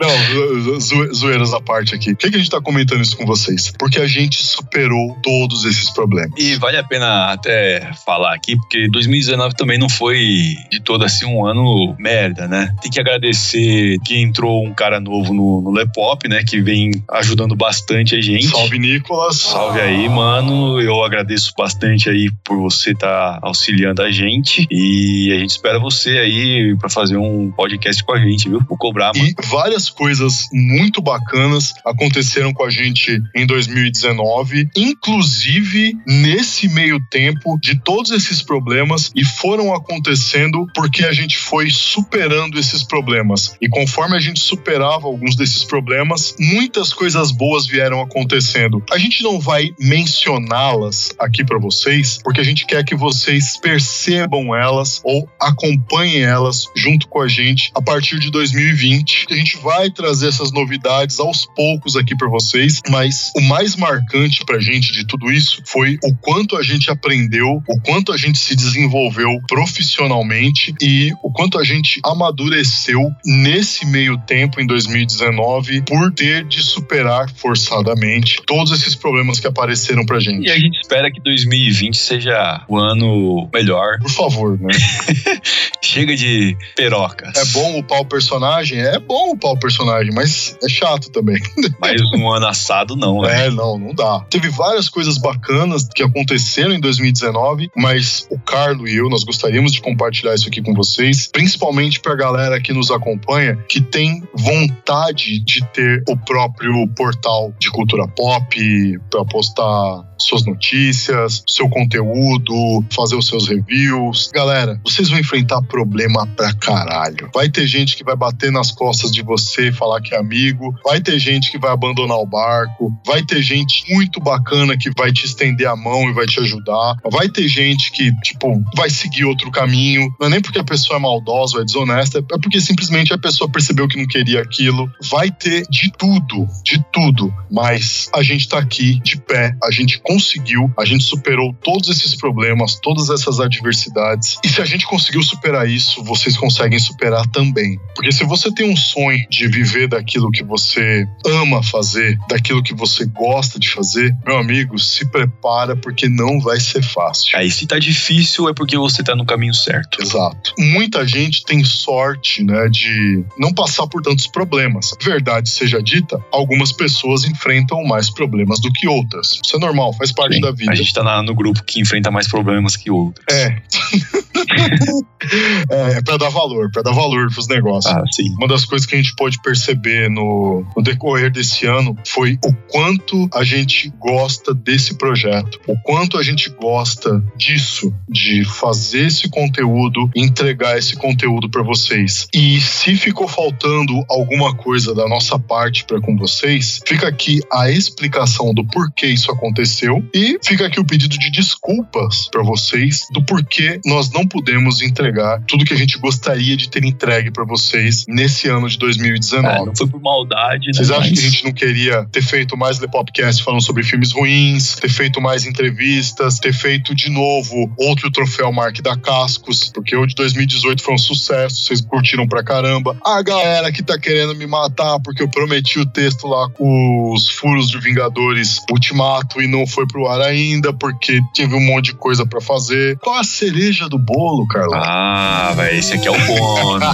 Não, 0.00 0.80
zo- 0.80 1.14
zoeiras 1.14 1.52
à 1.54 1.60
parte 1.60 1.94
aqui. 1.94 2.10
Por 2.14 2.18
que, 2.18 2.30
que 2.30 2.36
a 2.36 2.38
gente 2.38 2.50
tá 2.50 2.60
comentando 2.60 3.00
isso 3.02 3.16
com 3.16 3.26
vocês? 3.26 3.72
Porque 3.78 3.98
a 4.00 4.06
gente 4.06 4.42
superou 4.44 5.16
todos 5.22 5.64
esses 5.64 5.90
problemas. 5.90 6.32
E 6.38 6.56
vale 6.56 6.76
a 6.76 6.84
pena 6.84 7.32
até 7.32 7.90
falar 8.04 8.34
aqui, 8.34 8.56
porque 8.56 8.88
2019 8.90 9.54
também 9.56 9.78
não 9.78 9.88
foi 9.88 10.54
de 10.70 10.80
todo 10.82 11.04
assim 11.04 11.26
um 11.26 11.44
ano 11.46 11.94
merda, 11.98 12.46
né? 12.48 12.74
Tem 12.82 12.90
que 12.90 13.00
agradecer 13.00 13.98
que 14.04 14.16
entrou 14.20 14.64
um 14.64 14.72
cara 14.74 15.00
novo 15.00 15.32
no, 15.32 15.60
no 15.62 15.70
Lepop, 15.70 16.28
né? 16.28 16.42
Que 16.44 16.60
vem 16.60 16.90
ajudando 17.10 17.54
bastante 17.54 18.14
a 18.14 18.20
gente. 18.20 18.48
Salve, 18.48 18.78
Nicolas. 18.78 19.36
Salve 19.36 19.80
aí, 19.80 20.08
mano. 20.08 20.80
Eu 20.80 21.01
agradeço 21.04 21.52
bastante 21.56 22.08
aí 22.08 22.30
por 22.44 22.58
você 22.58 22.92
estar 22.92 23.38
auxiliando 23.42 24.02
a 24.02 24.10
gente. 24.10 24.66
E 24.70 25.32
a 25.34 25.38
gente 25.38 25.50
espera 25.50 25.78
você 25.78 26.18
aí 26.18 26.76
pra 26.78 26.88
fazer 26.88 27.16
um 27.16 27.50
podcast 27.50 28.02
com 28.04 28.12
a 28.12 28.18
gente, 28.18 28.48
viu? 28.48 28.60
Vou 28.68 28.78
cobrar, 28.78 29.12
mano. 29.14 29.28
E 29.28 29.34
várias 29.46 29.88
coisas 29.90 30.48
muito 30.52 31.00
bacanas 31.00 31.72
aconteceram 31.84 32.52
com 32.52 32.64
a 32.64 32.70
gente 32.70 33.22
em 33.34 33.46
2019, 33.46 34.68
inclusive 34.76 35.96
nesse 36.06 36.68
meio 36.68 37.00
tempo 37.10 37.58
de 37.60 37.78
todos 37.80 38.10
esses 38.10 38.42
problemas 38.42 39.10
e 39.14 39.24
foram 39.24 39.74
acontecendo 39.74 40.66
porque 40.74 41.04
a 41.04 41.12
gente 41.12 41.36
foi 41.36 41.70
superando 41.70 42.58
esses 42.58 42.82
problemas. 42.82 43.56
E 43.60 43.68
conforme 43.68 44.16
a 44.16 44.20
gente 44.20 44.40
superava 44.40 45.06
alguns 45.06 45.36
desses 45.36 45.64
problemas, 45.64 46.34
muitas 46.38 46.92
coisas 46.92 47.30
boas 47.30 47.66
vieram 47.66 48.00
acontecendo. 48.00 48.82
A 48.90 48.98
gente 48.98 49.22
não 49.22 49.40
vai 49.40 49.74
mencioná-las 49.78 50.91
aqui 51.18 51.44
para 51.44 51.58
vocês, 51.58 52.18
porque 52.22 52.40
a 52.40 52.44
gente 52.44 52.66
quer 52.66 52.84
que 52.84 52.94
vocês 52.94 53.56
percebam 53.56 54.54
elas 54.54 55.00
ou 55.04 55.28
acompanhem 55.40 56.22
elas 56.22 56.66
junto 56.76 57.08
com 57.08 57.20
a 57.20 57.28
gente 57.28 57.70
a 57.74 57.82
partir 57.82 58.18
de 58.18 58.30
2020. 58.30 59.26
A 59.30 59.34
gente 59.34 59.56
vai 59.58 59.90
trazer 59.90 60.28
essas 60.28 60.52
novidades 60.52 61.18
aos 61.18 61.46
poucos 61.46 61.96
aqui 61.96 62.16
para 62.16 62.28
vocês, 62.28 62.80
mas 62.88 63.32
o 63.36 63.40
mais 63.40 63.76
marcante 63.76 64.44
pra 64.44 64.60
gente 64.60 64.92
de 64.92 65.06
tudo 65.06 65.30
isso 65.30 65.62
foi 65.66 65.98
o 66.02 66.14
quanto 66.16 66.56
a 66.56 66.62
gente 66.62 66.90
aprendeu, 66.90 67.62
o 67.68 67.80
quanto 67.80 68.12
a 68.12 68.16
gente 68.16 68.38
se 68.38 68.54
desenvolveu 68.54 69.40
profissionalmente 69.48 70.74
e 70.80 71.12
o 71.22 71.30
quanto 71.30 71.58
a 71.58 71.64
gente 71.64 72.00
amadureceu 72.04 73.10
nesse 73.24 73.86
meio 73.86 74.18
tempo 74.18 74.60
em 74.60 74.66
2019 74.66 75.82
por 75.82 76.12
ter 76.12 76.44
de 76.44 76.62
superar 76.62 77.30
forçadamente 77.30 78.36
todos 78.46 78.72
esses 78.72 78.94
problemas 78.94 79.38
que 79.40 79.46
apareceram 79.46 80.04
pra 80.04 80.20
gente. 80.20 80.46
E 80.46 80.50
a 80.50 80.58
gente 80.58 80.81
espera 80.82 81.10
que 81.10 81.20
2020 81.20 81.96
seja 81.96 82.64
o 82.68 82.76
ano 82.76 83.48
melhor. 83.52 83.98
Por 84.00 84.10
favor, 84.10 84.60
né? 84.60 84.74
Chega 85.80 86.14
de 86.14 86.56
perocas. 86.76 87.36
É 87.36 87.44
bom 87.52 87.78
upar 87.78 88.00
o 88.00 88.04
personagem? 88.04 88.80
É 88.80 88.98
bom 88.98 89.32
upar 89.32 89.52
o 89.52 89.58
personagem, 89.58 90.12
mas 90.12 90.56
é 90.62 90.68
chato 90.68 91.10
também. 91.10 91.40
Mas 91.80 92.00
um 92.12 92.30
ano 92.30 92.46
assado 92.46 92.94
não, 92.94 93.22
né? 93.22 93.46
É, 93.46 93.50
não, 93.50 93.76
não 93.78 93.94
dá. 93.94 94.20
Teve 94.30 94.48
várias 94.48 94.88
coisas 94.88 95.18
bacanas 95.18 95.88
que 95.88 96.02
aconteceram 96.02 96.72
em 96.72 96.80
2019, 96.80 97.70
mas 97.76 98.26
o 98.30 98.38
Carlo 98.38 98.86
e 98.86 98.96
eu, 98.96 99.08
nós 99.08 99.24
gostaríamos 99.24 99.72
de 99.72 99.80
compartilhar 99.80 100.34
isso 100.34 100.48
aqui 100.48 100.62
com 100.62 100.72
vocês, 100.74 101.26
principalmente 101.26 101.98
pra 102.00 102.14
galera 102.14 102.60
que 102.60 102.72
nos 102.72 102.90
acompanha, 102.90 103.56
que 103.68 103.80
tem 103.80 104.22
vontade 104.34 105.40
de 105.40 105.64
ter 105.72 106.04
o 106.08 106.16
próprio 106.16 106.86
portal 106.88 107.52
de 107.58 107.70
cultura 107.70 108.06
pop, 108.06 108.98
pra 109.10 109.24
postar 109.24 110.11
suas 110.24 110.44
notícias, 110.44 111.42
seu 111.48 111.68
conteúdo, 111.68 112.84
fazer 112.94 113.16
os 113.16 113.26
seus 113.26 113.48
reviews. 113.48 114.30
Galera, 114.32 114.80
vocês 114.84 115.08
vão 115.08 115.18
enfrentar 115.18 115.62
problema 115.62 116.26
pra 116.36 116.52
caralho. 116.54 117.30
Vai 117.34 117.48
ter 117.48 117.66
gente 117.66 117.96
que 117.96 118.04
vai 118.04 118.16
bater 118.16 118.50
nas 118.50 118.70
costas 118.70 119.10
de 119.10 119.22
você 119.22 119.68
e 119.68 119.72
falar 119.72 120.00
que 120.00 120.14
é 120.14 120.18
amigo, 120.18 120.74
vai 120.84 121.00
ter 121.00 121.18
gente 121.18 121.50
que 121.50 121.58
vai 121.58 121.72
abandonar 121.72 122.18
o 122.18 122.26
barco, 122.26 122.92
vai 123.06 123.22
ter 123.22 123.42
gente 123.42 123.84
muito 123.92 124.20
bacana 124.20 124.76
que 124.76 124.90
vai 124.96 125.12
te 125.12 125.26
estender 125.26 125.68
a 125.68 125.76
mão 125.76 126.08
e 126.08 126.12
vai 126.12 126.26
te 126.26 126.40
ajudar, 126.40 126.96
vai 127.10 127.28
ter 127.28 127.48
gente 127.48 127.90
que, 127.92 128.12
tipo, 128.20 128.62
vai 128.76 128.90
seguir 128.90 129.24
outro 129.24 129.50
caminho. 129.50 130.12
Não 130.20 130.28
é 130.28 130.30
nem 130.30 130.40
porque 130.40 130.58
a 130.58 130.64
pessoa 130.64 130.96
é 130.96 131.00
maldosa 131.00 131.56
ou 131.56 131.62
é 131.62 131.64
desonesta, 131.64 132.18
é 132.18 132.38
porque 132.38 132.60
simplesmente 132.60 133.12
a 133.12 133.18
pessoa 133.18 133.50
percebeu 133.50 133.88
que 133.88 133.98
não 133.98 134.06
queria 134.06 134.40
aquilo. 134.40 134.90
Vai 135.10 135.30
ter 135.30 135.66
de 135.68 135.90
tudo, 135.92 136.46
de 136.64 136.82
tudo. 136.92 137.32
Mas 137.50 138.08
a 138.14 138.22
gente 138.22 138.48
tá 138.48 138.58
aqui 138.58 139.00
de 139.00 139.16
pé, 139.16 139.56
a 139.62 139.70
gente 139.70 139.98
conseguiu, 140.12 140.70
a 140.78 140.84
gente 140.84 141.04
superou 141.04 141.54
todos 141.62 141.88
esses 141.88 142.14
problemas, 142.14 142.78
todas 142.82 143.08
essas 143.08 143.40
adversidades. 143.40 144.38
E 144.44 144.48
se 144.48 144.60
a 144.60 144.64
gente 144.64 144.86
conseguiu 144.86 145.22
superar 145.22 145.66
isso, 145.66 146.04
vocês 146.04 146.36
conseguem 146.36 146.78
superar 146.78 147.26
também. 147.28 147.78
Porque 147.94 148.12
se 148.12 148.22
você 148.24 148.52
tem 148.52 148.70
um 148.70 148.76
sonho 148.76 149.26
de 149.30 149.48
viver 149.48 149.88
daquilo 149.88 150.30
que 150.30 150.44
você 150.44 151.06
ama 151.24 151.62
fazer, 151.62 152.18
daquilo 152.28 152.62
que 152.62 152.74
você 152.74 153.06
gosta 153.06 153.58
de 153.58 153.70
fazer, 153.70 154.14
meu 154.26 154.36
amigo, 154.36 154.78
se 154.78 155.06
prepara 155.06 155.74
porque 155.74 156.08
não 156.08 156.38
vai 156.40 156.60
ser 156.60 156.82
fácil. 156.82 157.38
Aí 157.38 157.50
se 157.50 157.66
tá 157.66 157.78
difícil 157.78 158.48
é 158.48 158.54
porque 158.54 158.76
você 158.76 159.02
tá 159.02 159.16
no 159.16 159.24
caminho 159.24 159.54
certo. 159.54 160.02
Exato. 160.02 160.52
Muita 160.58 161.06
gente 161.06 161.42
tem 161.44 161.64
sorte, 161.64 162.44
né, 162.44 162.68
de 162.68 163.24
não 163.38 163.52
passar 163.54 163.86
por 163.86 164.02
tantos 164.02 164.26
problemas. 164.26 164.90
Verdade 165.00 165.48
seja 165.48 165.82
dita, 165.82 166.22
algumas 166.30 166.70
pessoas 166.70 167.24
enfrentam 167.24 167.82
mais 167.84 168.10
problemas 168.10 168.60
do 168.60 168.70
que 168.70 168.86
outras. 168.86 169.40
Isso 169.42 169.56
é 169.56 169.58
normal, 169.58 169.94
faz 170.02 170.12
parte 170.12 170.34
Sim, 170.34 170.40
da 170.40 170.50
vida. 170.50 170.72
A 170.72 170.74
gente 170.74 170.92
tá 170.92 171.02
na- 171.04 171.22
no 171.22 171.32
grupo 171.34 171.62
que 171.64 171.80
enfrenta 171.80 172.10
mais 172.10 172.26
problemas 172.26 172.76
que 172.76 172.90
outros. 172.90 173.24
É. 173.30 173.56
é, 175.70 175.98
é 175.98 176.02
pra 176.02 176.16
dar 176.16 176.28
valor, 176.28 176.70
pra 176.70 176.82
dar 176.82 176.92
valor 176.92 177.32
pros 177.32 177.48
negócios. 177.48 177.92
Ah, 177.92 178.02
sim. 178.12 178.30
Uma 178.36 178.48
das 178.48 178.64
coisas 178.64 178.86
que 178.86 178.94
a 178.94 178.98
gente 178.98 179.14
pôde 179.14 179.40
perceber 179.42 180.08
no, 180.08 180.64
no 180.76 180.82
decorrer 180.82 181.30
desse 181.30 181.66
ano 181.66 181.96
foi 182.06 182.38
o 182.44 182.52
quanto 182.70 183.28
a 183.32 183.44
gente 183.44 183.92
gosta 183.98 184.54
desse 184.54 184.94
projeto, 184.94 185.60
o 185.66 185.76
quanto 185.82 186.18
a 186.18 186.22
gente 186.22 186.50
gosta 186.50 187.22
disso, 187.36 187.92
de 188.08 188.44
fazer 188.44 189.06
esse 189.06 189.28
conteúdo, 189.28 190.10
entregar 190.14 190.78
esse 190.78 190.96
conteúdo 190.96 191.48
para 191.50 191.62
vocês. 191.62 192.26
E 192.34 192.60
se 192.60 192.96
ficou 192.96 193.28
faltando 193.28 194.04
alguma 194.08 194.54
coisa 194.54 194.94
da 194.94 195.08
nossa 195.08 195.38
parte 195.38 195.84
para 195.84 196.00
com 196.00 196.16
vocês, 196.16 196.80
fica 196.86 197.08
aqui 197.08 197.40
a 197.52 197.70
explicação 197.70 198.52
do 198.52 198.64
porquê 198.64 199.06
isso 199.06 199.30
aconteceu 199.30 200.02
e 200.14 200.38
fica 200.42 200.66
aqui 200.66 200.80
o 200.80 200.84
pedido 200.84 201.18
de 201.18 201.30
desculpas 201.30 202.28
para 202.30 202.42
vocês 202.42 203.06
do 203.12 203.24
porquê 203.24 203.80
nós 203.84 204.10
não 204.10 204.26
pudemos 204.32 204.80
entregar 204.80 205.42
tudo 205.46 205.64
que 205.64 205.74
a 205.74 205.76
gente 205.76 205.98
gostaria 205.98 206.56
de 206.56 206.68
ter 206.70 206.84
entregue 206.84 207.30
pra 207.30 207.44
vocês 207.44 208.06
nesse 208.08 208.48
ano 208.48 208.68
de 208.68 208.76
É, 208.76 208.78
2019. 208.78 209.66
não 209.66 209.76
foi 209.76 209.86
por 209.86 210.00
maldade, 210.00 210.66
né? 210.68 210.72
Vocês 210.72 210.90
acham 210.90 211.02
Mas- 211.10 211.12
que 211.20 211.26
a 211.26 211.30
gente 211.30 211.44
não 211.44 211.52
queria 211.52 212.04
ter 212.10 212.22
feito 212.22 212.56
mais 212.56 212.78
Lepopcast 212.78 213.42
falando 213.44 213.62
sobre 213.62 213.82
filmes 213.82 214.12
ruins, 214.12 214.74
ter 214.76 214.88
feito 214.88 215.20
mais 215.20 215.44
entrevistas, 215.44 216.38
ter 216.38 216.52
feito 216.54 216.94
de 216.94 217.10
novo 217.10 217.72
outro 217.78 218.10
troféu 218.10 218.50
Mark 218.52 218.80
da 218.80 218.96
Cascos, 218.96 219.70
porque 219.74 219.94
o 219.94 220.06
de 220.06 220.14
2018 220.14 220.82
foi 220.82 220.94
um 220.94 220.98
sucesso, 220.98 221.62
vocês 221.64 221.80
curtiram 221.82 222.26
pra 222.26 222.42
caramba. 222.42 222.96
A 223.04 223.22
galera 223.22 223.70
que 223.70 223.82
tá 223.82 223.98
querendo 223.98 224.34
me 224.34 224.46
matar 224.46 224.98
porque 225.00 225.22
eu 225.22 225.28
prometi 225.28 225.78
o 225.78 225.86
texto 225.86 226.26
lá 226.26 226.48
com 226.50 227.12
os 227.12 227.28
furos 227.28 227.68
de 227.68 227.78
Vingadores 227.78 228.60
Ultimato 228.70 229.40
e 229.42 229.46
não 229.46 229.66
foi 229.66 229.86
pro 229.86 230.06
ar 230.08 230.20
ainda 230.22 230.72
porque 230.72 231.20
teve 231.34 231.54
um 231.54 231.60
monte 231.60 231.86
de 231.86 231.94
coisa 231.94 232.24
pra 232.24 232.40
fazer. 232.40 232.96
Qual 232.98 233.18
a 233.18 233.24
cereja 233.24 233.88
do 233.88 233.98
bolo, 233.98 234.21
Carlos? 234.48 234.74
Ah, 234.74 235.52
velho, 235.56 235.78
esse 235.78 235.94
aqui 235.94 236.08
é 236.08 236.10
o 236.10 236.26
bônus. 236.26 236.88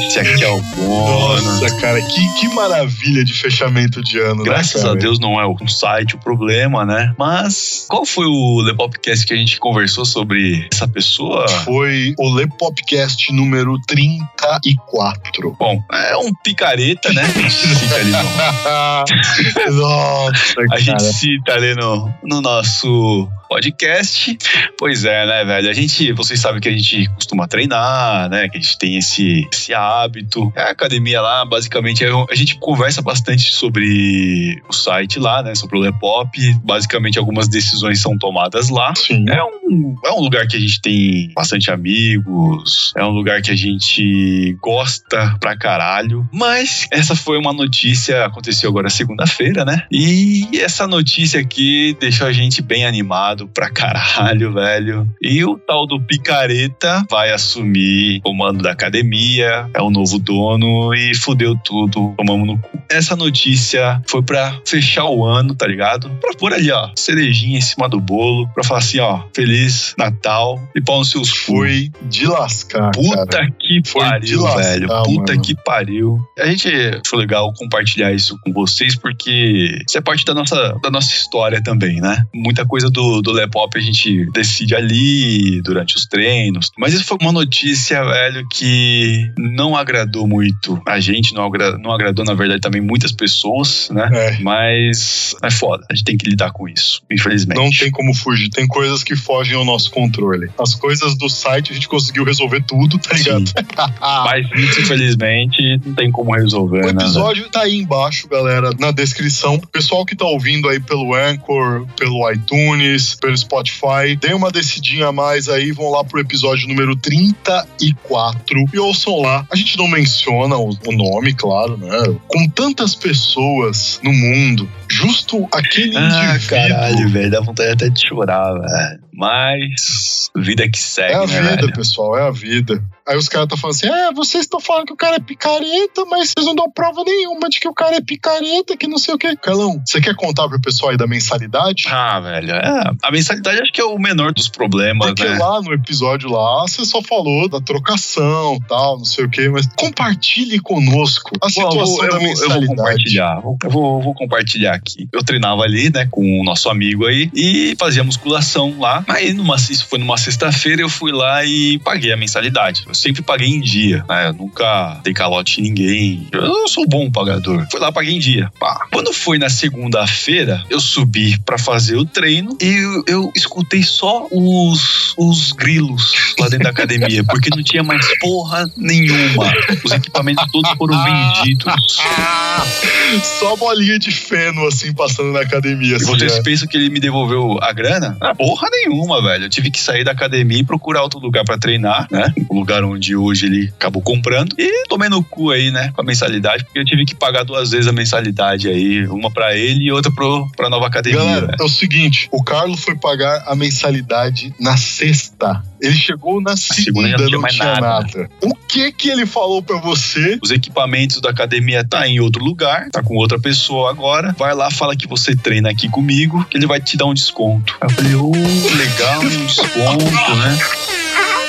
esse 0.06 0.18
aqui 0.18 0.44
é 0.44 0.50
o 0.50 0.60
bônus. 0.60 1.44
Nossa, 1.44 1.76
cara, 1.76 2.00
que, 2.02 2.34
que 2.34 2.48
maravilha 2.54 3.24
de 3.24 3.32
fechamento 3.32 4.02
de 4.02 4.18
ano, 4.18 4.42
Graças 4.42 4.82
né, 4.82 4.88
cara? 4.88 4.98
a 4.98 5.00
Deus 5.00 5.18
não 5.18 5.40
é 5.40 5.46
um 5.46 5.68
site 5.68 6.14
o 6.14 6.18
problema, 6.18 6.84
né? 6.84 7.14
Mas 7.18 7.86
qual 7.88 8.04
foi 8.04 8.26
o 8.26 8.60
Lepopcast 8.62 9.26
que 9.26 9.34
a 9.34 9.36
gente 9.36 9.58
conversou 9.58 10.04
sobre 10.04 10.66
essa 10.72 10.86
pessoa? 10.86 11.48
Foi 11.64 12.14
o 12.18 12.32
Lepopcast 12.32 13.32
número 13.32 13.78
34. 13.86 15.56
Bom, 15.58 15.82
é 15.92 16.16
um 16.16 16.32
picareta, 16.42 17.12
né? 17.12 17.22
A 17.22 17.26
gente 17.28 17.52
cita 17.52 17.94
ali 17.94 18.10
no, 18.10 19.78
Nossa, 19.78 20.54
a 20.72 20.78
gente 20.78 20.90
cara. 20.90 21.00
cita 21.00 21.52
ali 21.52 21.74
no, 21.74 22.12
no 22.22 22.40
nosso 22.40 23.28
podcast. 23.48 24.36
Pois 24.78 25.04
é, 25.04 25.26
né, 25.26 25.44
velho? 25.44 25.70
A 25.70 25.72
gente, 25.72 26.12
vocês 26.12 26.38
sabem 26.38 26.60
que 26.60 26.68
a 26.68 26.72
gente 26.72 27.08
costuma 27.14 27.48
treinar, 27.48 28.28
né? 28.28 28.48
Que 28.48 28.58
a 28.58 28.60
gente 28.60 28.78
tem 28.78 28.96
esse, 28.96 29.48
esse 29.52 29.72
hábito. 29.72 30.52
A 30.54 30.70
academia 30.70 31.20
lá, 31.20 31.44
basicamente, 31.44 32.04
é 32.04 32.08
a 32.08 32.34
gente 32.34 32.56
conversa 32.58 33.00
bastante 33.00 33.52
sobre 33.52 34.60
o 34.68 34.72
site 34.72 35.18
lá, 35.18 35.42
né? 35.42 35.54
Sobre 35.54 35.78
o 35.78 35.80
Lepop. 35.80 36.38
Basicamente, 36.62 37.18
algumas 37.18 37.48
decisões 37.48 38.00
são 38.00 38.18
tomadas 38.18 38.68
lá. 38.68 38.94
Sim. 38.94 39.24
É 39.28 39.42
um, 39.42 39.96
é 40.04 40.10
um 40.12 40.20
lugar 40.20 40.46
que 40.46 40.56
a 40.56 40.60
gente 40.60 40.80
tem 40.80 41.32
bastante 41.34 41.70
amigos, 41.70 42.92
é 42.96 43.04
um 43.04 43.10
lugar 43.10 43.40
que 43.40 43.50
a 43.50 43.56
gente 43.56 44.56
gosta 44.60 45.36
pra 45.40 45.56
caralho. 45.56 46.28
Mas 46.32 46.86
essa 46.90 47.16
foi 47.16 47.38
uma 47.38 47.52
notícia, 47.52 48.24
aconteceu 48.26 48.68
agora 48.68 48.90
segunda-feira, 48.90 49.64
né? 49.64 49.84
E 49.90 50.48
essa 50.60 50.86
notícia 50.86 51.40
aqui 51.40 51.96
deixou 51.98 52.26
a 52.26 52.32
gente 52.32 52.60
bem 52.60 52.84
animado 52.84 53.37
pra 53.46 53.70
caralho, 53.70 54.52
velho. 54.54 55.08
E 55.22 55.44
o 55.44 55.56
tal 55.58 55.86
do 55.86 56.00
Picareta 56.00 57.04
vai 57.10 57.30
assumir 57.30 58.18
o 58.18 58.22
comando 58.22 58.62
da 58.62 58.72
academia, 58.72 59.68
é 59.72 59.80
o 59.80 59.90
novo 59.90 60.18
dono 60.18 60.94
e 60.94 61.14
fudeu 61.14 61.54
tudo, 61.64 62.14
tomamos 62.16 62.46
no 62.46 62.58
cu. 62.58 62.78
Essa 62.90 63.14
notícia 63.14 64.02
foi 64.08 64.22
pra 64.22 64.58
fechar 64.66 65.04
o 65.04 65.24
ano, 65.24 65.54
tá 65.54 65.66
ligado? 65.66 66.10
Pra 66.20 66.32
pôr 66.34 66.52
ali, 66.54 66.70
ó, 66.70 66.90
cerejinha 66.96 67.58
em 67.58 67.60
cima 67.60 67.88
do 67.88 68.00
bolo, 68.00 68.48
pra 68.54 68.64
falar 68.64 68.80
assim, 68.80 68.98
ó, 68.98 69.20
Feliz 69.34 69.94
Natal 69.98 70.58
e 70.74 70.80
pau 70.80 70.98
nos 70.98 71.10
seus. 71.10 71.28
Foi 71.30 71.90
de 72.02 72.26
lascar, 72.26 72.90
Puta 72.92 73.26
cara. 73.26 73.50
que 73.58 73.80
Foi 73.86 74.00
pariu, 74.02 74.42
lascar, 74.42 74.62
velho. 74.62 74.88
Puta 75.04 75.32
mano. 75.32 75.42
que 75.42 75.54
pariu. 75.54 76.18
A 76.38 76.46
gente 76.46 76.68
foi 77.06 77.18
legal 77.18 77.52
compartilhar 77.54 78.12
isso 78.12 78.36
com 78.44 78.52
vocês, 78.52 78.96
porque 78.96 79.78
isso 79.86 79.98
é 79.98 80.00
parte 80.00 80.24
da 80.24 80.32
nossa, 80.34 80.74
da 80.82 80.90
nossa 80.90 81.12
história 81.12 81.62
também, 81.62 82.00
né? 82.00 82.24
Muita 82.34 82.64
coisa 82.66 82.88
do, 82.90 83.20
do 83.20 83.27
Lepop 83.32 83.76
a 83.78 83.80
gente 83.82 84.26
decide 84.32 84.74
ali 84.74 85.60
durante 85.62 85.96
os 85.96 86.06
treinos. 86.06 86.70
Mas 86.78 86.94
isso 86.94 87.04
foi 87.04 87.18
uma 87.20 87.32
notícia, 87.32 88.04
velho, 88.04 88.46
que 88.48 89.30
não 89.38 89.76
agradou 89.76 90.26
muito 90.26 90.80
a 90.86 91.00
gente, 91.00 91.34
não, 91.34 91.44
agra- 91.44 91.78
não 91.78 91.92
agradou, 91.92 92.24
na 92.24 92.34
verdade, 92.34 92.60
também 92.60 92.80
muitas 92.80 93.12
pessoas, 93.12 93.88
né? 93.90 94.08
É, 94.12 94.38
Mas 94.42 95.34
é 95.42 95.50
foda, 95.50 95.84
a 95.90 95.94
gente 95.94 96.04
tem 96.04 96.16
que 96.16 96.28
lidar 96.28 96.50
com 96.52 96.68
isso, 96.68 97.02
infelizmente. 97.10 97.56
não 97.58 97.70
tem 97.70 97.90
como 97.90 98.14
fugir. 98.14 98.48
Tem 98.50 98.66
coisas 98.66 99.02
que 99.04 99.14
fogem 99.16 99.54
ao 99.54 99.64
nosso 99.64 99.90
controle. 99.90 100.50
As 100.58 100.74
coisas 100.74 101.16
do 101.16 101.28
site 101.28 101.70
a 101.72 101.74
gente 101.74 101.88
conseguiu 101.88 102.24
resolver 102.24 102.62
tudo, 102.66 102.98
tá 102.98 103.14
ligado? 103.16 103.50
Mas 104.00 104.46
isso, 104.54 104.80
infelizmente, 104.80 105.80
não 105.84 105.94
tem 105.94 106.10
como 106.10 106.34
resolver, 106.34 106.80
O 106.84 106.92
né? 106.92 107.02
episódio 107.02 107.48
tá 107.50 107.62
aí 107.62 107.76
embaixo, 107.76 108.28
galera, 108.28 108.70
na 108.78 108.90
descrição. 108.90 109.58
Pessoal 109.72 110.04
que 110.04 110.16
tá 110.16 110.24
ouvindo 110.24 110.68
aí 110.68 110.80
pelo 110.80 111.14
Anchor, 111.14 111.86
pelo 111.96 112.30
iTunes, 112.30 113.16
pelo 113.20 113.36
Spotify, 113.36 114.16
dê 114.18 114.32
uma 114.32 114.50
descidinha 114.50 115.08
a 115.08 115.12
mais 115.12 115.48
aí, 115.48 115.72
vão 115.72 115.90
lá 115.90 116.04
pro 116.04 116.20
episódio 116.20 116.68
número 116.68 116.96
34 116.96 118.64
e 118.72 118.78
ouçam 118.78 119.20
lá. 119.20 119.46
A 119.50 119.56
gente 119.56 119.76
não 119.76 119.88
menciona 119.88 120.56
o 120.56 120.72
nome, 120.92 121.34
claro, 121.34 121.76
né? 121.76 122.16
Com 122.26 122.48
tantas 122.48 122.94
pessoas 122.94 124.00
no 124.02 124.12
mundo, 124.12 124.68
justo 124.90 125.48
aquele 125.52 125.96
Ah, 125.96 126.34
indivíduo. 126.34 126.48
caralho, 126.48 127.08
velho, 127.08 127.30
dá 127.30 127.40
vontade 127.40 127.70
até 127.70 127.88
de 127.88 128.06
chorar, 128.06 128.52
velho. 128.54 129.08
Mas, 129.12 130.30
vida 130.36 130.68
que 130.70 130.78
segue, 130.78 131.12
É 131.12 131.16
a 131.16 131.26
né, 131.26 131.26
vida, 131.26 131.56
velho? 131.62 131.72
pessoal, 131.72 132.16
é 132.16 132.22
a 132.28 132.30
vida. 132.30 132.82
Aí 133.06 133.16
os 133.16 133.28
caras 133.28 133.46
estão 133.46 133.58
falando 133.58 133.74
assim: 133.76 133.88
é, 133.88 134.12
vocês 134.12 134.44
estão 134.44 134.60
falando 134.60 134.86
que 134.86 134.92
o 134.92 134.96
cara 134.96 135.16
é 135.16 135.20
picareta, 135.20 136.04
mas 136.08 136.30
vocês 136.30 136.46
não 136.46 136.54
dão 136.54 136.70
prova 136.70 137.02
nenhuma 137.04 137.48
de 137.48 137.58
que 137.58 137.66
o 137.66 137.72
cara 137.74 137.96
é 137.96 138.00
picareta, 138.00 138.76
que 138.76 138.86
não 138.86 138.98
sei 138.98 139.14
o 139.14 139.18
quê. 139.18 139.34
Carlão, 139.36 139.82
você 139.84 140.00
quer 140.00 140.14
contar 140.14 140.46
pro 140.48 140.60
pessoal 140.60 140.90
aí 140.92 140.96
da 140.96 141.06
mensalidade? 141.06 141.84
Ah, 141.90 142.20
velho, 142.20 142.52
é, 142.52 142.90
a 143.02 143.10
mensalidade 143.10 143.62
acho 143.62 143.72
que 143.72 143.80
é 143.80 143.84
o 143.84 143.98
menor 143.98 144.32
dos 144.32 144.48
problemas, 144.48 145.08
Porque 145.08 145.24
né? 145.24 145.38
lá 145.38 145.60
no 145.62 145.72
episódio 145.72 146.30
lá, 146.30 146.62
você 146.62 146.84
só 146.84 147.02
falou 147.02 147.48
da 147.48 147.60
trocação 147.60 148.58
tal, 148.68 148.98
não 148.98 149.04
sei 149.04 149.24
o 149.24 149.30
quê, 149.30 149.48
mas 149.48 149.66
compartilhe 149.76 150.60
conosco 150.60 151.30
a 151.42 151.48
situação 151.48 151.86
vou, 151.86 152.04
eu 152.04 152.10
da 152.12 152.18
vou- 152.18 152.20
eu 152.20 152.20
vou 152.20 152.28
mensalidade. 152.28 152.66
compartilhar. 152.76 153.40
Vou- 153.40 153.58
Eu 153.64 153.70
vou, 153.70 154.02
vou 154.02 154.14
compartilhar 154.14 154.77
aqui. 154.78 155.08
Eu 155.12 155.22
treinava 155.22 155.62
ali, 155.62 155.90
né, 155.90 156.06
com 156.10 156.40
o 156.40 156.44
nosso 156.44 156.68
amigo 156.68 157.06
aí 157.06 157.30
e 157.34 157.76
fazia 157.78 158.02
musculação 158.02 158.78
lá. 158.78 159.04
Aí, 159.08 159.32
numa, 159.32 159.56
isso 159.56 159.86
foi 159.86 159.98
numa 159.98 160.16
sexta-feira, 160.16 160.82
eu 160.82 160.88
fui 160.88 161.12
lá 161.12 161.44
e 161.44 161.78
paguei 161.80 162.12
a 162.12 162.16
mensalidade. 162.16 162.84
Eu 162.86 162.94
sempre 162.94 163.22
paguei 163.22 163.48
em 163.48 163.60
dia, 163.60 164.04
né? 164.08 164.28
Eu 164.28 164.32
nunca 164.32 165.00
dei 165.04 165.12
calote 165.12 165.60
em 165.60 165.64
ninguém. 165.64 166.28
Eu 166.32 166.68
sou 166.68 166.86
bom 166.86 167.10
pagador. 167.10 167.66
Fui 167.70 167.80
lá, 167.80 167.92
paguei 167.92 168.14
em 168.14 168.18
dia. 168.18 168.50
Pá. 168.58 168.86
Quando 168.92 169.12
foi 169.12 169.38
na 169.38 169.48
segunda-feira, 169.48 170.64
eu 170.70 170.80
subi 170.80 171.38
pra 171.40 171.58
fazer 171.58 171.96
o 171.96 172.04
treino 172.04 172.56
e 172.60 172.66
eu, 172.66 173.04
eu 173.06 173.32
escutei 173.34 173.82
só 173.82 174.26
os, 174.30 175.14
os 175.16 175.52
grilos 175.52 176.34
lá 176.38 176.48
dentro 176.48 176.64
da 176.64 176.70
academia, 176.70 177.24
porque 177.24 177.50
não 177.50 177.62
tinha 177.62 177.82
mais 177.82 178.06
porra 178.18 178.70
nenhuma. 178.76 179.52
Os 179.84 179.92
equipamentos 179.92 180.44
todos 180.52 180.70
foram 180.72 181.02
vendidos. 181.04 181.98
Só 183.38 183.56
bolinha 183.56 183.98
de 183.98 184.10
feno, 184.10 184.67
assim, 184.68 184.92
passando 184.92 185.32
na 185.32 185.40
academia. 185.40 185.96
Assim, 185.96 186.06
vocês 186.06 186.36
é. 186.36 186.42
pensam 186.42 186.68
que 186.68 186.76
ele 186.76 186.90
me 186.90 187.00
devolveu 187.00 187.58
a 187.60 187.72
grana? 187.72 188.16
Ah, 188.20 188.34
porra 188.34 188.68
nenhuma, 188.70 189.22
velho. 189.22 189.44
Eu 189.44 189.50
tive 189.50 189.70
que 189.70 189.80
sair 189.80 190.04
da 190.04 190.12
academia 190.12 190.58
e 190.58 190.64
procurar 190.64 191.02
outro 191.02 191.18
lugar 191.18 191.44
pra 191.44 191.58
treinar, 191.58 192.06
né? 192.10 192.32
O 192.48 192.54
lugar 192.54 192.84
onde 192.84 193.16
hoje 193.16 193.46
ele 193.46 193.72
acabou 193.76 194.02
comprando. 194.02 194.54
E 194.58 194.86
tomei 194.88 195.08
no 195.08 195.22
cu 195.22 195.50
aí, 195.50 195.70
né? 195.70 195.90
Com 195.94 196.00
a 196.00 196.04
mensalidade, 196.04 196.64
porque 196.64 196.78
eu 196.78 196.84
tive 196.84 197.04
que 197.04 197.14
pagar 197.14 197.44
duas 197.44 197.70
vezes 197.70 197.86
a 197.86 197.92
mensalidade 197.92 198.68
aí. 198.68 199.06
Uma 199.06 199.30
pra 199.30 199.56
ele 199.56 199.84
e 199.84 199.92
outra 199.92 200.10
pro, 200.10 200.48
pra 200.56 200.68
nova 200.68 200.86
academia. 200.86 201.18
Galera, 201.18 201.46
velho. 201.46 201.56
é 201.60 201.64
o 201.64 201.68
seguinte: 201.68 202.28
o 202.30 202.42
Carlos 202.42 202.80
foi 202.80 202.96
pagar 202.96 203.44
a 203.46 203.54
mensalidade 203.54 204.54
na 204.60 204.76
sexta. 204.76 205.62
Ele 205.80 205.94
chegou 205.94 206.40
na 206.40 206.56
segunda, 206.56 207.08
segunda 207.08 207.08
não 207.08 207.26
tinha 207.26 207.38
não 207.38 207.48
tinha 207.48 207.80
nada. 207.80 207.80
nada. 207.80 208.30
O 208.42 208.54
que 208.54 208.90
que 208.92 209.08
ele 209.08 209.26
falou 209.26 209.62
pra 209.62 209.78
você? 209.78 210.38
Os 210.42 210.50
equipamentos 210.50 211.20
da 211.20 211.30
academia 211.30 211.84
tá 211.84 212.06
em 212.06 212.20
outro 212.20 212.44
lugar, 212.44 212.88
tá 212.90 213.02
com 213.02 213.14
outra 213.16 213.38
pessoa 213.38 213.90
agora. 213.90 214.34
Vai 214.36 214.54
lá, 214.58 214.70
fala 214.70 214.96
que 214.96 215.06
você 215.06 215.34
treina 215.34 215.70
aqui 215.70 215.88
comigo, 215.88 216.44
que 216.50 216.58
ele 216.58 216.66
vai 216.66 216.80
te 216.80 216.96
dar 216.96 217.06
um 217.06 217.14
desconto. 217.14 217.78
Eu 217.80 217.90
falei, 217.90 218.14
ô, 218.16 218.32
legal, 218.32 219.20
um 219.22 219.46
desconto, 219.46 220.34
né? 220.34 220.58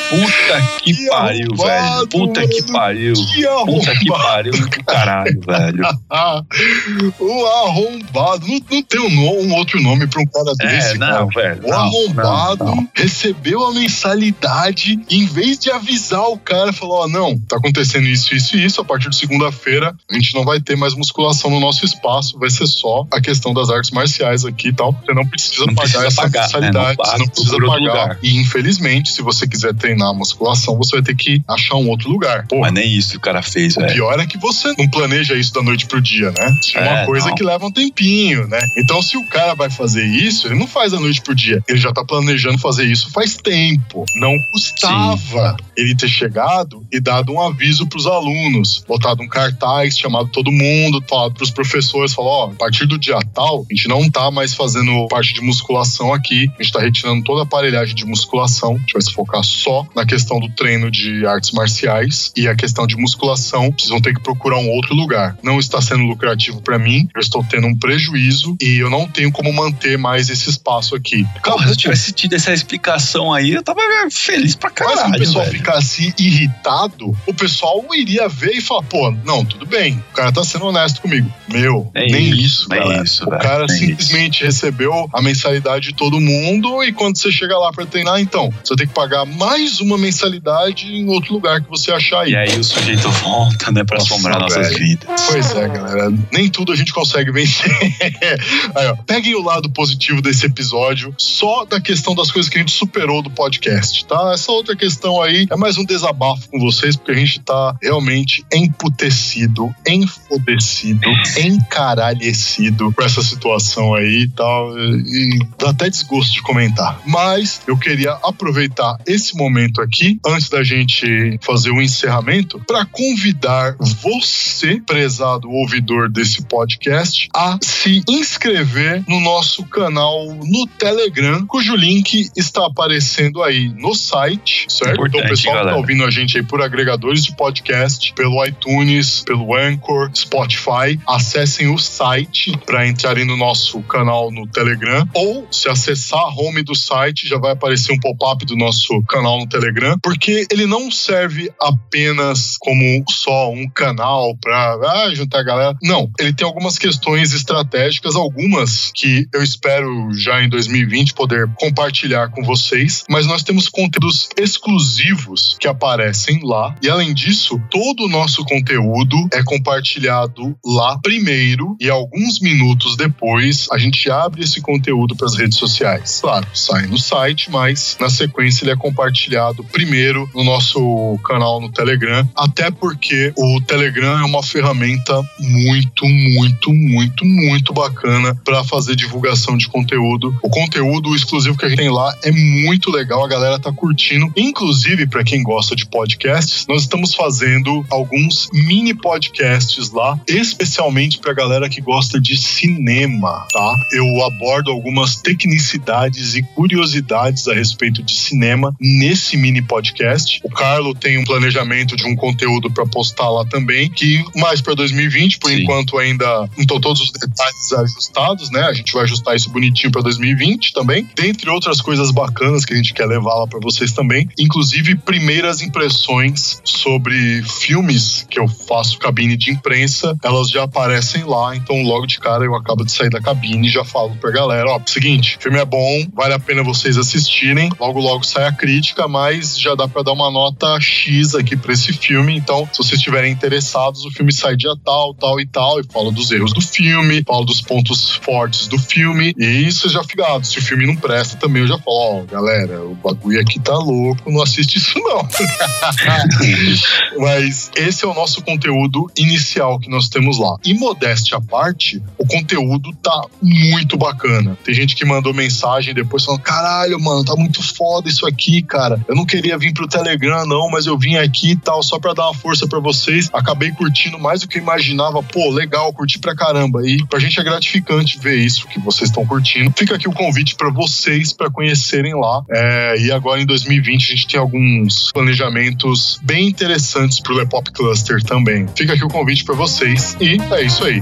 Puta 0.10 0.80
que, 0.84 0.94
Que 0.94 1.08
pariu, 1.08 1.56
velho. 1.56 2.08
Puta 2.08 2.48
que 2.48 2.64
pariu. 2.72 3.14
Que 3.14 3.44
Puta 3.66 3.96
que 3.96 4.06
pariu 4.06 4.52
do 4.54 4.70
caralho, 4.84 5.40
velho. 5.42 5.84
O 7.20 7.46
arrombado. 7.46 8.48
Não, 8.48 8.60
não 8.72 8.82
tem 8.84 9.00
um, 9.00 9.42
um 9.44 9.54
outro 9.56 9.82
nome 9.82 10.08
pra 10.08 10.22
um 10.22 10.26
cara 10.26 10.54
desse, 10.58 10.96
É, 10.96 10.98
cara. 10.98 11.20
não, 11.20 11.28
velho. 11.28 11.64
O 11.64 11.70
não, 11.70 11.78
arrombado 11.78 12.66
não, 12.66 12.76
não. 12.76 12.90
recebeu 12.96 13.64
a 13.66 13.74
mensalidade 13.74 15.00
e, 15.10 15.18
em 15.24 15.26
vez 15.26 15.58
de 15.60 15.72
avisar 15.72 16.24
o 16.30 16.38
cara, 16.38 16.74
falou: 16.74 17.04
Ó, 17.04 17.08
não, 17.08 17.38
tá 17.40 17.58
acontecendo 17.58 18.08
isso, 18.08 18.34
isso 18.36 18.56
e 18.58 18.66
isso. 18.66 18.82
A 18.82 18.86
partir 18.86 19.10
de 19.10 19.16
segunda-feira, 19.16 19.96
a 20.10 20.14
gente 20.14 20.34
não 20.34 20.44
vai 20.44 20.60
ter 20.60 20.76
mais 20.76 20.94
musculação 20.96 21.50
no 21.50 21.60
nosso 21.60 21.86
espaço, 21.86 22.38
vai 22.40 22.50
ser 22.50 22.68
só 22.68 23.06
a 23.12 23.22
questão 23.22 23.54
das 23.54 23.70
artes 23.70 23.92
marciais 23.92 24.46
aqui 24.46 24.70
e 24.70 24.74
tal. 24.74 24.94
Você 25.06 25.14
não 25.14 25.26
precisa 25.28 25.66
pagar 25.66 25.76
precisa 25.82 26.08
essa 26.08 26.22
pagar, 26.22 26.40
né? 26.40 26.46
mensalidade, 26.46 26.90
Não 26.90 26.96
paga, 26.96 27.12
você 27.12 27.18
não 27.20 27.28
precisa 27.28 27.58
pagar. 27.66 28.18
E, 28.24 28.38
infelizmente, 28.40 29.12
se 29.12 29.22
você 29.22 29.48
quiser 29.48 29.74
treinar 29.76 29.99
treinar 30.00 30.14
musculação, 30.14 30.78
você 30.78 30.96
vai 30.96 31.04
ter 31.04 31.16
que 31.16 31.42
achar 31.48 31.76
um 31.76 31.90
outro 31.90 32.10
lugar. 32.10 32.46
Pô, 32.48 32.60
Mas 32.62 32.72
nem 32.74 32.90
isso 32.96 33.12
que 33.12 33.18
o 33.18 33.22
cara 33.22 33.42
fez, 33.42 33.76
o 33.76 33.82
velho. 33.82 33.94
pior 33.94 34.20
é 34.20 34.26
que 34.26 34.38
você 34.38 34.74
não 34.78 34.88
planeja 34.88 35.36
isso 35.36 35.54
da 35.54 35.62
noite 35.62 35.86
pro 35.86 36.02
dia, 36.02 36.32
né? 36.32 36.58
Isso 36.62 36.78
é 36.78 36.82
uma 36.82 37.00
É, 37.02 37.06
coisa 37.06 37.28
não. 37.30 37.36
que 37.36 37.44
leva 37.44 37.66
um 37.66 37.72
tempinho, 37.72 38.48
né? 38.48 38.60
Então, 38.78 39.02
se 39.02 39.18
o 39.18 39.26
cara 39.28 39.54
vai 39.54 39.70
fazer 39.70 40.06
isso, 40.06 40.48
ele 40.48 40.56
não 40.56 40.68
faz 40.68 40.92
da 40.94 41.00
noite 41.00 41.22
pro 41.22 41.36
dia. 41.36 41.62
Ele 41.68 41.78
já 41.78 41.92
tá 41.92 42.04
planejando 42.04 42.58
fazer 42.58 42.86
isso 42.86 43.10
faz 43.12 43.36
tempo. 43.36 44.06
Não 44.16 44.34
custava 44.52 45.58
ele 45.76 45.96
ter 45.96 46.08
chegado 46.08 46.86
e 46.92 47.00
dado 47.00 47.32
um 47.34 47.42
aviso 47.42 47.88
pros 47.88 48.06
alunos, 48.06 48.84
botado 48.88 49.22
um 49.22 49.28
cartaz, 49.28 49.98
chamado 49.98 50.30
todo 50.30 50.52
mundo, 50.52 51.04
falado 51.10 51.34
pros 51.34 51.52
professores, 51.52 52.14
falou, 52.14 52.32
ó, 52.32 52.46
a 52.52 52.56
partir 52.56 52.86
do 52.86 52.98
dia 52.98 53.18
tal, 53.34 53.66
a 53.70 53.74
gente 53.74 53.88
não 53.88 54.10
tá 54.10 54.30
mais 54.32 54.54
fazendo 54.54 55.08
parte 55.08 55.34
de 55.34 55.42
musculação 55.42 56.14
aqui, 56.14 56.50
a 56.60 56.64
gente 56.64 56.72
tá 56.74 56.80
retirando 56.80 57.24
toda 57.24 57.42
a 57.42 57.44
aparelhagem 57.44 57.96
de 57.96 58.06
musculação, 58.06 58.76
a 58.76 58.78
gente 58.78 58.94
vai 58.94 59.02
se 59.02 59.12
focar 59.14 59.44
só 59.44 59.86
na 59.96 60.06
questão 60.06 60.40
do 60.40 60.50
treino 60.50 60.90
de 60.92 61.26
artes 61.26 61.52
marciais 61.52 62.32
e 62.36 62.48
a 62.48 62.56
questão 62.56 62.86
de 62.88 62.96
musculação, 62.96 63.74
vocês 63.78 63.90
vão 63.90 64.02
ter 64.02 64.14
que 64.14 64.22
procurar 64.22 64.58
um 64.58 64.70
outro 64.70 64.94
lugar. 64.96 65.38
Não 65.44 65.60
está 65.60 65.82
sendo 65.82 66.04
lucrativo 66.04 66.62
para 66.62 66.78
mim, 66.80 67.08
eu 67.16 67.22
estou 67.22 67.44
tendo 67.44 67.68
um 67.68 67.76
prejuízo 67.76 68.56
e 68.62 68.78
eu 68.78 68.90
não 68.90 69.08
tenho 69.08 69.32
como 69.32 69.52
manter 69.54 69.98
mais 69.98 70.30
esse 70.30 70.50
espaço 70.50 70.96
aqui. 70.96 71.26
Porra, 71.44 71.66
se 71.66 71.74
eu 71.74 71.78
tivesse 71.78 72.12
tido 72.12 72.34
essa 72.34 72.54
explicação 72.54 73.34
aí, 73.34 73.52
eu 73.52 73.64
tava 73.64 73.82
feliz 74.12 74.56
pra 74.56 74.72
Mas 74.80 74.90
se 74.90 74.96
caralho, 74.96 75.16
o 75.16 75.20
pessoal 75.20 75.46
velho. 75.46 75.58
ficasse 75.58 76.14
irritado, 76.18 77.18
o 77.26 77.34
pessoal 77.34 77.84
iria 77.94 78.28
ver 78.28 78.52
e 78.52 78.62
falar, 78.62 78.84
pô, 78.84 79.12
não, 79.24 79.44
tudo 79.46 79.66
bem, 79.66 80.04
o 80.12 80.14
cara 80.14 80.32
tá 80.32 80.44
sendo 80.44 80.66
honesto 80.66 81.02
comigo. 81.02 81.32
Meu, 81.52 81.90
É 81.94 82.06
nem 82.06 82.30
isso, 82.30 82.68
isso, 82.68 82.74
é 82.74 83.04
isso, 83.04 83.26
o 83.26 83.30
velho, 83.30 83.42
cara 83.42 83.68
simplesmente 83.68 84.44
recebeu 84.44 85.10
a 85.14 85.22
mensalidade 85.22 85.90
de 85.90 85.94
todo 85.94 86.20
mundo 86.20 86.84
e 86.84 86.92
quando 86.92 87.18
você 87.18 87.32
chega 87.32 87.58
lá 87.58 87.72
pra 87.72 87.86
treinar, 87.86 88.20
então, 88.20 88.54
você 88.64 88.76
tem 88.76 88.88
que 88.88 88.94
pagar 88.94 89.26
mais 89.26 89.79
uma 89.80 89.98
mensalidade 89.98 90.88
em 90.88 91.08
outro 91.10 91.34
lugar 91.34 91.62
que 91.62 91.70
você 91.70 91.92
achar 91.92 92.22
aí. 92.22 92.32
E 92.32 92.36
aí 92.36 92.60
o 92.60 92.64
sujeito 92.64 93.10
volta, 93.10 93.72
né, 93.72 93.84
pra 93.84 93.98
Nossa, 93.98 94.14
assombrar 94.14 94.40
nossas 94.40 94.68
velho. 94.68 94.80
vidas. 94.80 95.22
Pois 95.28 95.56
é, 95.56 95.68
galera. 95.68 96.14
Nem 96.32 96.50
tudo 96.50 96.72
a 96.72 96.76
gente 96.76 96.94
consegue 96.94 97.32
vencer. 97.32 97.70
Aí, 98.76 98.88
ó, 98.88 98.96
peguem 99.06 99.36
o 99.36 99.42
lado 99.42 99.70
positivo 99.70 100.22
desse 100.22 100.46
episódio, 100.46 101.14
só 101.18 101.66
da 101.66 101.80
questão 101.82 102.16
das 102.16 102.32
coisas 102.32 102.50
que 102.50 102.58
a 102.58 102.62
gente 102.62 102.72
superou 102.72 103.22
do 103.22 103.30
podcast, 103.30 104.06
tá? 104.06 104.32
Essa 104.34 104.52
outra 104.52 104.76
questão 104.76 105.22
aí 105.22 105.48
é 105.50 105.56
mais 105.56 105.78
um 105.78 105.86
desabafo 105.86 106.50
com 106.50 106.60
vocês, 106.60 106.96
porque 106.96 107.12
a 107.12 107.16
gente 107.16 107.40
tá 107.40 107.76
realmente 107.82 108.46
emputecido, 108.54 109.74
enfodecido, 109.88 111.08
encaralhecido 111.38 112.92
com 112.94 113.04
essa 113.04 113.22
situação 113.22 113.94
aí 113.94 114.24
e 114.24 114.30
tal. 114.30 114.78
E 114.78 115.40
dá 115.58 115.70
até 115.70 115.90
desgosto 115.90 116.34
de 116.34 116.42
comentar. 116.42 117.00
Mas 117.06 117.62
eu 117.68 117.78
queria 117.78 118.12
aproveitar 118.24 118.98
esse 119.06 119.36
momento 119.36 119.69
aqui, 119.78 120.20
antes 120.26 120.50
da 120.50 120.64
gente 120.64 121.38
fazer 121.42 121.72
o 121.72 121.82
encerramento, 121.82 122.60
para 122.68 122.86
convidar 122.86 123.76
você, 123.80 124.82
prezado 124.86 125.50
ouvidor 125.50 126.10
desse 126.10 126.44
podcast, 126.44 127.30
a 127.36 127.58
se 127.62 128.04
inscrever 128.08 129.04
no 129.08 129.20
nosso 129.20 129.64
canal 129.66 130.26
no 130.34 130.68
Telegram, 130.78 131.46
cujo 131.46 131.76
link 131.76 132.30
está 132.36 132.66
aparecendo 132.66 133.44
aí 133.44 133.70
no 133.70 133.94
site, 133.94 134.66
certo? 134.70 134.94
então, 134.94 135.04
o 135.04 135.08
Importante, 135.08 135.30
pessoal 135.30 135.56
que 135.56 135.60
tá 135.60 135.66
galera. 135.66 135.78
ouvindo 135.78 136.04
a 136.04 136.10
gente 136.10 136.38
aí 136.38 136.44
por 136.44 136.62
agregadores 136.62 137.24
de 137.24 137.36
podcast, 137.36 138.14
pelo 138.14 138.44
iTunes, 138.46 139.24
pelo 139.26 139.56
Anchor, 139.56 140.10
Spotify, 140.14 141.00
acessem 141.08 141.68
o 141.74 141.78
site 141.78 142.58
para 142.66 142.88
entrarem 142.88 143.26
no 143.26 143.38
nosso 143.38 143.82
canal 143.84 144.32
no 144.32 144.48
Telegram, 144.48 145.08
ou 145.14 145.48
se 145.52 145.70
acessar 145.70 146.20
a 146.20 146.30
home 146.30 146.64
do 146.64 146.76
site, 146.76 147.28
já 147.28 147.38
vai 147.38 147.52
aparecer 147.52 147.92
um 147.94 148.00
pop-up 148.00 148.46
do 148.46 148.56
nosso 148.56 149.02
canal 149.04 149.40
no 149.40 149.48
Telegram, 149.50 149.98
porque 150.02 150.48
ele 150.52 150.66
não 150.66 150.92
serve 150.92 151.52
apenas 151.60 152.56
como 152.60 153.04
só 153.10 153.52
um 153.52 153.68
canal 153.70 154.36
para 154.38 154.78
ah, 154.84 155.14
juntar 155.14 155.40
a 155.40 155.44
galera. 155.44 155.78
Não, 155.82 156.10
ele 156.20 156.34
tem 156.34 156.46
algumas 156.46 156.78
questões 156.78 157.34
estratégicas, 157.34 158.16
algumas 158.16 158.92
que 158.94 159.28
eu 159.34 159.44
espero 159.44 160.14
já 160.14 160.44
em 160.44 160.50
2020 160.50 161.14
poder 161.14 161.50
compartilhar 161.56 162.30
com 162.30 162.44
vocês, 162.44 163.04
mas 163.10 163.26
nós 163.26 163.44
temos 163.44 163.68
conteúdos 163.68 164.30
exclusivos 164.38 165.58
que 165.60 165.68
aparecem 165.68 166.42
lá 166.44 166.76
e 166.82 166.90
além 166.90 167.14
disso, 167.14 167.60
todo 167.72 168.06
o 168.06 168.10
nosso 168.10 168.44
conteúdo 168.46 169.16
é 169.34 169.44
compartilhado 169.44 170.56
lá 170.64 170.98
primeiro 171.00 171.76
e 171.80 171.90
alguns 171.90 172.40
minutos 172.40 172.96
depois 172.96 173.68
a 173.72 173.78
gente 173.78 174.10
abre 174.10 174.44
esse 174.44 174.62
conteúdo 174.62 175.16
para 175.16 175.28
as 175.28 175.36
redes 175.36 175.58
sociais. 175.58 176.20
Claro, 176.22 176.48
sai 176.54 176.86
no 176.86 176.98
site, 176.98 177.50
mas 177.50 177.98
na 178.00 178.10
sequência 178.10 178.64
ele 178.64 178.72
é 178.72 178.76
compartilhado 178.76 179.39
primeiro 179.72 180.30
no 180.34 180.44
nosso 180.44 181.20
canal 181.26 181.60
no 181.60 181.72
Telegram, 181.72 182.28
até 182.36 182.72
porque 182.72 183.34
o 183.38 183.62
Telegram 183.62 184.20
é 184.20 184.26
uma 184.26 184.44
ferramenta 184.44 185.22
muito, 185.40 186.06
muito, 186.06 186.74
muito, 186.74 187.26
muito 187.26 187.74
bacana 187.74 188.36
para 188.44 188.64
fazer 188.64 188.96
divulgação 188.96 189.58
de 189.58 189.68
conteúdo. 189.68 190.38
O 190.42 190.50
conteúdo 190.50 191.16
exclusivo 191.16 191.58
que 191.58 191.66
a 191.66 191.70
gente 191.70 191.80
tem 191.80 191.90
lá 191.90 192.14
é 192.24 192.32
muito 192.32 192.92
legal, 192.92 193.24
a 193.24 193.28
galera 193.28 193.60
tá 193.60 193.72
curtindo. 193.72 194.32
Inclusive, 194.36 195.08
para 195.08 195.24
quem 195.24 195.42
gosta 195.44 195.76
de 195.76 195.86
podcasts, 195.86 196.66
nós 196.68 196.84
estamos 196.84 197.14
fazendo 197.14 197.86
alguns 197.90 198.50
mini 198.54 198.94
podcasts 198.94 199.92
lá, 199.92 200.20
especialmente 200.28 201.20
pra 201.20 201.34
galera 201.34 201.70
que 201.70 201.82
gosta 201.82 202.20
de 202.20 202.38
cinema, 202.38 203.46
tá? 203.52 203.76
Eu 203.94 204.26
abordo 204.26 204.72
algumas 204.72 205.16
tecnicidades 205.16 206.36
e 206.36 206.44
curiosidades 206.44 207.48
a 207.48 207.54
respeito 207.54 208.04
de 208.04 208.16
cinema 208.16 208.74
nesse 208.80 209.29
mini 209.38 209.62
podcast. 209.62 210.40
O 210.44 210.50
Carlo 210.50 210.94
tem 210.94 211.18
um 211.18 211.24
planejamento 211.24 211.96
de 211.96 212.06
um 212.06 212.16
conteúdo 212.16 212.72
para 212.72 212.86
postar 212.86 213.30
lá 213.30 213.46
também, 213.46 213.90
que 213.90 214.24
mais 214.36 214.62
para 214.62 214.74
2020, 214.76 215.40
por 215.40 215.50
Sim. 215.50 215.62
enquanto 215.62 215.98
ainda 215.98 216.26
não 216.26 216.60
estão 216.60 216.80
todos 216.80 217.02
os 217.02 217.12
detalhes 217.12 217.74
ajustados, 217.74 218.50
né? 218.52 218.62
A 218.62 218.74
gente 218.74 218.94
vai 218.94 219.04
ajustar 219.04 219.36
isso 219.36 219.50
bonitinho 219.50 219.92
para 219.92 220.02
2020 220.02 220.74
também. 220.74 221.08
Dentre 221.16 221.50
outras 221.50 221.82
coisas 221.82 222.12
bacanas 222.12 222.66
que 222.66 222.74
a 222.74 222.78
gente 222.78 222.94
quer 222.94 223.06
levar 223.06 223.36
lá 223.36 223.48
para 223.48 223.60
vocês 223.60 223.92
também, 223.92 224.28
inclusive 224.38 224.96
primeiras 224.96 225.62
impressões 225.62 226.62
sobre 226.64 227.44
filmes 227.44 228.26
que 228.30 228.40
eu 228.40 228.48
faço 228.48 229.00
cabine 229.00 229.36
de 229.36 229.52
imprensa, 229.52 230.18
elas 230.24 230.50
já 230.50 230.64
aparecem 230.64 231.24
lá, 231.24 231.56
então 231.56 231.82
logo 231.82 232.06
de 232.06 232.20
cara 232.20 232.44
eu 232.44 232.56
acabo 232.56 232.84
de 232.84 232.92
sair 232.92 233.10
da 233.10 233.22
cabine 233.22 233.68
e 233.68 233.72
já 233.72 233.84
falo 233.84 234.16
pra 234.16 234.32
galera, 234.32 234.70
ó, 234.70 234.80
seguinte, 234.86 235.38
o 235.38 235.42
filme 235.42 235.60
é 235.60 235.66
bom, 235.66 236.06
vale 236.14 236.34
a 236.34 236.40
pena 236.40 236.64
vocês 236.64 236.98
assistirem, 236.98 237.70
logo 237.80 238.00
logo 238.00 238.24
sai 238.24 238.46
a 238.46 238.52
crítica, 238.52 239.08
mas 239.08 239.19
já 239.58 239.76
dá 239.76 239.88
pra 239.88 240.04
dar 240.04 240.14
uma 240.14 240.32
nota 240.32 240.80
X 240.80 241.36
aqui 241.36 241.56
pra 241.56 241.74
esse 241.74 241.94
filme, 241.94 242.36
então 242.36 242.68
se 242.72 242.78
vocês 242.78 243.00
estiverem 243.00 243.32
interessados, 243.32 244.06
o 244.06 244.12
filme 244.12 244.32
sai 244.34 244.56
dia 244.56 244.74
tal, 244.84 245.14
tal 245.14 245.40
e 245.40 245.46
tal, 245.46 245.80
e 245.80 245.84
fala 245.84 246.12
dos 246.12 246.32
erros 246.32 246.54
do 246.54 246.62
filme, 246.62 247.24
fala 247.26 247.46
dos 247.46 247.62
pontos 247.62 248.12
fortes 248.12 248.68
do 248.68 248.78
filme, 248.78 249.34
e 249.38 249.72
vocês 249.72 249.94
já 249.94 250.04
ficam, 250.04 250.44
se 250.44 250.60
o 250.60 250.62
filme 250.62 250.86
não 250.86 250.96
presta 250.96 251.38
também, 251.38 251.62
eu 251.62 251.68
já 251.68 251.78
falo, 251.78 252.22
ó, 252.22 252.24
galera, 252.24 252.84
o 252.84 252.96
bagulho 252.96 253.40
aqui 253.40 253.60
tá 253.60 253.76
louco, 253.76 254.32
não 254.32 254.42
assiste 254.42 254.78
isso 254.78 255.00
não. 255.00 255.28
Mas 257.18 257.72
esse 257.76 258.06
é 258.06 258.08
o 258.08 258.14
nosso 258.14 258.42
conteúdo 258.42 259.10
inicial 259.18 259.80
que 259.80 259.90
nós 259.90 260.10
temos 260.10 260.38
lá. 260.38 260.58
E 260.64 260.74
modéstia 260.74 261.38
à 261.38 261.42
parte, 261.42 262.02
o 262.18 262.26
conteúdo 262.26 262.94
tá 263.02 263.22
muito 263.42 263.98
bacana. 263.98 264.58
Tem 264.64 264.74
gente 264.74 264.96
que 264.96 265.06
mandou 265.06 265.34
mensagem 265.34 265.94
depois 265.94 266.24
falando: 266.24 266.42
caralho, 266.42 267.00
mano, 267.00 267.24
tá 267.24 267.36
muito 267.36 267.62
foda 267.62 268.10
isso 268.10 268.26
aqui, 268.26 268.62
cara. 268.62 269.04
Eu 269.10 269.16
não 269.16 269.26
queria 269.26 269.58
vir 269.58 269.74
pro 269.74 269.88
Telegram, 269.88 270.46
não, 270.46 270.70
mas 270.70 270.86
eu 270.86 270.96
vim 270.96 271.16
aqui 271.16 271.54
e 271.54 271.56
tal, 271.56 271.82
só 271.82 271.98
pra 271.98 272.14
dar 272.14 272.26
uma 272.26 272.34
força 272.36 272.68
pra 272.68 272.80
vocês. 272.80 273.28
Acabei 273.34 273.72
curtindo 273.72 274.20
mais 274.20 274.42
do 274.42 274.48
que 274.48 274.60
eu 274.60 274.62
imaginava. 274.62 275.24
Pô, 275.24 275.50
legal, 275.50 275.92
curti 275.92 276.20
pra 276.20 276.36
caramba. 276.36 276.88
E 276.88 277.04
pra 277.08 277.18
gente 277.18 277.40
é 277.40 277.44
gratificante 277.44 278.20
ver 278.20 278.36
isso 278.36 278.68
que 278.68 278.80
vocês 278.80 279.10
estão 279.10 279.26
curtindo. 279.26 279.74
Fica 279.76 279.96
aqui 279.96 280.08
o 280.08 280.14
convite 280.14 280.54
pra 280.54 280.70
vocês 280.70 281.34
pra 281.34 281.50
conhecerem 281.50 282.14
lá. 282.14 282.44
É, 282.52 282.98
e 283.00 283.12
agora 283.12 283.42
em 283.42 283.48
2020 283.48 284.04
a 284.04 284.16
gente 284.16 284.28
tem 284.28 284.40
alguns 284.40 285.12
planejamentos 285.12 286.20
bem 286.22 286.48
interessantes 286.48 287.20
pro 287.20 287.34
Lepop 287.34 287.72
Cluster 287.72 288.22
também. 288.22 288.68
Fica 288.76 288.94
aqui 288.94 289.04
o 289.04 289.10
convite 289.10 289.44
pra 289.44 289.56
vocês 289.56 290.16
e 290.22 290.38
é 290.54 290.62
isso 290.62 290.84
aí. 290.84 291.02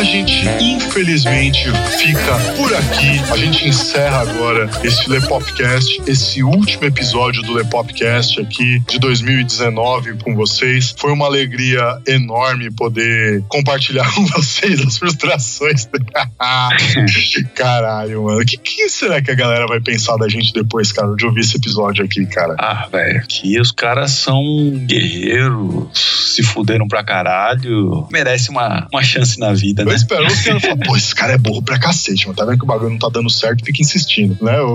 a 0.00 0.02
gente 0.02 0.48
infelizmente 0.58 1.70
fica 1.98 2.38
por 2.56 2.74
aqui. 2.74 3.20
A 3.30 3.36
gente 3.36 3.68
encerra 3.68 4.22
agora 4.22 4.70
esse 4.82 5.10
Lepopcast, 5.10 6.00
esse 6.06 6.42
último 6.42 6.86
episódio 6.86 7.42
do 7.42 7.52
Lepopcast 7.52 8.40
aqui 8.40 8.80
de 8.88 8.98
2019 8.98 10.14
com 10.24 10.34
vocês. 10.34 10.94
Foi 10.96 11.12
uma 11.12 11.26
alegria 11.26 12.00
enorme 12.06 12.70
poder 12.70 13.44
compartilhar 13.46 14.10
com 14.16 14.24
vocês 14.24 14.80
as 14.80 14.96
frustrações. 14.96 15.86
Caralho, 17.54 18.22
mano. 18.22 18.40
O 18.40 18.44
que, 18.46 18.56
que 18.56 18.88
será 18.88 19.20
que 19.20 19.30
a 19.30 19.34
galera 19.34 19.66
vai 19.66 19.82
pensar 19.82 20.16
da 20.16 20.30
gente 20.30 20.50
depois, 20.54 20.90
cara, 20.92 21.14
de 21.14 21.26
ouvir 21.26 21.40
esse 21.40 21.58
episódio 21.58 22.02
aqui, 22.02 22.24
cara? 22.24 22.56
Ah, 22.58 22.88
velho, 22.90 23.22
que 23.28 23.60
os 23.60 23.70
caras 23.70 24.12
são 24.12 24.42
guerreiros, 24.86 25.90
se 26.34 26.42
fuderam 26.42 26.88
pra 26.88 27.04
caralho, 27.04 28.08
merece 28.10 28.48
uma, 28.48 28.88
uma 28.90 29.02
chance 29.02 29.38
na 29.38 29.52
vida, 29.52 29.89
Eu 29.90 29.96
né? 29.96 29.96
espero 29.96 30.26
os 30.26 30.40
caras 30.42 30.62
falar, 30.62 30.76
pô, 30.76 30.96
esse 30.96 31.14
cara 31.14 31.32
é 31.32 31.38
burro 31.38 31.62
pra 31.62 31.78
cacete, 31.78 32.26
mano. 32.26 32.36
Tá 32.36 32.44
vendo 32.44 32.58
que 32.58 32.64
o 32.64 32.66
bagulho 32.66 32.90
não 32.90 32.98
tá 32.98 33.08
dando 33.08 33.30
certo, 33.30 33.64
fica 33.64 33.82
insistindo, 33.82 34.36
né? 34.42 34.60
O- 34.60 34.74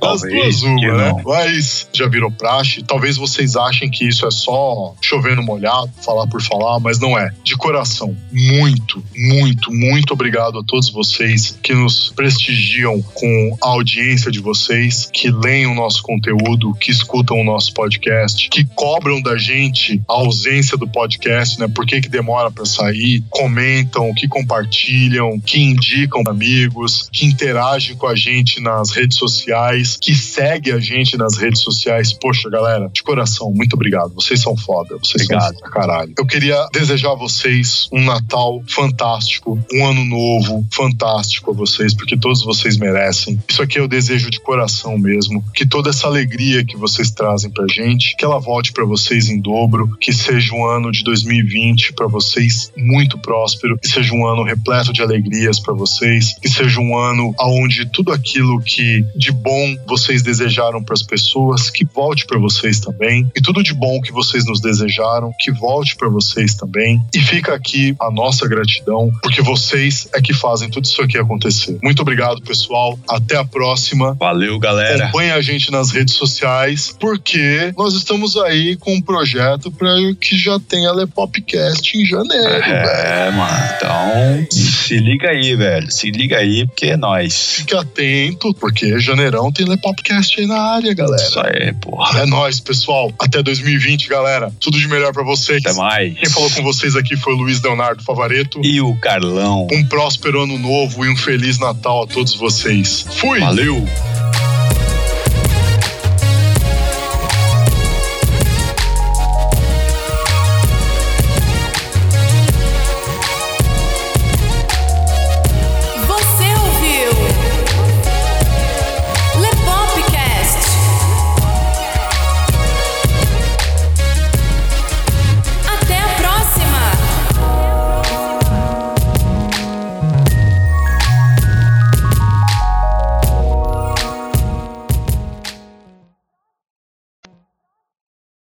As 0.06 0.22
duas 0.22 0.62
uma, 0.62 0.96
né? 0.96 1.22
Mas 1.24 1.88
já 1.92 2.06
virou 2.08 2.30
praxe. 2.30 2.82
Talvez 2.82 3.16
vocês 3.16 3.56
achem 3.56 3.90
que 3.90 4.06
isso 4.06 4.26
é 4.26 4.30
só 4.30 4.94
chovendo 5.00 5.42
molhado, 5.42 5.90
falar 6.04 6.26
por 6.26 6.42
falar, 6.42 6.78
mas 6.80 6.98
não 6.98 7.18
é. 7.18 7.32
De 7.42 7.56
coração, 7.56 8.16
muito, 8.32 9.02
muito, 9.16 9.72
muito 9.72 10.12
obrigado 10.12 10.58
a 10.58 10.64
todos 10.64 10.90
vocês 10.90 11.58
que 11.62 11.74
nos 11.74 12.12
prestigiam 12.14 13.00
com 13.02 13.56
a 13.62 13.68
audiência 13.68 14.30
de 14.30 14.40
vocês, 14.40 15.08
que 15.12 15.30
leem 15.30 15.66
o 15.66 15.74
nosso 15.74 16.02
conteúdo, 16.02 16.74
que 16.74 16.90
escutam 16.90 17.40
o 17.40 17.44
nosso 17.44 17.72
podcast, 17.72 18.48
que 18.48 18.64
cobram 18.74 19.20
da 19.20 19.36
gente 19.36 20.00
a 20.08 20.12
ausência 20.14 20.76
do 20.76 20.86
podcast, 20.88 21.58
né? 21.58 21.68
Por 21.68 21.86
que, 21.86 22.00
que 22.00 22.08
demora 22.08 22.50
pra 22.50 22.64
sair? 22.64 23.22
Comentam, 23.86 24.12
que 24.14 24.28
compartilham, 24.28 25.38
que 25.40 25.60
indicam 25.60 26.22
amigos, 26.26 27.08
que 27.12 27.24
interagem 27.26 27.96
com 27.96 28.06
a 28.06 28.14
gente 28.14 28.60
nas 28.60 28.90
redes 28.90 29.16
sociais, 29.16 29.96
que 30.00 30.14
segue 30.14 30.72
a 30.72 30.78
gente 30.78 31.16
nas 31.16 31.36
redes 31.36 31.60
sociais. 31.60 32.12
Poxa, 32.12 32.50
galera, 32.50 32.90
de 32.92 33.02
coração, 33.02 33.52
muito 33.52 33.74
obrigado. 33.74 34.14
Vocês 34.14 34.40
são 34.40 34.56
foda. 34.56 34.96
Vocês 34.98 35.24
Obrigado. 35.24 35.52
são 35.52 35.60
pra 35.60 35.70
caralho. 35.70 36.12
Eu 36.18 36.26
queria 36.26 36.66
desejar 36.72 37.12
a 37.12 37.14
vocês 37.14 37.88
um 37.92 38.04
Natal 38.04 38.62
fantástico, 38.68 39.58
um 39.72 39.86
ano 39.86 40.04
novo 40.04 40.66
fantástico 40.72 41.50
a 41.50 41.54
vocês, 41.54 41.94
porque 41.94 42.16
todos 42.16 42.44
vocês 42.44 42.76
merecem. 42.76 43.40
Isso 43.48 43.62
aqui 43.62 43.78
eu 43.78 43.88
desejo 43.88 44.30
de 44.30 44.40
coração 44.40 44.98
mesmo. 44.98 45.44
Que 45.54 45.66
toda 45.66 45.90
essa 45.90 46.06
alegria 46.06 46.64
que 46.64 46.76
vocês 46.76 47.10
trazem 47.10 47.50
pra 47.50 47.66
gente, 47.68 48.16
que 48.16 48.24
ela 48.24 48.38
volte 48.38 48.72
pra 48.72 48.84
vocês 48.84 49.28
em 49.28 49.40
dobro, 49.40 49.96
que 50.00 50.12
seja 50.12 50.54
um 50.54 50.64
ano 50.64 50.90
de 50.90 51.02
2020 51.04 51.92
pra 51.92 52.06
vocês 52.06 52.72
muito 52.76 53.18
próspero, 53.18 53.75
que 53.80 53.88
seja 53.88 54.14
um 54.14 54.26
ano 54.26 54.42
repleto 54.42 54.92
de 54.92 55.02
alegrias 55.02 55.60
pra 55.60 55.74
vocês, 55.74 56.36
que 56.40 56.48
seja 56.48 56.80
um 56.80 56.96
ano 56.96 57.34
onde 57.40 57.86
tudo 57.86 58.12
aquilo 58.12 58.60
que 58.60 59.04
de 59.14 59.32
bom 59.32 59.76
vocês 59.86 60.22
desejaram 60.22 60.82
pras 60.82 61.02
pessoas, 61.02 61.70
que 61.70 61.84
volte 61.84 62.26
pra 62.26 62.38
vocês 62.38 62.80
também, 62.80 63.30
e 63.34 63.40
tudo 63.40 63.62
de 63.62 63.74
bom 63.74 64.00
que 64.00 64.12
vocês 64.12 64.44
nos 64.44 64.60
desejaram, 64.60 65.32
que 65.38 65.50
volte 65.52 65.96
pra 65.96 66.08
vocês 66.08 66.54
também. 66.54 67.00
E 67.14 67.20
fica 67.20 67.54
aqui 67.54 67.94
a 68.00 68.10
nossa 68.10 68.48
gratidão, 68.48 69.10
porque 69.22 69.42
vocês 69.42 70.08
é 70.14 70.20
que 70.20 70.34
fazem 70.34 70.70
tudo 70.70 70.84
isso 70.84 71.02
aqui 71.02 71.18
acontecer. 71.18 71.78
Muito 71.82 72.02
obrigado, 72.02 72.40
pessoal. 72.42 72.98
Até 73.08 73.36
a 73.36 73.44
próxima. 73.44 74.14
Valeu, 74.14 74.58
galera. 74.58 75.04
Acompanhe 75.04 75.30
a 75.30 75.40
gente 75.40 75.70
nas 75.70 75.90
redes 75.90 76.14
sociais, 76.14 76.94
porque 76.98 77.72
nós 77.76 77.94
estamos 77.94 78.36
aí 78.36 78.76
com 78.76 78.94
um 78.94 79.00
projeto 79.00 79.70
para 79.70 79.88
que 80.20 80.36
já 80.36 80.58
tenha 80.58 80.92
Lepopcast 80.92 81.96
em 81.96 82.04
janeiro, 82.04 82.60
velho. 82.60 82.88
É, 82.88 83.30
mano. 83.30 83.65
Então, 83.74 84.46
se 84.50 84.96
liga 84.98 85.30
aí, 85.30 85.56
velho. 85.56 85.90
Se 85.90 86.10
liga 86.10 86.38
aí, 86.38 86.66
porque 86.66 86.86
é 86.86 86.96
nóis. 86.96 87.54
Fique 87.56 87.74
atento, 87.74 88.54
porque 88.54 88.98
janeirão 88.98 89.50
tem 89.50 89.66
Lepopcast 89.66 90.40
aí 90.40 90.46
na 90.46 90.60
área, 90.60 90.94
galera. 90.94 91.22
Isso 91.22 91.40
aí, 91.40 91.72
porra. 91.74 92.20
É 92.20 92.26
nóis, 92.26 92.60
pessoal. 92.60 93.12
Até 93.18 93.42
2020, 93.42 94.08
galera. 94.08 94.52
Tudo 94.60 94.78
de 94.78 94.88
melhor 94.88 95.12
para 95.12 95.24
vocês. 95.24 95.64
Até 95.64 95.74
mais. 95.74 96.18
Quem 96.18 96.28
falou 96.28 96.50
com 96.50 96.62
vocês 96.62 96.96
aqui 96.96 97.16
foi 97.16 97.34
o 97.34 97.36
Luiz 97.36 97.60
Leonardo 97.60 98.02
Favareto. 98.02 98.60
E 98.64 98.80
o 98.80 98.94
Carlão. 98.96 99.66
Um 99.72 99.84
próspero 99.84 100.42
ano 100.42 100.58
novo 100.58 101.04
e 101.04 101.08
um 101.08 101.16
feliz 101.16 101.58
Natal 101.58 102.04
a 102.04 102.06
todos 102.06 102.34
vocês. 102.34 103.06
Fui! 103.10 103.40
Valeu. 103.40 103.84